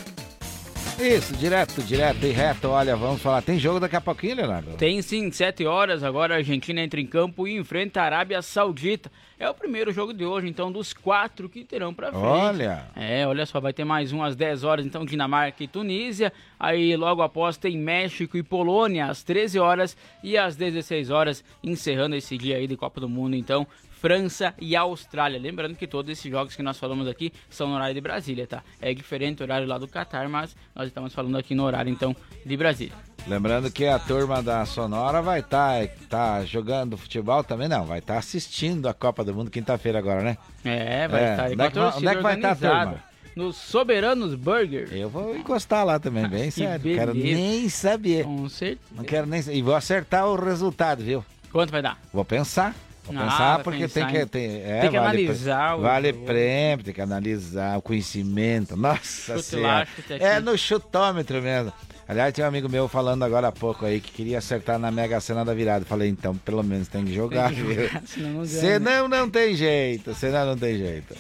[0.99, 2.69] Isso, direto, direto e reto.
[2.69, 3.43] Olha, vamos falar.
[3.43, 4.73] Tem jogo daqui a pouquinho, Leonardo?
[4.79, 6.03] Tem sim, 7 horas.
[6.03, 9.13] Agora a Argentina entra em campo e enfrenta a Arábia Saudita.
[9.39, 12.25] É o primeiro jogo de hoje, então, dos quatro que terão pra frente.
[12.25, 12.87] Olha.
[12.97, 16.33] É, olha só, vai ter mais um às 10 horas, então, Dinamarca e Tunísia.
[16.59, 22.17] Aí logo após tem México e Polônia às 13 horas e às 16 horas, encerrando
[22.17, 23.67] esse dia aí de Copa do Mundo, então.
[24.01, 25.39] França e Austrália.
[25.41, 28.63] Lembrando que todos esses jogos que nós falamos aqui são no horário de Brasília, tá?
[28.81, 32.15] É diferente o horário lá do Catar, mas nós estamos falando aqui no horário, então,
[32.45, 32.95] de Brasília.
[33.27, 37.85] Lembrando que a turma da Sonora vai estar tá, jogando futebol também, não.
[37.85, 40.39] Vai estar assistindo a Copa do Mundo quinta-feira agora, né?
[40.65, 43.05] É, vai É, estar onde é que vai- onde é que vai estar a turma?
[43.35, 44.89] No Soberanos Burger.
[44.93, 46.95] Eu vou encostar lá também, bem sério.
[46.95, 47.35] Quero beleza.
[47.37, 48.25] nem saber.
[48.25, 48.81] Com certeza.
[48.93, 51.25] Não quero nem E vou acertar o resultado, viu?
[51.51, 51.99] Quanto vai dar?
[52.13, 52.75] Vou pensar.
[53.07, 54.27] Vou Ah, pensar porque pensar, tem que.
[54.27, 56.25] Tem, é, Tem que vale analisar o Vale jogo.
[56.27, 58.77] prêmio, tem que analisar o conhecimento.
[58.77, 59.87] Nossa senhora.
[60.11, 61.73] É no chutômetro mesmo.
[62.09, 65.21] Aliás, tem um amigo meu falando agora há pouco aí que queria acertar na Mega
[65.21, 65.85] Sena da virada.
[65.85, 67.83] Falei, então, pelo menos tem que jogar, Tem que viu?
[67.89, 68.47] jogar, senão não ganha.
[68.49, 70.15] Senão não tem jeito.
[70.15, 71.15] Senão não tem jeito.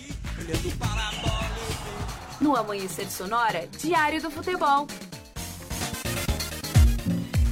[2.40, 4.86] No Amanhecer Sonora, Diário do Futebol.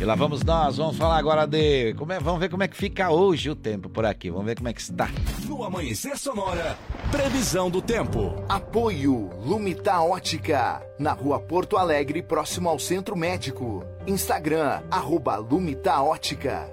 [0.01, 1.95] E lá vamos nós, vamos falar agora de.
[1.95, 4.29] Como é, vamos ver como é que fica hoje o tempo por aqui.
[4.29, 5.09] Vamos ver como é que está.
[5.47, 6.77] No Amanhecer Sonora,
[7.12, 8.35] previsão do tempo.
[8.49, 13.85] Apoio Lumita Ótica, na rua Porto Alegre, próximo ao Centro Médico.
[14.05, 16.69] Instagram, arroba Lumita Ótica.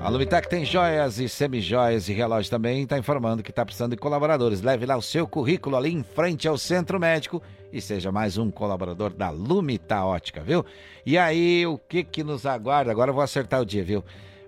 [0.00, 2.82] A Lumitac tem joias e semijoias e relógios também.
[2.82, 4.62] Está informando que está precisando de colaboradores.
[4.62, 7.42] Leve lá o seu currículo ali em frente ao Centro Médico
[7.74, 10.64] e seja mais um colaborador da Lumita Ótica, viu?
[11.04, 12.92] E aí, o que que nos aguarda?
[12.92, 14.04] Agora eu vou acertar o dia, viu?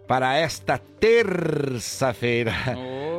[0.07, 2.53] Para esta terça-feira.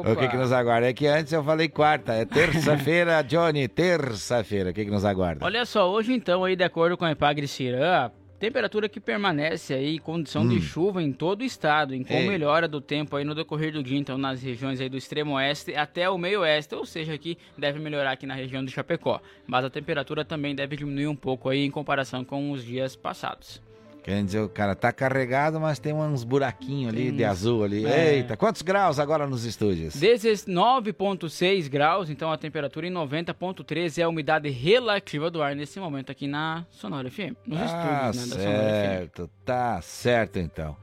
[0.10, 0.88] O que que nos aguarda?
[0.88, 2.14] É que antes eu falei quarta.
[2.14, 3.68] É terça-feira, Johnny.
[3.68, 4.70] Terça-feira.
[4.70, 5.46] O que que nos aguarda?
[5.46, 8.10] Olha só, hoje então, aí, de acordo com a Epagre Cirã,
[8.40, 10.50] temperatura que permanece aí condição Hum.
[10.50, 12.28] de chuva em todo o estado, em com Ei.
[12.28, 15.74] melhora do tempo aí no decorrer do dia, então nas regiões aí do extremo oeste
[15.76, 19.20] até o meio oeste, ou seja, aqui deve melhorar aqui na região do Chapecó.
[19.46, 23.62] Mas a temperatura também deve diminuir um pouco aí em comparação com os dias passados.
[24.08, 27.86] Quer dizer, o cara tá carregado, mas tem uns buraquinhos ali de azul ali.
[27.86, 28.16] É.
[28.16, 29.94] Eita, quantos graus agora nos estúdios?
[29.96, 36.10] 19,6 graus, então a temperatura em 90,3 é a umidade relativa do ar nesse momento
[36.10, 37.36] aqui na Sonora FM.
[37.46, 38.88] Nos Ah, estúdios, né, da Sonora FM.
[38.98, 40.78] certo, tá certo então.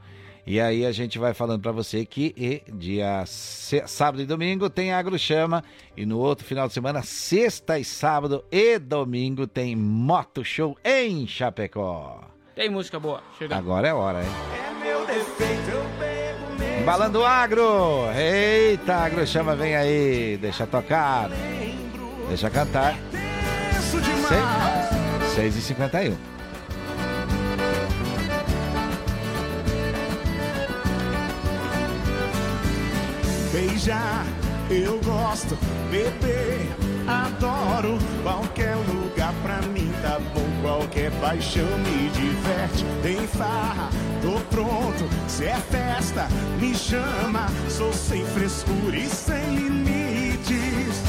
[0.45, 4.93] E aí a gente vai falando pra você que e, dia sábado e domingo tem
[4.93, 5.63] Agro Chama
[5.97, 11.25] e no outro final de semana, sexta e sábado e domingo tem Moto Show em
[11.25, 12.34] Chapecó.
[12.55, 13.59] Tem música boa, chegando.
[13.59, 14.29] Agora é hora, hein?
[14.81, 16.81] Meu defeito eu bebo mesmo.
[16.81, 18.09] Embalando o agro!
[18.15, 21.29] Eita, Agro Chama vem aí, deixa tocar,
[22.29, 22.95] deixa cantar.
[23.77, 25.33] Isso demais.
[25.35, 26.17] 6 e 51
[33.51, 34.25] Beijar,
[34.69, 35.57] eu gosto,
[35.91, 36.67] beber,
[37.07, 37.97] adoro.
[38.23, 42.85] Qualquer lugar pra mim tá bom, qualquer paixão me diverte.
[43.01, 43.89] Tem farra,
[44.21, 46.27] tô pronto, se é festa,
[46.59, 47.47] me chama.
[47.69, 51.03] Sou sem frescura e sem limites.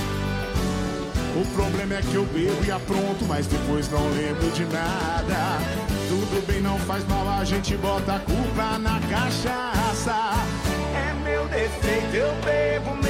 [1.37, 5.59] O problema é que eu bebo e apronto, mas depois não lembro de nada.
[6.09, 10.33] Tudo bem, não faz mal, a gente bota a culpa na cachaça.
[10.95, 13.06] É meu defeito, eu bebo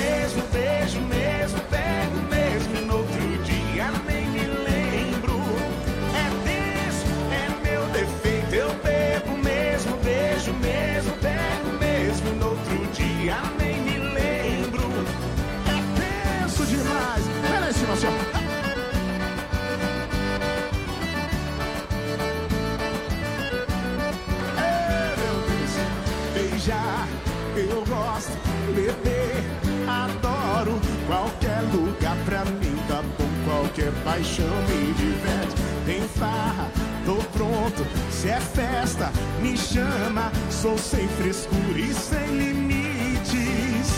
[28.17, 28.33] gosto,
[28.75, 29.45] beber,
[29.87, 30.81] adoro.
[31.07, 35.55] Qualquer lugar pra mim tá bom, qualquer paixão me diverte.
[35.85, 36.71] Tem farra,
[37.05, 40.33] tô pronto, se é festa, me chama.
[40.51, 43.91] Sou sem frescura e sem limites.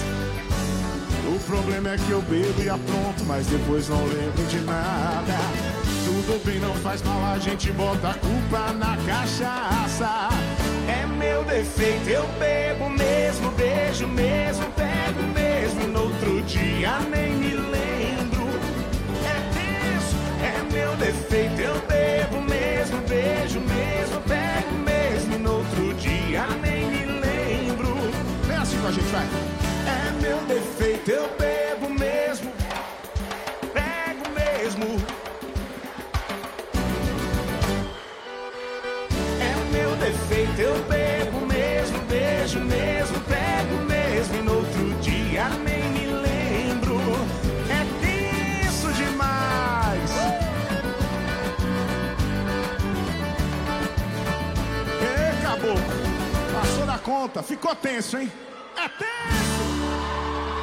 [1.26, 5.38] O problema é que eu bebo e apronto, mas depois não lembro de nada.
[6.04, 10.28] Tudo bem, não faz mal, a gente bota a culpa na cachaça.
[10.88, 15.86] É meu defeito, eu bebo mesmo, beijo mesmo, pego mesmo.
[15.88, 18.48] No outro dia nem me lembro.
[19.22, 25.38] É disso, é meu defeito, eu bebo mesmo, beijo mesmo, pego mesmo.
[25.38, 27.94] No outro dia nem me lembro.
[28.44, 29.26] Vem assim com a gente, vai.
[29.86, 31.57] É meu defeito, eu bebo
[57.08, 58.30] conta, ficou tenso, hein?
[58.76, 59.38] É tenso.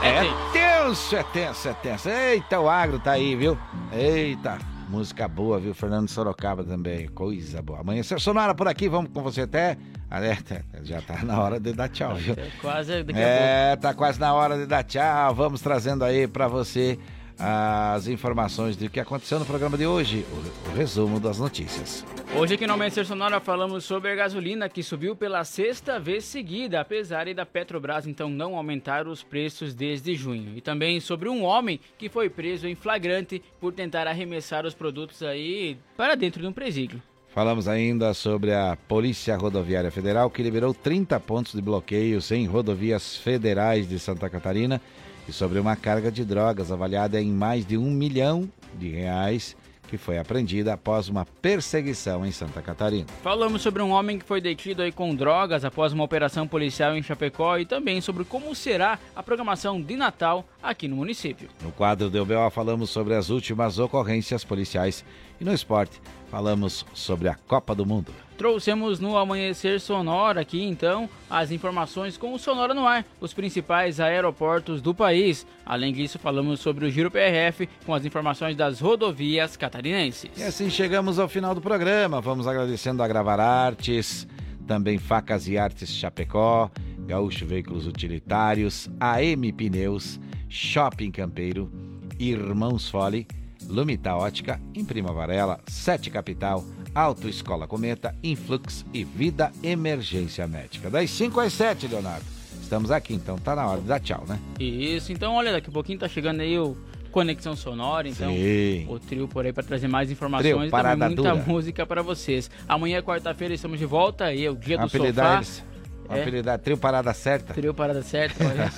[0.03, 0.23] É
[0.53, 2.07] tenso, é tenso, é tenso.
[2.07, 3.57] Eita, o agro tá aí, viu?
[3.91, 5.73] Eita, música boa, viu?
[5.73, 7.79] Fernando Sorocaba também, coisa boa.
[7.79, 9.75] Amanhecer sonora por aqui, vamos com você até.
[10.07, 12.35] Alerta, já tá na hora de dar tchau, viu?
[12.61, 13.43] Quase daqui a pouco.
[13.43, 15.33] É, tá quase na hora de dar tchau.
[15.33, 16.99] Vamos trazendo aí pra você
[17.37, 22.05] as informações do que aconteceu no programa de hoje, o, o resumo das notícias.
[22.35, 26.79] Hoje aqui no Amanhecer Sonora falamos sobre a gasolina que subiu pela sexta vez seguida,
[26.79, 30.55] apesar da Petrobras então não aumentar os preços desde junho.
[30.55, 35.23] E também sobre um homem que foi preso em flagrante por tentar arremessar os produtos
[35.23, 37.01] aí para dentro de um presídio.
[37.33, 43.17] Falamos ainda sobre a Polícia Rodoviária Federal, que liberou 30 pontos de bloqueios em rodovias
[43.17, 44.81] federais de Santa Catarina
[45.27, 49.97] e sobre uma carga de drogas avaliada em mais de um milhão de reais que
[49.97, 53.05] foi apreendida após uma perseguição em Santa Catarina.
[53.21, 57.03] Falamos sobre um homem que foi detido aí com drogas após uma operação policial em
[57.03, 61.49] Chapecó e também sobre como será a programação de Natal aqui no município.
[61.61, 65.05] No quadro do UBO falamos sobre as últimas ocorrências policiais
[65.39, 66.01] e no esporte
[66.35, 68.11] falamos sobre a Copa do Mundo.
[68.37, 74.01] Trouxemos no Amanhecer Sonora aqui então as informações com o Sonora no ar, os principais
[74.01, 75.47] aeroportos do país.
[75.65, 80.29] Além disso, falamos sobre o Giro PRF com as informações das rodovias catarinenses.
[80.35, 82.19] E assim chegamos ao final do programa.
[82.19, 84.27] Vamos agradecendo a Gravar Artes,
[84.67, 86.69] também Facas e Artes Chapecó,
[87.07, 91.71] Gaúcho Veículos Utilitários, AM Pneus, Shopping Campeiro,
[92.19, 93.25] Irmãos Fole,
[93.67, 96.63] Lumita Ótica, Imprima Varela, Sete Capital,
[96.93, 100.89] Autoescola Cometa, Influx e Vida Emergência Médica.
[100.89, 102.25] Das 5 às 7, Leonardo.
[102.61, 104.39] Estamos aqui, então tá na hora de dar tchau, né?
[104.59, 106.75] Isso, então olha, daqui a pouquinho tá chegando aí o
[107.11, 108.87] Conexão Sonora, então Sim.
[108.89, 111.35] o trio por aí para trazer mais informações Trio, e muita dura.
[111.35, 112.49] música para vocês.
[112.67, 115.63] Amanhã, quarta-feira, estamos de volta e é o dia do Apelidar sofá.
[115.63, 115.75] eles.
[116.09, 116.21] É.
[116.21, 117.53] Apelidar trio parada certa.
[117.53, 118.71] Trio parada certa, olha.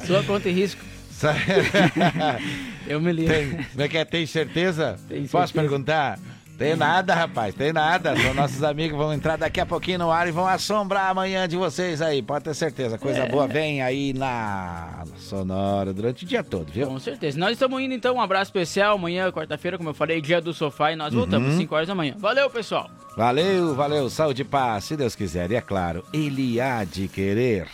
[0.04, 0.82] Sua conta e risco.
[2.86, 3.34] Eu me lembro.
[3.34, 4.04] Tem, como é que é?
[4.04, 4.96] Tem certeza?
[5.08, 5.60] Tem Posso certeza.
[5.60, 6.18] perguntar?
[6.58, 8.16] Tem nada, rapaz, tem nada.
[8.16, 11.54] São nossos amigos, vão entrar daqui a pouquinho no ar e vão assombrar amanhã de
[11.54, 12.96] vocês aí, pode ter certeza.
[12.96, 13.28] Coisa É.
[13.28, 16.86] boa vem aí na Sonora durante o dia todo, viu?
[16.86, 17.38] Com certeza.
[17.38, 18.94] Nós estamos indo então, um abraço especial.
[18.96, 21.58] Amanhã, quarta-feira, como eu falei, dia do sofá e nós voltamos Uhum.
[21.58, 22.14] 5 horas da manhã.
[22.16, 22.88] Valeu, pessoal.
[23.18, 25.50] Valeu, valeu, saúde e paz, se Deus quiser.
[25.50, 27.66] E é claro, ele há de querer.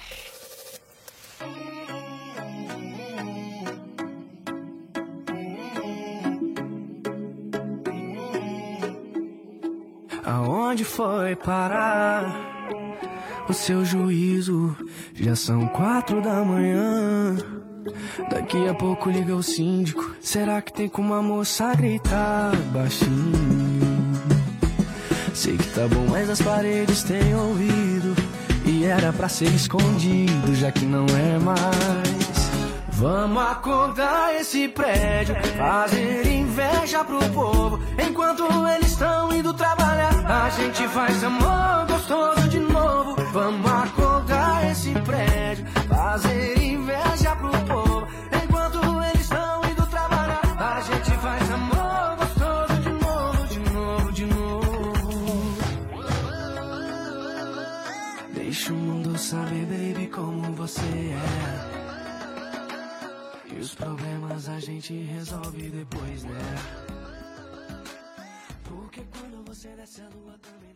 [10.33, 12.35] Aonde foi parar
[13.47, 14.75] o seu juízo?
[15.15, 17.37] Já são quatro da manhã.
[18.31, 20.17] Daqui a pouco liga o síndico.
[20.23, 24.11] Será que tem como a moça gritar baixinho?
[25.35, 28.17] Sei que tá bom, mas as paredes têm ouvido.
[28.65, 32.22] E era pra ser escondido, já que não é mais.
[33.03, 37.81] Vamos acordar esse prédio, fazer inveja pro povo.
[37.99, 38.45] Enquanto
[38.77, 43.17] eles estão indo trabalhar, a gente faz amor gostoso de novo.
[43.33, 48.07] Vamos acordar esse prédio, fazer inveja pro povo.
[48.45, 54.27] Enquanto eles estão indo trabalhar, a gente faz amor gostoso de novo, de novo, de
[54.27, 54.93] novo.
[58.33, 61.62] Deixa o mundo saber, baby, como você é.
[63.63, 66.41] Os problemas a gente resolve depois, né?
[68.65, 70.72] Porque quando você desce a lua também.